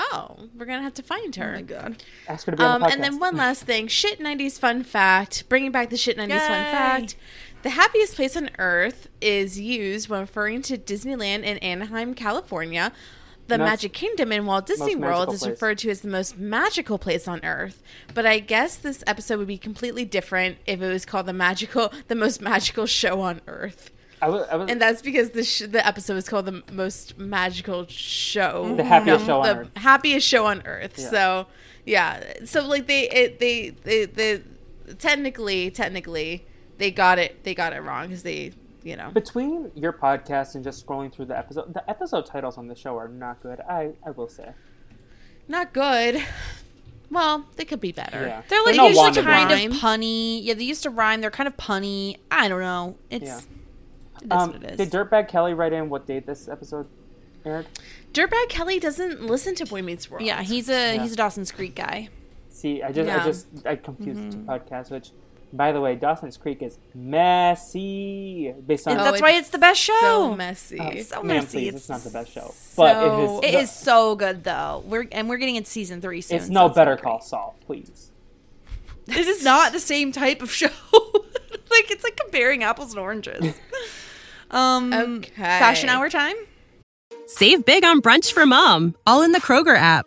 [0.03, 1.51] Oh, we're gonna have to find her.
[1.51, 2.03] oh my god.
[2.27, 2.93] Ask her to be on Um, the podcast.
[2.95, 5.47] and then one last thing, shit '90s fun fact.
[5.51, 7.16] Bringing back the shit '90s fun fact.
[7.62, 12.93] The happiest place on earth is used when referring to Disneyland in Anaheim, California.
[13.49, 15.51] The Most- Magic Kingdom in Walt Disney World is place.
[15.51, 17.82] referred to as the most magical place on earth.
[18.15, 21.93] But I guess this episode would be completely different if it was called the magical,
[22.09, 23.91] the most magical show on earth.
[24.23, 27.19] I was, I was And that's because the sh- the episode is called the most
[27.19, 29.70] magical show, the happiest show on the earth.
[29.77, 30.95] happiest show on earth.
[30.97, 31.11] Yeah.
[31.11, 31.47] So
[31.87, 34.43] yeah, so like they it, they they they
[34.99, 36.45] technically technically
[36.81, 38.52] they got it they got it wrong because they
[38.82, 42.66] you know Between your podcast and just scrolling through the episode, the episode titles on
[42.66, 43.61] the show are not good.
[43.61, 44.51] I, I will say.
[45.47, 46.23] not good.
[47.11, 48.24] Well, they could be better.
[48.27, 48.43] Yeah.
[48.48, 49.73] They're like no usually kind rhyme.
[49.73, 50.40] of punny.
[50.44, 51.20] Yeah, they used to rhyme.
[51.20, 52.16] They're kind of punny.
[52.31, 52.97] I don't know.
[53.11, 53.39] It's Yeah.
[54.23, 54.89] it is Um, what it is.
[54.89, 56.86] did Dirtbag Kelly write in what date this episode
[57.44, 57.66] aired?
[58.15, 60.23] Dirtbag Kelly doesn't listen to Boy Meets World.
[60.24, 61.02] yeah, he's a Yeah.
[61.02, 62.09] he's a Dawson's Creek guy.
[62.48, 64.31] See, I just I just I confused Mm-hmm.
[64.31, 64.90] two podcasts.
[64.90, 65.11] Which,
[65.52, 68.52] by the way, Dawson's Creek is messy.
[68.66, 69.98] Based on Oh, That's why it's the best show.
[70.01, 70.78] so messy.
[70.81, 71.59] Oh, It's so ma'am, messy.
[71.59, 73.55] please, It's it's not the best show, but so- it is.
[73.55, 74.82] It is so good though.
[74.86, 76.39] We're and we're getting into season three soon.
[76.39, 77.20] It's no it's Better gonna Call.
[77.20, 78.10] Saul, please.
[79.06, 80.68] This is not the same type of show.
[80.93, 83.55] like it's like comparing apples and oranges.
[84.52, 85.31] Um, Okay.
[85.43, 86.35] Fashion hour time.
[87.27, 90.06] Save big on brunch for mom, all in the Kroger app.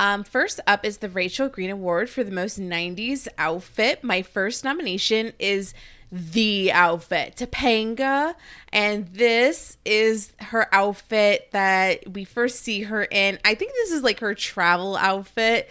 [0.00, 4.02] Um, first up is the Rachel Green Award for the most 90s outfit.
[4.02, 5.74] My first nomination is
[6.10, 8.34] the outfit, Topanga.
[8.72, 13.38] And this is her outfit that we first see her in.
[13.44, 15.68] I think this is like her travel outfit.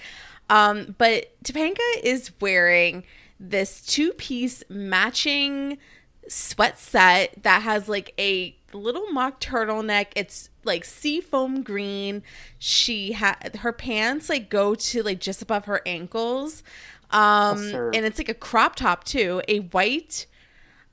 [0.47, 3.05] Um, but Topanga is wearing
[3.39, 5.79] this two piece matching
[6.27, 10.07] sweat set that has like a little mock turtleneck.
[10.15, 12.23] It's like seafoam green.
[12.57, 16.63] She had her pants like go to like just above her ankles.
[17.11, 20.25] Um and it's like a crop top too, a white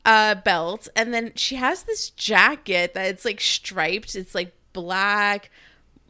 [0.04, 4.16] uh belt and then she has this jacket that it's like striped.
[4.16, 5.50] It's like black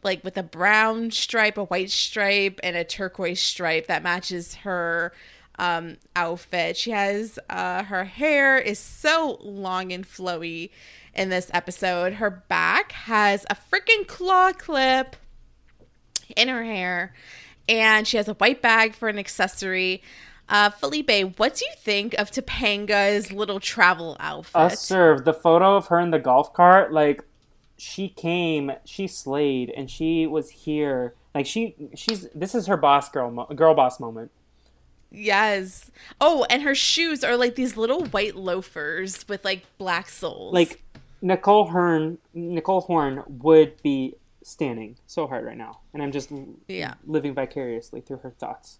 [0.03, 5.11] like with a brown stripe, a white stripe, and a turquoise stripe that matches her
[5.59, 6.77] um, outfit.
[6.77, 10.69] She has uh, her hair is so long and flowy
[11.17, 12.13] in this episode.
[12.13, 15.15] Her back has a freaking claw clip
[16.35, 17.13] in her hair,
[17.67, 20.01] and she has a white bag for an accessory.
[20.49, 24.55] Uh, Felipe, what do you think of Topanga's little travel outfit?
[24.55, 26.93] Us serve the photo of her in the golf cart.
[26.93, 27.23] Like
[27.77, 31.15] she came, she slayed, and she was here.
[31.35, 32.29] Like she, she's.
[32.33, 34.31] This is her boss girl, mo- girl boss moment.
[35.11, 35.89] Yes.
[36.19, 40.53] Oh, and her shoes are like these little white loafers with like black soles.
[40.53, 40.81] Like
[41.21, 46.31] Nicole Horn, Nicole Horn would be standing so hard right now, and I'm just
[46.67, 46.93] Yeah.
[47.05, 48.79] living vicariously through her thoughts.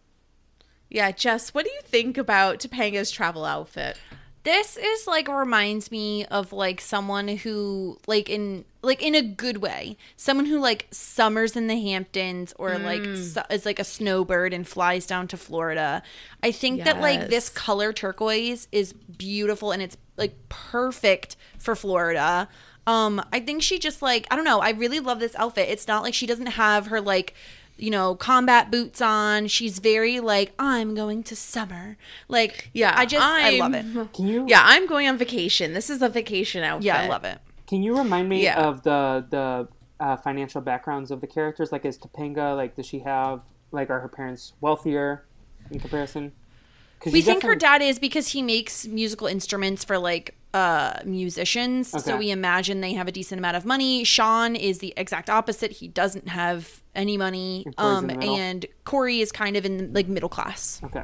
[0.89, 3.99] yeah, Jess, what do you think about Topanga's travel outfit?
[4.43, 9.57] This is like reminds me of like someone who like in like in a good
[9.57, 12.84] way, someone who like summers in the Hamptons or mm.
[12.85, 16.01] like su- is like a snowbird and flies down to Florida.
[16.41, 22.48] I think that like this color turquoise is beautiful and it's like perfect for Florida.
[22.85, 25.69] Um I think she just like I don't know, I really love this outfit.
[25.69, 27.34] It's not like she doesn't have her like
[27.80, 29.45] you know, combat boots on.
[29.45, 31.95] She's very like, I'm going to summer.
[32.27, 33.85] Like, Yeah, I just, I love it.
[33.85, 34.45] I'm- Can you?
[34.48, 35.73] Yeah, I'm going on vacation.
[35.76, 36.85] This is a vacation outfit.
[36.85, 37.38] Yeah, I love it.
[37.68, 38.60] Can you remind me Yeah.
[38.68, 39.68] of the the
[40.03, 41.72] uh, financial backgrounds of the characters?
[41.72, 42.76] Like, is Topanga like?
[42.76, 43.41] Does she have
[43.72, 43.91] like?
[43.91, 45.27] Are her parents wealthier
[45.69, 46.31] in comparison?
[47.06, 52.18] We think her dad is because he makes musical instruments for like uh musicians so
[52.18, 55.90] we imagine they have a decent amount of money sean is the exact opposite he
[55.90, 58.36] doesn't have any money um in the middle.
[58.36, 61.03] and corey is kind of in like middle class Okay.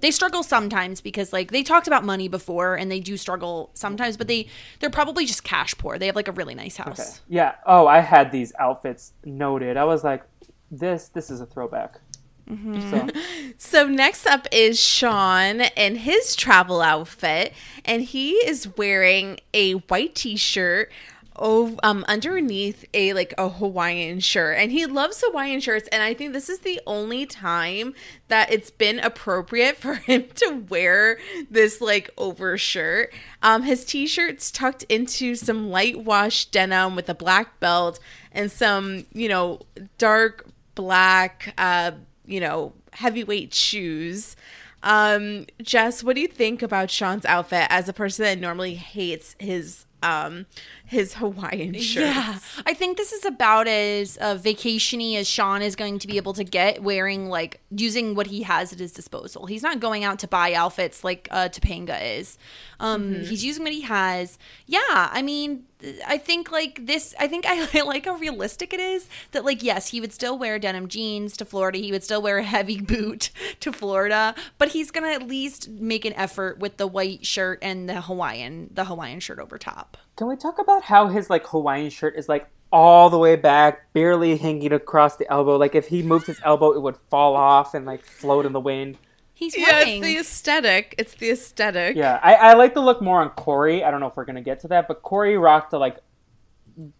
[0.00, 4.16] they struggle sometimes because like they talked about money before and they do struggle sometimes
[4.16, 4.48] but they
[4.80, 7.18] they're probably just cash poor they have like a really nice house Okay.
[7.28, 7.54] Yeah.
[7.64, 9.76] Oh, I had these outfits noted.
[9.76, 10.24] I was like,
[10.70, 12.00] this this is a throwback.
[12.48, 13.08] So
[13.58, 17.52] So next up is Sean and his travel outfit,
[17.84, 20.90] and he is wearing a white T-shirt.
[21.34, 25.88] Oh, um, underneath a like a Hawaiian shirt, and he loves Hawaiian shirts.
[25.90, 27.94] And I think this is the only time
[28.28, 31.18] that it's been appropriate for him to wear
[31.50, 33.14] this like over shirt.
[33.42, 37.98] Um, his T-shirt's tucked into some light wash denim with a black belt
[38.30, 39.60] and some, you know,
[39.96, 41.92] dark black, uh,
[42.26, 44.36] you know, heavyweight shoes.
[44.82, 49.36] Um, Jess, what do you think about Sean's outfit as a person that normally hates
[49.38, 50.46] his um
[50.92, 52.06] his Hawaiian shirts?
[52.06, 56.16] Yeah, I think this is about as uh, vacationy as Sean is going to be
[56.16, 59.46] able to get, wearing like using what he has at his disposal.
[59.46, 62.38] He's not going out to buy outfits like uh, Topanga is.
[62.78, 64.38] Um, He's using what he has.
[64.66, 65.64] Yeah, I mean,
[66.06, 67.14] I think like this.
[67.18, 69.08] I think I like how realistic it is.
[69.32, 71.78] That like yes, he would still wear denim jeans to Florida.
[71.78, 76.04] He would still wear a heavy boot to Florida, but he's gonna at least make
[76.04, 79.96] an effort with the white shirt and the Hawaiian, the Hawaiian shirt over top.
[80.16, 83.92] Can we talk about how his like Hawaiian shirt is like all the way back,
[83.92, 85.56] barely hanging across the elbow?
[85.56, 88.60] Like if he moved his elbow, it would fall off and like float in the
[88.60, 88.98] wind.
[89.34, 90.94] He's Yeah, wearing it's the aesthetic.
[90.98, 91.96] It's the aesthetic.
[91.96, 93.82] Yeah, I, I like the look more on Corey.
[93.82, 95.98] I don't know if we're gonna get to that, but Corey rocked the like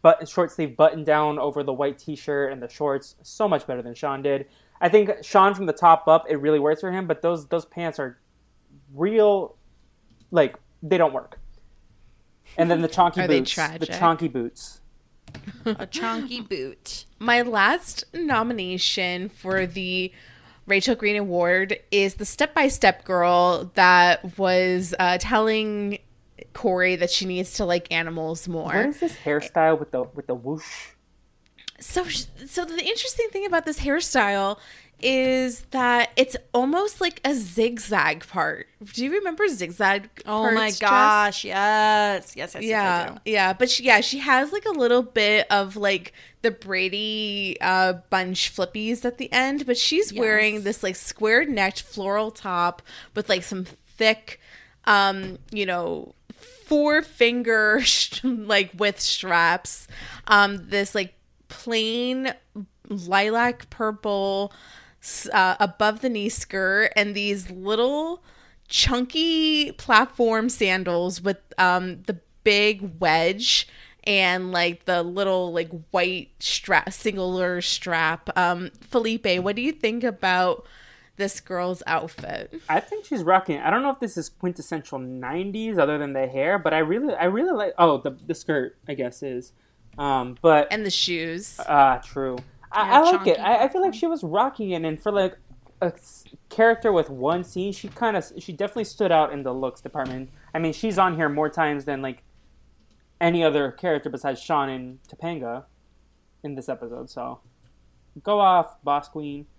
[0.02, 3.66] button short sleeve button down over the white t shirt and the shorts so much
[3.66, 4.46] better than Sean did.
[4.80, 7.64] I think Sean from the top up it really works for him, but those those
[7.66, 8.18] pants are
[8.94, 9.56] real
[10.30, 11.38] like they don't work.
[12.56, 13.50] And then the chonky Are they boots.
[13.54, 13.90] The tragic?
[13.90, 14.80] chonky boots.
[15.64, 17.06] a chunky boot.
[17.18, 20.12] My last nomination for the
[20.66, 25.98] Rachel Green Award is the Step by Step girl that was uh, telling
[26.52, 28.66] Corey that she needs to like animals more.
[28.66, 30.90] What is this hairstyle with the with the whoosh?
[31.80, 34.58] So, so the interesting thing about this hairstyle
[35.02, 38.68] is that it's almost like a zigzag part.
[38.94, 40.08] Do you remember zigzag?
[40.26, 42.34] Oh my gosh, yes.
[42.36, 42.56] Yes, yes, yes.
[42.56, 43.20] I Yeah, do.
[43.24, 46.12] yeah, but she, yeah, she has like a little bit of like
[46.42, 51.82] the Brady uh bunch flippies at the end, but she's wearing this like square necked
[51.82, 52.82] floral top
[53.14, 54.40] with like some thick,
[54.84, 57.82] um, you know, four finger
[58.24, 59.86] like with straps.
[60.26, 61.14] Um, this like
[61.48, 62.32] plain
[62.88, 64.52] lilac purple
[65.32, 68.22] uh, above the knee skirt and these little
[68.68, 73.68] chunky platform sandals with um the big wedge
[74.04, 80.02] and like the little like white strap singular strap um felipe what do you think
[80.02, 80.66] about
[81.16, 83.58] this girl's outfit I think she's rocking.
[83.58, 87.14] I don't know if this is quintessential '90s, other than the hair, but I really,
[87.14, 87.74] I really like.
[87.78, 89.52] Oh, the the skirt, I guess is.
[89.98, 92.38] Um, but and the shoes ah, true.
[92.72, 93.38] I, I like it.
[93.38, 95.36] I, I feel like she was rocking it, and for like
[95.80, 95.92] a
[96.48, 100.30] character with one scene, she kind of, she definitely stood out in the looks department.
[100.54, 102.22] I mean, she's on here more times than like
[103.20, 105.64] any other character besides Sean and Topanga
[106.42, 107.10] in this episode.
[107.10, 107.40] So,
[108.22, 109.46] go off, Boss Queen.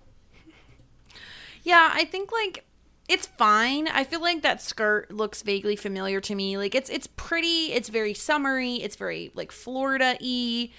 [1.66, 2.66] Yeah, I think like
[3.08, 3.88] it's fine.
[3.88, 6.58] I feel like that skirt looks vaguely familiar to me.
[6.58, 10.72] Like it's it's pretty, it's very summery, it's very like Florida-y.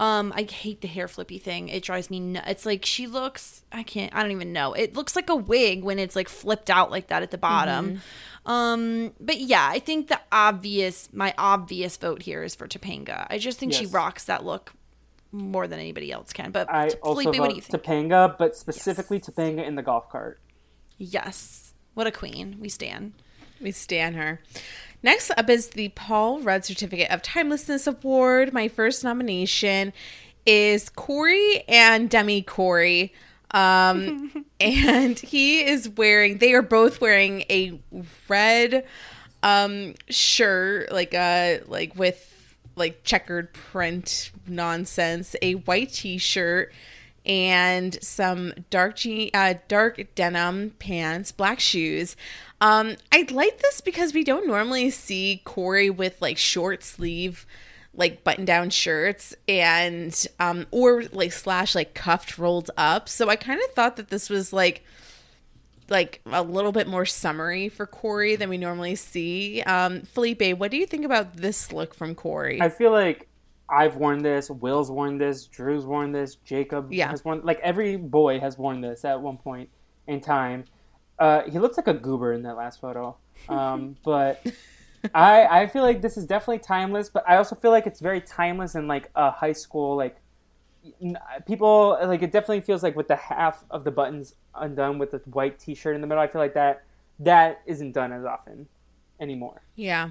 [0.00, 1.68] Um, I hate the hair flippy thing.
[1.68, 2.46] It drives me nuts.
[2.50, 4.72] It's like she looks I can't I don't even know.
[4.72, 8.00] It looks like a wig when it's like flipped out like that at the bottom.
[8.46, 13.26] Um, but yeah, I think the obvious my obvious vote here is for Topanga.
[13.30, 14.72] I just think she rocks that look
[15.32, 16.50] more than anybody else can.
[16.50, 17.82] But I Felipe, also what do you think?
[17.82, 20.40] Topanga, but specifically Topanga in the golf cart.
[20.98, 21.60] yes.
[21.94, 22.56] What a queen.
[22.58, 23.12] We stand.
[23.60, 24.40] We stand her.
[25.04, 28.54] Next up is the Paul Rudd Certificate of Timelessness Award.
[28.54, 29.92] My first nomination
[30.46, 33.12] is Corey and Demi Corey.
[33.50, 37.78] Um, and he is wearing, they are both wearing a
[38.28, 38.86] red
[39.42, 42.30] um, shirt, like a, like with
[42.74, 46.72] like checkered print nonsense, a white t shirt,
[47.26, 52.16] and some dark je- uh, dark denim pants, black shoes.
[52.64, 57.44] Um, I like this because we don't normally see Corey with like short sleeve,
[57.92, 63.06] like button down shirts and um, or like slash like cuffed rolled up.
[63.10, 64.82] So I kind of thought that this was like
[65.90, 69.60] like a little bit more summery for Corey than we normally see.
[69.64, 72.62] Um, Felipe, what do you think about this look from Corey?
[72.62, 73.28] I feel like
[73.68, 77.10] I've worn this, Will's worn this, Drew's worn this, Jacob Yeah.
[77.10, 79.68] has worn like every boy has worn this at one point
[80.06, 80.64] in time.
[81.18, 83.16] Uh, he looks like a goober in that last photo.
[83.48, 84.44] Um, but
[85.14, 88.20] I I feel like this is definitely timeless, but I also feel like it's very
[88.20, 90.20] timeless in like a high school like
[91.46, 95.18] people like it definitely feels like with the half of the buttons undone with the
[95.30, 96.22] white t-shirt in the middle.
[96.22, 96.84] I feel like that
[97.20, 98.66] that isn't done as often
[99.20, 99.62] anymore.
[99.76, 100.10] yeah.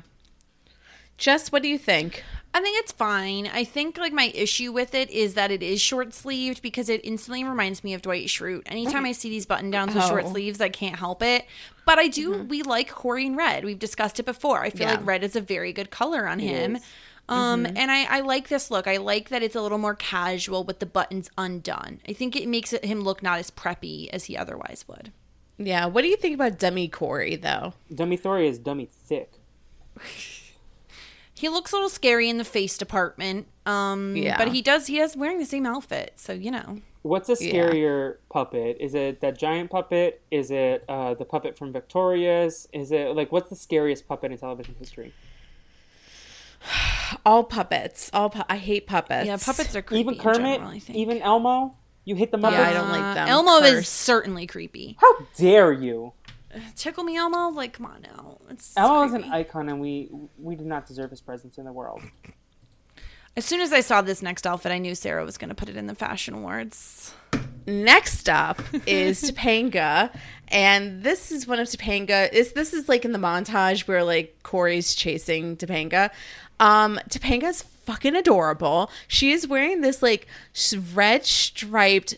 [1.24, 2.22] Jess, what do you think?
[2.54, 3.48] I think it's fine.
[3.48, 7.00] I think like my issue with it is that it is short sleeved because it
[7.06, 8.64] instantly reminds me of Dwight Schrute.
[8.66, 9.08] Anytime mm.
[9.08, 10.32] I see these button downs with short Oh.
[10.32, 11.46] sleeves, I can't help it.
[11.86, 12.32] But I do.
[12.32, 12.48] Mm-hmm.
[12.50, 13.64] We like Corey in red.
[13.64, 14.64] We've discussed it before.
[14.64, 14.96] I feel Yeah.
[14.96, 16.76] like red is a very good color on him.
[16.76, 16.84] is.
[17.30, 17.78] Um, mm-hmm.
[17.78, 18.86] and I, I like this look.
[18.86, 22.02] I like that it's a little more casual with the buttons undone.
[22.06, 25.14] I think it makes it, him look not as preppy as he otherwise would.
[25.58, 27.76] Yeah, what do you think about dummy Corey though?
[27.96, 29.32] Dummy Thori is dummy thick.
[31.44, 33.48] He looks a little scary in the face department.
[33.66, 34.38] Um, Yeah.
[34.38, 34.88] but he does.
[34.88, 36.78] He is wearing the same outfit, so you know.
[37.02, 37.52] What's a Yeah.
[37.52, 38.78] scarier puppet?
[38.80, 40.22] Is it that giant puppet?
[40.32, 42.70] Is it uh, the puppet from Victorious?
[42.72, 45.12] Is it like what's the scariest puppet in television history?
[47.26, 48.10] All puppets.
[48.14, 49.28] All pu- I hate puppets.
[49.28, 50.00] Yeah, puppets are creepy.
[50.02, 50.98] even in Kermit, general, I think.
[50.98, 51.76] even Elmo.
[52.06, 52.52] You hit the Muppets.
[52.54, 53.28] Yeah, I don't like them.
[53.30, 54.98] Elmo is certainly creepy.
[55.00, 56.14] How dare you?
[56.76, 57.50] Tickle me, Elmo.
[57.50, 58.38] Like, come on now.
[58.50, 61.72] It's Elmo is an icon, and we we do not deserve his presence in the
[61.72, 62.02] world.
[63.36, 65.68] As soon as I saw this next outfit, I knew Sarah was going to put
[65.68, 67.14] it in the fashion awards.
[67.66, 70.14] Next up is Topanga,
[70.50, 72.32] and this is one of Topanga.
[72.32, 76.12] Is this is like in the montage where like Corey's chasing Topanga.
[76.60, 78.92] Um, Topanga's fucking adorable.
[79.08, 80.28] She is wearing this like
[80.94, 82.16] red striped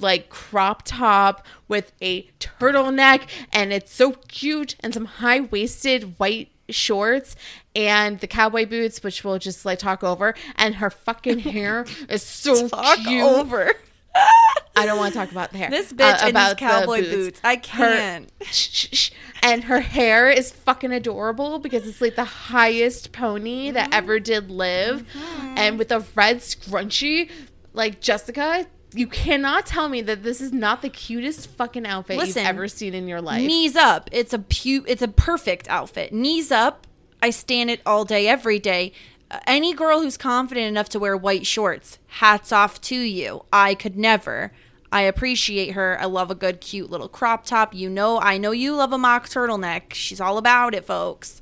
[0.00, 3.22] like crop top with a turtleneck,
[3.52, 7.34] and it's so cute, and some high waisted white shorts
[7.74, 12.22] and the cowboy boots which we'll just like talk over and her fucking hair is
[12.22, 13.22] so Talk cute.
[13.22, 13.72] over.
[14.76, 15.70] I don't want to talk about the hair.
[15.70, 17.40] This bitch and these cowboy boots.
[17.44, 18.30] I can't.
[18.40, 19.16] Her.
[19.42, 24.50] And her hair is fucking adorable because it's like the highest pony that ever did
[24.50, 25.06] live.
[25.14, 25.54] Mm-hmm.
[25.56, 27.30] And with a red scrunchie,
[27.72, 32.42] like Jessica, you cannot tell me that this is not the cutest fucking outfit Listen,
[32.42, 33.42] you've ever seen in your life.
[33.42, 34.08] Knees up.
[34.12, 36.12] It's a pu- It's a perfect outfit.
[36.12, 36.86] Knees up.
[37.22, 38.92] I stand it all day, every day.
[39.30, 43.44] Uh, any girl who's confident enough to wear white shorts, hats off to you.
[43.52, 44.52] I could never.
[44.92, 45.96] I appreciate her.
[46.00, 47.74] I love a good, cute little crop top.
[47.74, 49.94] You know, I know you love a mock turtleneck.
[49.94, 51.40] She's all about it, folks.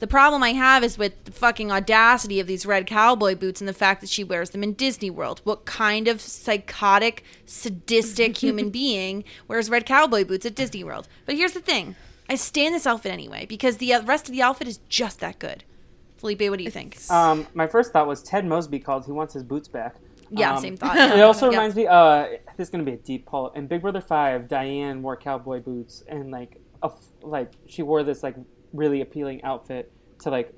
[0.00, 3.66] The problem I have is with the fucking audacity of these red cowboy boots and
[3.68, 5.40] the fact that she wears them in Disney World.
[5.42, 11.08] What kind of psychotic, sadistic human being wears red cowboy boots at Disney World?
[11.26, 11.96] But here's the thing
[12.28, 15.38] I stand this outfit anyway because the uh, rest of the outfit is just that
[15.38, 15.64] good.
[16.18, 16.98] Felipe, what do you think?
[17.10, 19.04] Um, my first thought was Ted Mosby called.
[19.06, 19.96] He wants his boots back.
[20.30, 20.96] yeah, Um, same thought.
[21.18, 21.58] It also Yeah.
[21.58, 21.86] reminds me.
[21.86, 22.26] Uh,
[22.56, 23.48] this is gonna be a deep pull.
[23.50, 28.02] In Big Brother Five, Diane wore cowboy boots and like a f- like she wore
[28.04, 28.36] this like
[28.72, 30.52] really appealing outfit to like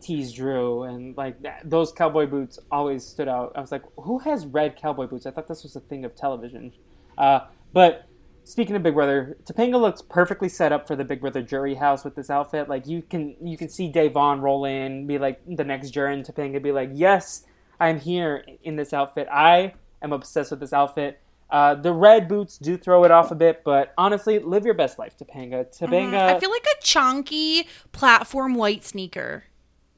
[0.00, 3.52] tease Drew and like that, those cowboy boots always stood out.
[3.54, 5.26] I was like, who has red cowboy boots?
[5.26, 6.72] I thought this was a thing of television.
[7.18, 7.40] Uh,
[7.72, 8.06] but
[8.44, 12.04] speaking of Big Brother, Topanga looks perfectly set up for the Big Brother jury house
[12.04, 12.68] with this outfit.
[12.68, 16.24] Like you can you can see Davon roll in, be like the next juror, and
[16.24, 17.44] Topanga be like, "Yes,
[17.78, 19.28] I'm here in this outfit.
[19.30, 21.20] I am obsessed with this outfit."
[21.50, 24.98] Uh, the red boots do throw it off a bit, but honestly, live your best
[24.98, 25.66] life, Topanga.
[25.76, 29.44] Topanga, I feel like a chunky platform white sneaker.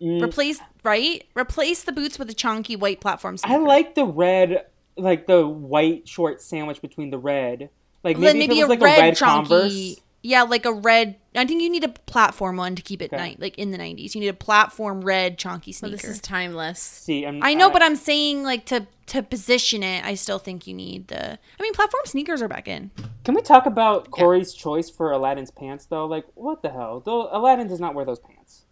[0.01, 0.23] Mm.
[0.23, 1.25] Replace right?
[1.37, 4.67] Replace the boots with a chunky white platform I like the red,
[4.97, 7.71] like the white short sandwich between the red.
[8.03, 9.49] Like maybe, maybe if it was a like red, a red chunky.
[9.49, 10.01] Converse.
[10.25, 11.17] Yeah, like a red.
[11.35, 13.17] I think you need a platform one to keep it Okay.
[13.17, 14.15] night, like in the nineties.
[14.15, 15.97] You need a platform red chunky Well, sneaker.
[15.97, 16.79] this is timeless.
[16.79, 20.05] See, I'm, I know, uh, but I'm saying like to to position it.
[20.05, 21.33] I still think you need the.
[21.33, 22.93] I mean, platform sneakers are back in.
[23.25, 26.07] Can we talk about Corey's choice for Aladdin's pants, though?
[26.07, 27.01] Like, what the hell?
[27.05, 28.65] Though Aladdin does not wear those pants.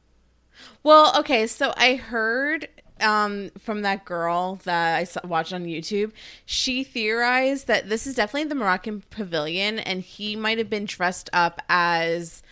[0.82, 2.68] Well, okay, so I heard
[3.02, 6.12] um, from that girl that I saw, watched on YouTube.
[6.44, 11.31] She theorized that this is definitely the Moroccan pavilion, and he might have been dressed
[11.32, 12.43] up as,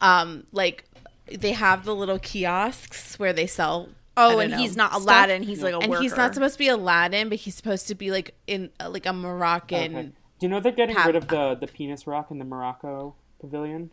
[0.00, 0.84] um, like
[1.30, 3.88] they have the little kiosks where they sell.
[4.16, 5.02] Oh, and know, he's not stuff.
[5.02, 5.42] Aladdin.
[5.44, 6.02] He's like a and worker.
[6.02, 9.06] he's not supposed to be Aladdin, but he's supposed to be like in uh, like
[9.06, 9.96] a Moroccan.
[9.96, 10.02] Okay.
[10.40, 13.14] Do you know they're getting Pap- rid of the the penis rock in the Morocco
[13.40, 13.90] pavilion?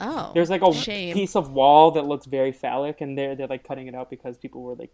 [0.00, 1.14] Oh, There's like a shame.
[1.14, 4.36] piece of wall that looks very phallic, and they're they're like cutting it out because
[4.38, 4.90] people were like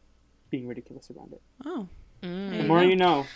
[0.50, 1.42] being ridiculous around it.
[1.64, 1.86] Oh,
[2.22, 2.58] mm.
[2.58, 3.26] The more you know.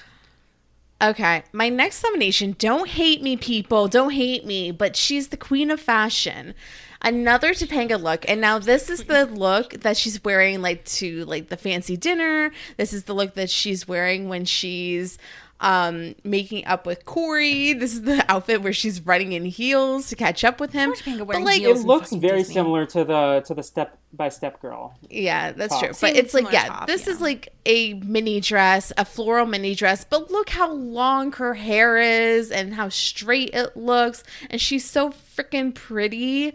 [1.02, 2.54] Okay, my next nomination.
[2.58, 3.88] Don't hate me, people.
[3.88, 6.54] Don't hate me, but she's the queen of fashion.
[7.02, 11.48] Another Topanga look, and now this is the look that she's wearing, like to like
[11.48, 12.50] the fancy dinner.
[12.78, 15.18] This is the look that she's wearing when she's
[15.64, 17.72] um making up with Corey.
[17.72, 20.92] This is the outfit where she's running in heels to catch up with him.
[21.26, 22.54] But like, It looks very Disney.
[22.54, 24.94] similar to the to the step by step girl.
[25.08, 25.82] Yeah, that's top.
[25.82, 25.92] true.
[25.94, 29.74] Same But it's like, yeah, top, this is like a mini dress, a floral mini
[29.74, 30.04] dress.
[30.04, 34.22] But look how long her hair is and how straight it looks.
[34.50, 36.54] And she's so freaking pretty.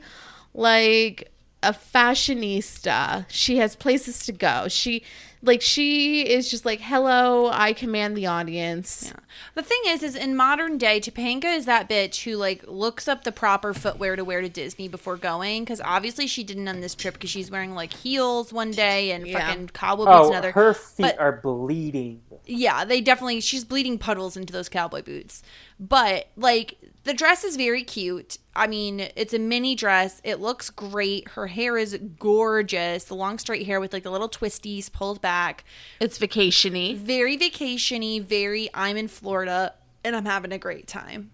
[0.54, 1.32] Like
[1.64, 3.26] a fashionista.
[3.28, 4.68] She has places to go.
[4.68, 5.04] She,
[5.42, 9.14] like, she is just like, hello, I command the audience.
[9.56, 13.24] The thing is, is in modern day, Topanga is that bitch who like looks up
[13.24, 15.64] the proper footwear to wear to Disney before going.
[15.64, 19.28] Because obviously she didn't on this trip because she's wearing like heels one day and
[19.28, 19.48] Yeah.
[19.48, 20.52] fucking cowboy boots Oh, another.
[20.52, 22.22] her feet But- are bleeding.
[22.46, 25.42] yeah, they definitely she's bleeding puddles into those cowboy boots.
[25.80, 28.38] But like the dress is very cute.
[28.56, 30.20] I mean, it's a mini dress.
[30.26, 31.30] It looks great.
[31.30, 33.06] Her hair is gorgeous.
[33.06, 35.64] The long straight hair with like the little twisties pulled back.
[36.02, 36.96] It's vacationy.
[36.98, 39.74] Very vacationy, very I'm in Florida
[40.04, 41.32] and I'm having a great time.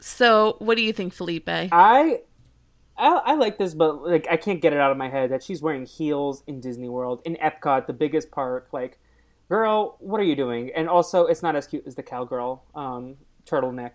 [0.00, 1.48] So, what do you think, Felipe?
[1.48, 2.20] I, I
[2.98, 5.62] I like this, but like I can't get it out of my head that she's
[5.62, 8.68] wearing heels in Disney World in Epcot, the biggest park.
[8.72, 8.98] Like,
[9.48, 10.70] girl, what are you doing?
[10.76, 13.16] And also, it's not as cute as the cowgirl um,
[13.46, 13.92] turtleneck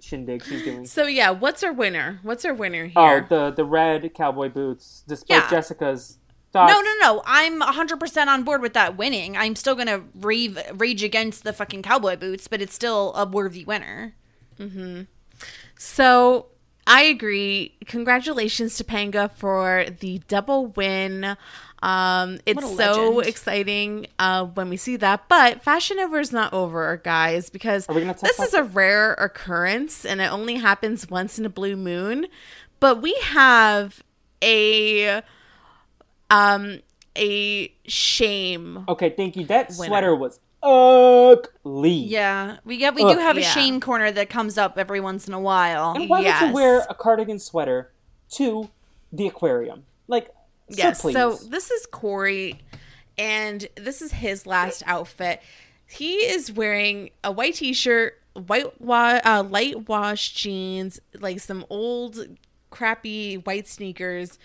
[0.00, 0.86] shindig she's doing.
[0.86, 2.20] So, yeah, what's our winner?
[2.22, 2.94] What's our winner here?
[2.96, 5.50] Oh, the the red cowboy boots, despite Yeah.
[5.50, 6.18] Jessica's
[6.54, 6.72] thoughts.
[6.72, 7.22] No, no, no.
[7.26, 9.36] I'm 100% on board with that winning.
[9.36, 13.26] I'm still going to rave, rage against the fucking cowboy boots, but it's still a
[13.26, 14.14] worthy winner.
[15.76, 16.46] So
[16.86, 17.74] I agree.
[17.86, 21.36] Congratulations to Panga for the double win.
[21.82, 23.26] Um, it's so legend.
[23.26, 25.28] exciting uh, when we see that.
[25.28, 28.62] But Fashion Over is not over, guys, because we gonna talk this about is a
[28.62, 32.26] rare occurrence and it only happens once in a blue moon.
[32.80, 34.02] But we have
[34.42, 35.22] a
[36.34, 36.80] um
[37.16, 38.84] a shame.
[38.88, 39.44] Okay, thank you.
[39.46, 39.86] That Winner.
[39.88, 41.90] sweater was ugly.
[41.90, 43.14] Yeah, we get we Ugh.
[43.14, 43.50] do have a Yeah.
[43.50, 45.92] shame corner that comes up every once in a while.
[45.92, 47.92] And why would you wear a cardigan sweater
[48.32, 48.68] to
[49.12, 49.84] the aquarium?
[50.08, 50.30] Like,
[50.68, 51.02] Yes.
[51.02, 51.10] so.
[51.12, 52.60] So this is Corey,
[53.18, 55.40] and this is his last outfit.
[55.86, 62.26] He is wearing a white t-shirt, white wa- uh, light wash jeans, like some old
[62.70, 64.38] crappy white sneakers.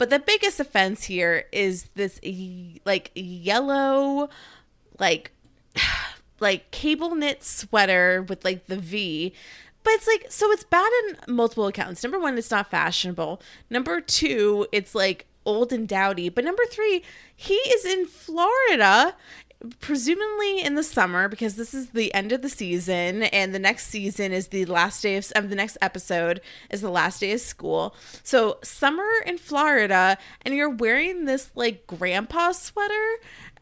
[0.00, 2.18] But the biggest offense here is this
[2.86, 4.30] like yellow,
[4.98, 5.30] like
[6.40, 9.34] like cable knit sweater with like the V.
[9.82, 12.02] But it's like so it's bad in multiple accounts.
[12.02, 13.42] Number one, it's not fashionable.
[13.68, 16.30] Number two, it's like old and dowdy.
[16.30, 17.02] But number three,
[17.36, 19.14] he is in Florida,
[19.80, 23.88] presumably in the summer because this is the end of the season and the next
[23.88, 27.40] season is the last day of, of the next episode is the last day of
[27.40, 27.94] school.
[28.22, 33.16] So summer in Florida and you're wearing this like grandpa sweater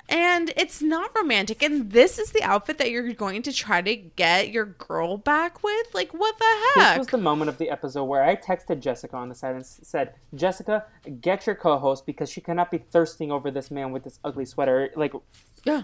[0.09, 3.95] and it's not romantic and this is the outfit that you're going to try to
[3.95, 6.45] get your girl back with like what the
[6.75, 6.95] heck?
[6.95, 9.65] this was the moment of the episode where I texted Jessica on the side and
[9.65, 10.85] said, Jessica,
[11.21, 14.45] get your co host because she cannot be thirsting over this man with this ugly
[14.45, 14.91] sweater.
[14.97, 15.13] Like,
[15.65, 15.83] yeah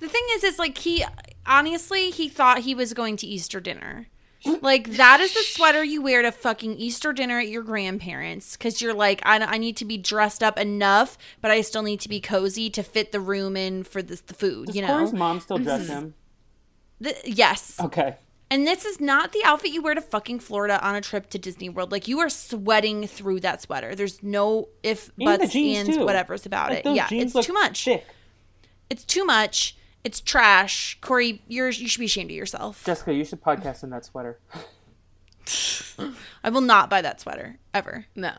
[0.00, 1.04] The thing is, is like he
[1.46, 4.08] honestly he thought he was going to Easter dinner.
[4.44, 8.80] Like that is the sweater you wear to fucking Easter dinner at your grandparents because
[8.80, 12.08] you're like I, I need to be dressed up enough, but I still need to
[12.08, 14.66] be cozy to fit the room in for this the food.
[14.66, 16.14] does you know, mom still dress him?
[17.00, 17.78] The- yes.
[17.80, 18.16] Okay.
[18.50, 21.38] And this is not the outfit you wear to fucking Florida on a trip to
[21.38, 21.92] Disney World.
[21.92, 23.94] Like you are sweating through that sweater.
[23.94, 26.04] There's no if buts ands too.
[26.04, 26.94] whatever's about Like, it.
[26.94, 27.84] Yeah, it's too much.
[27.84, 28.06] Thick.
[28.88, 29.76] It's too much.
[30.08, 30.96] It's trash.
[31.02, 32.82] Corey, you're you should be ashamed of yourself.
[32.86, 34.38] Jessica, you should podcast in that sweater.
[36.42, 38.06] I will not buy that sweater ever.
[38.14, 38.32] no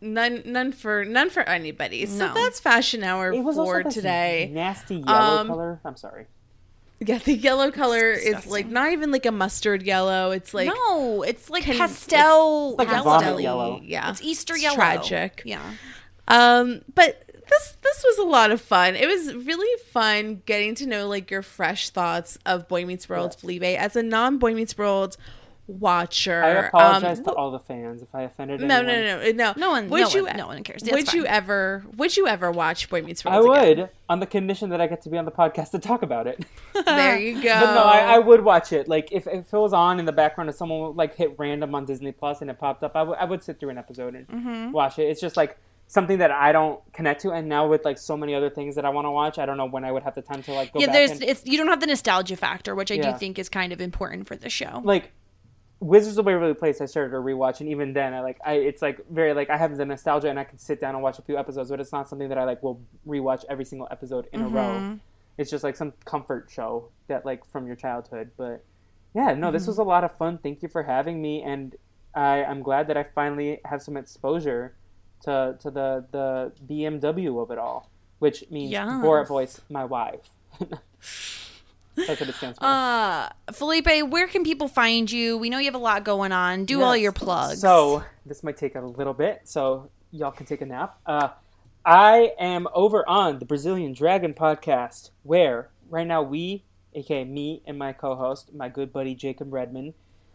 [0.00, 2.34] none none for none for anybody so No.
[2.34, 5.80] that's fashion hour It was for this today nasty yellow Um, color.
[5.84, 6.26] I'm sorry.
[7.00, 10.30] Yeah, the yellow color is like not even like a mustard yellow.
[10.30, 13.38] It's like no, it's like can- pastel It's like yellow.
[13.38, 13.80] yellow.
[13.82, 14.76] Yeah, It's Easter It's yellow.
[14.76, 15.42] Tragic.
[15.44, 15.62] Yeah.
[16.28, 18.96] Um, but this this was a lot of fun.
[18.96, 23.34] It was really fun getting to know like your fresh thoughts of Boy Meets World,
[23.34, 25.16] Felipe, as a non Boy Meets World
[25.68, 26.42] watcher.
[26.42, 28.86] I apologize Um, to all the fans if I offended no, anyone.
[28.86, 29.52] no, no, no, no.
[29.56, 30.24] No one- Would no you?
[30.24, 30.82] one- no one cares.
[30.82, 31.84] It's Would you ever?
[31.96, 33.48] Would you ever watch Boy Meets World?
[33.56, 33.78] I again?
[33.78, 36.26] would, on the condition that I get to be on the podcast to talk about
[36.26, 36.44] it.
[36.84, 37.60] There you go.
[37.60, 38.88] But no, I, I would watch it.
[38.88, 41.84] Like if, if it was on in the background and someone like hit random on
[41.84, 44.26] Disney Plus and it popped up, I would I would sit through an episode and
[44.28, 44.72] Mm-hmm.
[44.72, 45.04] watch it.
[45.04, 45.56] It's just like
[45.92, 47.32] something that I don't connect to.
[47.32, 49.58] And now with like so many other things that I want to watch, I don't
[49.58, 51.44] know when I would have the time to like go yeah, back there's and it's
[51.44, 53.12] you don't have the nostalgia factor, which I Yeah.
[53.12, 54.80] do think is kind of important for the show.
[54.84, 55.12] like
[55.80, 56.80] Wizards of Waverly Place.
[56.80, 59.58] I started to rewatch, and even then, I like I it's like very like I
[59.58, 61.92] have the nostalgia, and I can sit down and watch a few episodes, but it's
[61.92, 64.78] not something that I like will rewatch every single episode in a row.
[64.78, 64.94] Mm-hmm.
[65.36, 68.30] It's just like some comfort show that like from your childhood.
[68.38, 68.64] But
[69.14, 69.70] yeah, no, this mm-hmm.
[69.72, 70.38] was a lot of fun.
[70.38, 71.74] Thank you for having me, and
[72.14, 74.76] I I'm glad that I finally have some exposure
[75.22, 78.88] to to the the BMW of it all, which means Yes.
[78.88, 80.30] Borat voice, my wife.
[81.94, 82.64] That's what it stands for.
[82.64, 85.36] Uh, Felipe, where can people find you?
[85.36, 86.64] We know you have a lot going on.
[86.64, 87.60] Do all your plugs.
[87.60, 90.98] So this might take a little bit, so y'all can take a nap.
[91.04, 91.28] Uh,
[91.84, 97.78] I am over on the Brazilian Dragon podcast, where right now we, aka me and
[97.78, 99.92] my co-host, my good buddy Jacob Redman,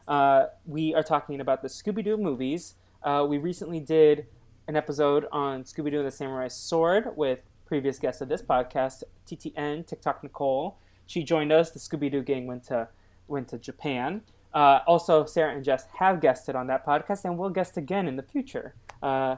[0.08, 2.76] uh, we are talking about the Scooby Doo movies.
[3.02, 4.28] Uh, we recently did
[4.68, 9.04] an episode on Scooby Doo and the Samurai Sword with previous guest of this podcast,
[9.26, 10.78] TTN TikTok Nicole.
[11.06, 11.72] She joined us.
[11.72, 12.90] The Scooby Doo gang went to
[13.28, 14.22] went to Japan.
[14.54, 18.16] Uh, also, Sarah and Jess have guested on that podcast and will guest again in
[18.16, 18.74] the future.
[19.02, 19.38] Uh,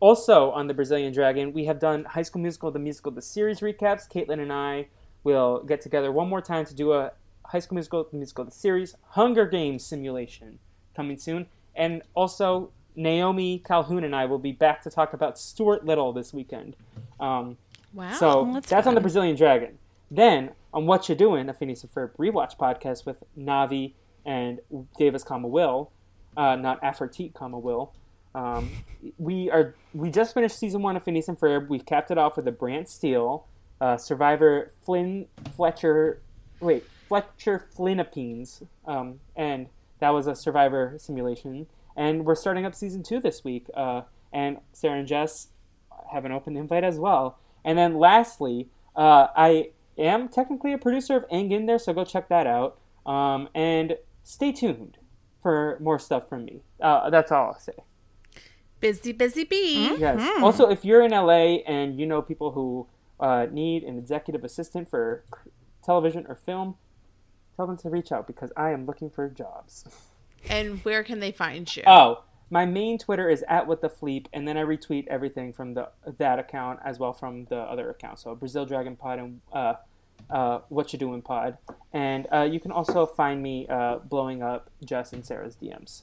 [0.00, 3.60] also, on the Brazilian Dragon, we have done High School Musical, the musical, the series
[3.60, 4.10] recaps.
[4.10, 4.88] Caitlin and I
[5.22, 7.12] will get together one more time to do a
[7.46, 10.58] High School Musical, the musical, the series, Hunger Games simulation
[10.94, 11.46] coming soon.
[11.74, 16.32] And also, Naomi Calhoun and I will be back to talk about Stuart Little this
[16.32, 16.76] weekend.
[17.20, 17.56] Um,
[17.94, 18.12] Wow.
[18.14, 19.00] so that's that's, on the.
[19.02, 19.78] Brazilian Dragon.
[20.10, 23.92] Then on What You're Doing, a Phineas and Ferb rewatch podcast with Navi
[24.24, 24.60] and
[24.98, 25.90] Davis, comma Will,
[26.36, 27.92] uh, not Aphrodite, comma Will.
[28.34, 28.70] Um,
[29.18, 31.68] we are we just finished season one of Phineas and Ferb.
[31.68, 33.46] We capped it off with a Brant Steele,
[33.80, 36.20] uh, Survivor Flynn Fletcher,
[36.60, 39.66] wait Fletcher Flinnapines, um, and
[39.98, 41.66] that was a Survivor simulation.
[41.96, 43.66] And we're starting up season two this week.
[43.74, 44.02] Uh,
[44.32, 45.48] and Sarah and Jess
[46.12, 47.38] have an open invite as well.
[47.64, 52.04] And then lastly, uh, I am technically a producer of Ang in there, so go
[52.04, 52.78] check that out.
[53.06, 54.98] Um, and stay tuned
[55.42, 56.62] for more stuff from me.
[56.80, 57.72] Uh, that's all I'll say.
[58.80, 59.96] busy, busy bee.
[59.98, 60.20] Yes.
[60.42, 62.86] Also, if you're in LA and you know people who
[63.20, 65.24] uh, need an executive assistant for
[65.84, 66.76] television or film,
[67.56, 69.84] tell them to reach out because I am looking for jobs.
[70.48, 71.82] And where can they find you?
[71.86, 75.74] Oh, my main Twitter is at with the fleep, and then I retweet everything from
[75.74, 75.88] the
[76.18, 78.18] that account as well from the other account.
[78.18, 79.74] So Brazil Dragon Pod and uh,
[80.28, 81.56] uh, What You Doing Pod,
[81.92, 86.02] and uh, you can also find me uh, blowing up Jess and Sarah's DMs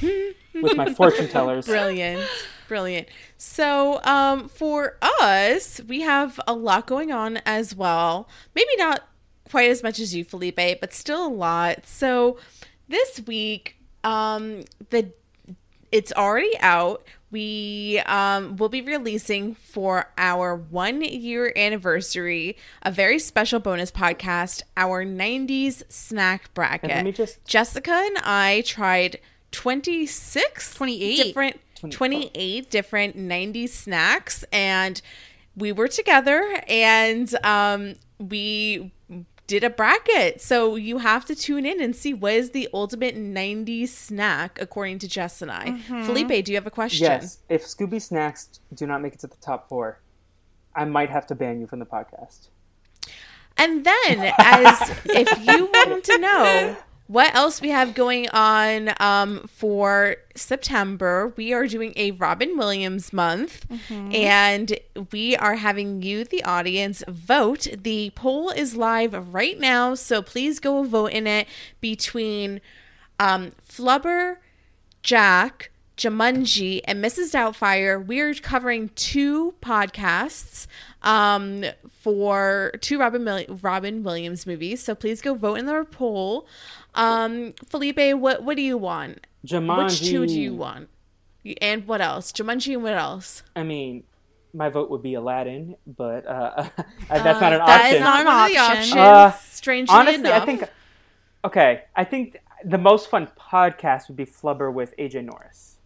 [0.54, 1.66] with my fortune tellers.
[1.66, 2.26] Brilliant.
[2.68, 3.08] Brilliant.
[3.36, 8.28] So, um, for us, we have a lot going on as well.
[8.54, 9.02] Maybe not
[9.50, 11.86] quite as much as you, Felipe, but still a lot.
[11.86, 12.38] So,
[12.90, 15.12] this week, um, the
[15.92, 17.04] it's already out.
[17.32, 24.62] We um, will be releasing for our one year anniversary a very special bonus podcast,
[24.76, 26.90] our 90s snack bracket.
[26.90, 29.18] let me just- Jessica and I tried
[29.52, 31.16] 26, 28.
[31.24, 31.60] different
[31.90, 35.00] 28 different 90s snacks and
[35.56, 38.92] we were together and um, we
[39.50, 40.40] did a bracket.
[40.40, 45.00] So you have to tune in and see what is the ultimate 90s snack according
[45.00, 45.66] to Jess and I.
[45.70, 46.04] Mm-hmm.
[46.04, 47.04] Felipe, do you have a question?
[47.04, 49.98] Yes, if Scooby snacks do not make it to the top four,
[50.76, 52.50] I might have to ban you from the podcast.
[53.56, 56.76] And then, as if you want to know
[57.10, 63.12] what else we have going on um, for September, we are doing a Robin Williams
[63.12, 63.66] month,
[64.14, 64.78] and
[65.10, 67.66] we are having you, the audience, vote.
[67.82, 71.48] The poll is live right now, so please go vote in it
[71.80, 72.60] between
[73.18, 74.36] um, Flubber,
[75.02, 77.32] Jack, Jumanji, and Mrs.
[77.34, 78.04] Doubtfire.
[78.04, 80.66] We're covering two podcasts
[81.02, 81.62] um,
[82.00, 84.82] for two Robin Mil- Robin Williams movies.
[84.82, 86.46] So please go vote in the poll.
[86.94, 89.26] Um, Felipe, what what do you want?
[89.46, 89.84] Jumanji.
[89.84, 90.88] Which two do you want?
[91.60, 92.32] And what else?
[92.32, 93.42] Jumanji and what else?
[93.54, 94.04] I mean,
[94.54, 96.68] my vote would be Aladdin, but uh,
[97.10, 97.94] that's not an that option.
[97.96, 98.58] is not an one option.
[98.58, 98.96] options.
[98.96, 100.42] Uh, strangely Honestly, enough.
[100.42, 100.64] I think.
[101.44, 105.76] Okay, I think the most fun podcast would be Flubber with AJ Norris.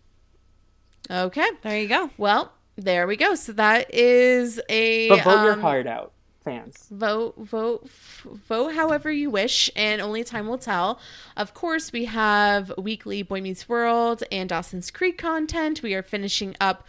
[1.11, 1.49] Okay.
[1.63, 2.11] There you go.
[2.17, 3.35] Well, there we go.
[3.35, 6.13] So that is a But vote your um, heart out,
[6.45, 6.87] fans.
[6.91, 10.99] vote vote f- vote however you wish and only time will tell
[11.37, 16.55] of course we have weekly boy meets world and dawson's creek content we are finishing
[16.61, 16.87] up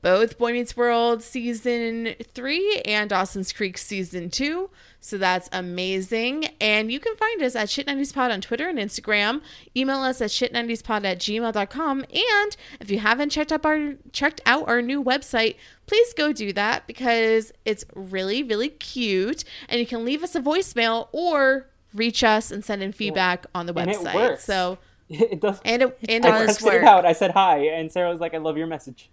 [0.00, 4.70] both Boy Meets World season three and Dawson's Creek season two.
[5.00, 6.46] So that's amazing.
[6.60, 9.40] And you can find us at Shit90spod on Twitter and Instagram.
[9.76, 12.00] Email us at shit90spod at gmail.com.
[12.00, 15.56] And if you haven't checked out our checked out our new website,
[15.86, 19.44] please go do that because it's really, really cute.
[19.68, 23.66] And you can leave us a voicemail or reach us and send in feedback on
[23.66, 24.14] the website.
[24.14, 24.44] works.
[24.44, 25.60] So It does.
[25.64, 27.06] and it, and I it does it out.
[27.06, 29.10] I said hi, and Sarah was like, "I love your message."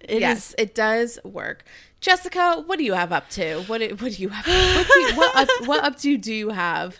[0.00, 1.64] It yes, is- it does work.
[2.00, 3.60] Jessica, what do you have up to?
[3.66, 4.46] What do, what do you have?
[4.46, 6.98] What, do what, up, what up to do you have?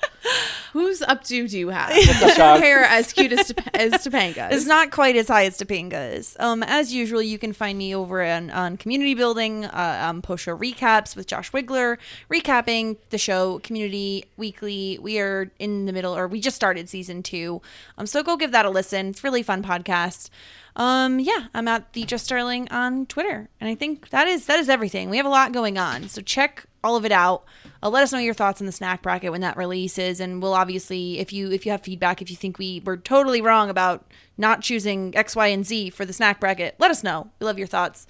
[0.74, 1.90] Who's up to do you have?
[2.22, 2.60] up, dog?
[2.60, 4.54] Hair as cute as, Top- as Topanga's.
[4.54, 6.36] It's not quite as high as Topanga's.
[6.38, 10.44] Um, as usual, you can find me over on, on community building, uh, um, post
[10.44, 11.96] show recaps with Josh Wiggler,
[12.30, 14.98] recapping the show Community Weekly.
[15.00, 17.62] We are in the middle, or we just started season two.
[17.96, 19.06] Um, so go give that a listen.
[19.08, 20.28] It's a really fun podcast.
[20.76, 24.60] Um, yeah, I'm at the Just Sterling on Twitter, and I think that is that
[24.60, 25.10] is everything.
[25.10, 27.44] We have a lot going on, so check all of it out.
[27.82, 30.54] Uh, let us know your thoughts on the snack bracket when that releases, and we'll
[30.54, 34.06] obviously, if you if you have feedback, if you think we were totally wrong about
[34.38, 37.30] not choosing X, Y, and Z for the snack bracket, let us know.
[37.40, 38.06] We love your thoughts.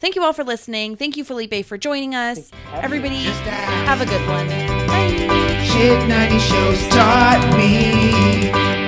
[0.00, 0.94] Thank you all for listening.
[0.96, 2.52] Thank you, Felipe, for joining us.
[2.72, 4.46] Everybody, have a good one.
[4.86, 5.64] Bye.
[5.64, 8.87] Shit 90 shows taught me.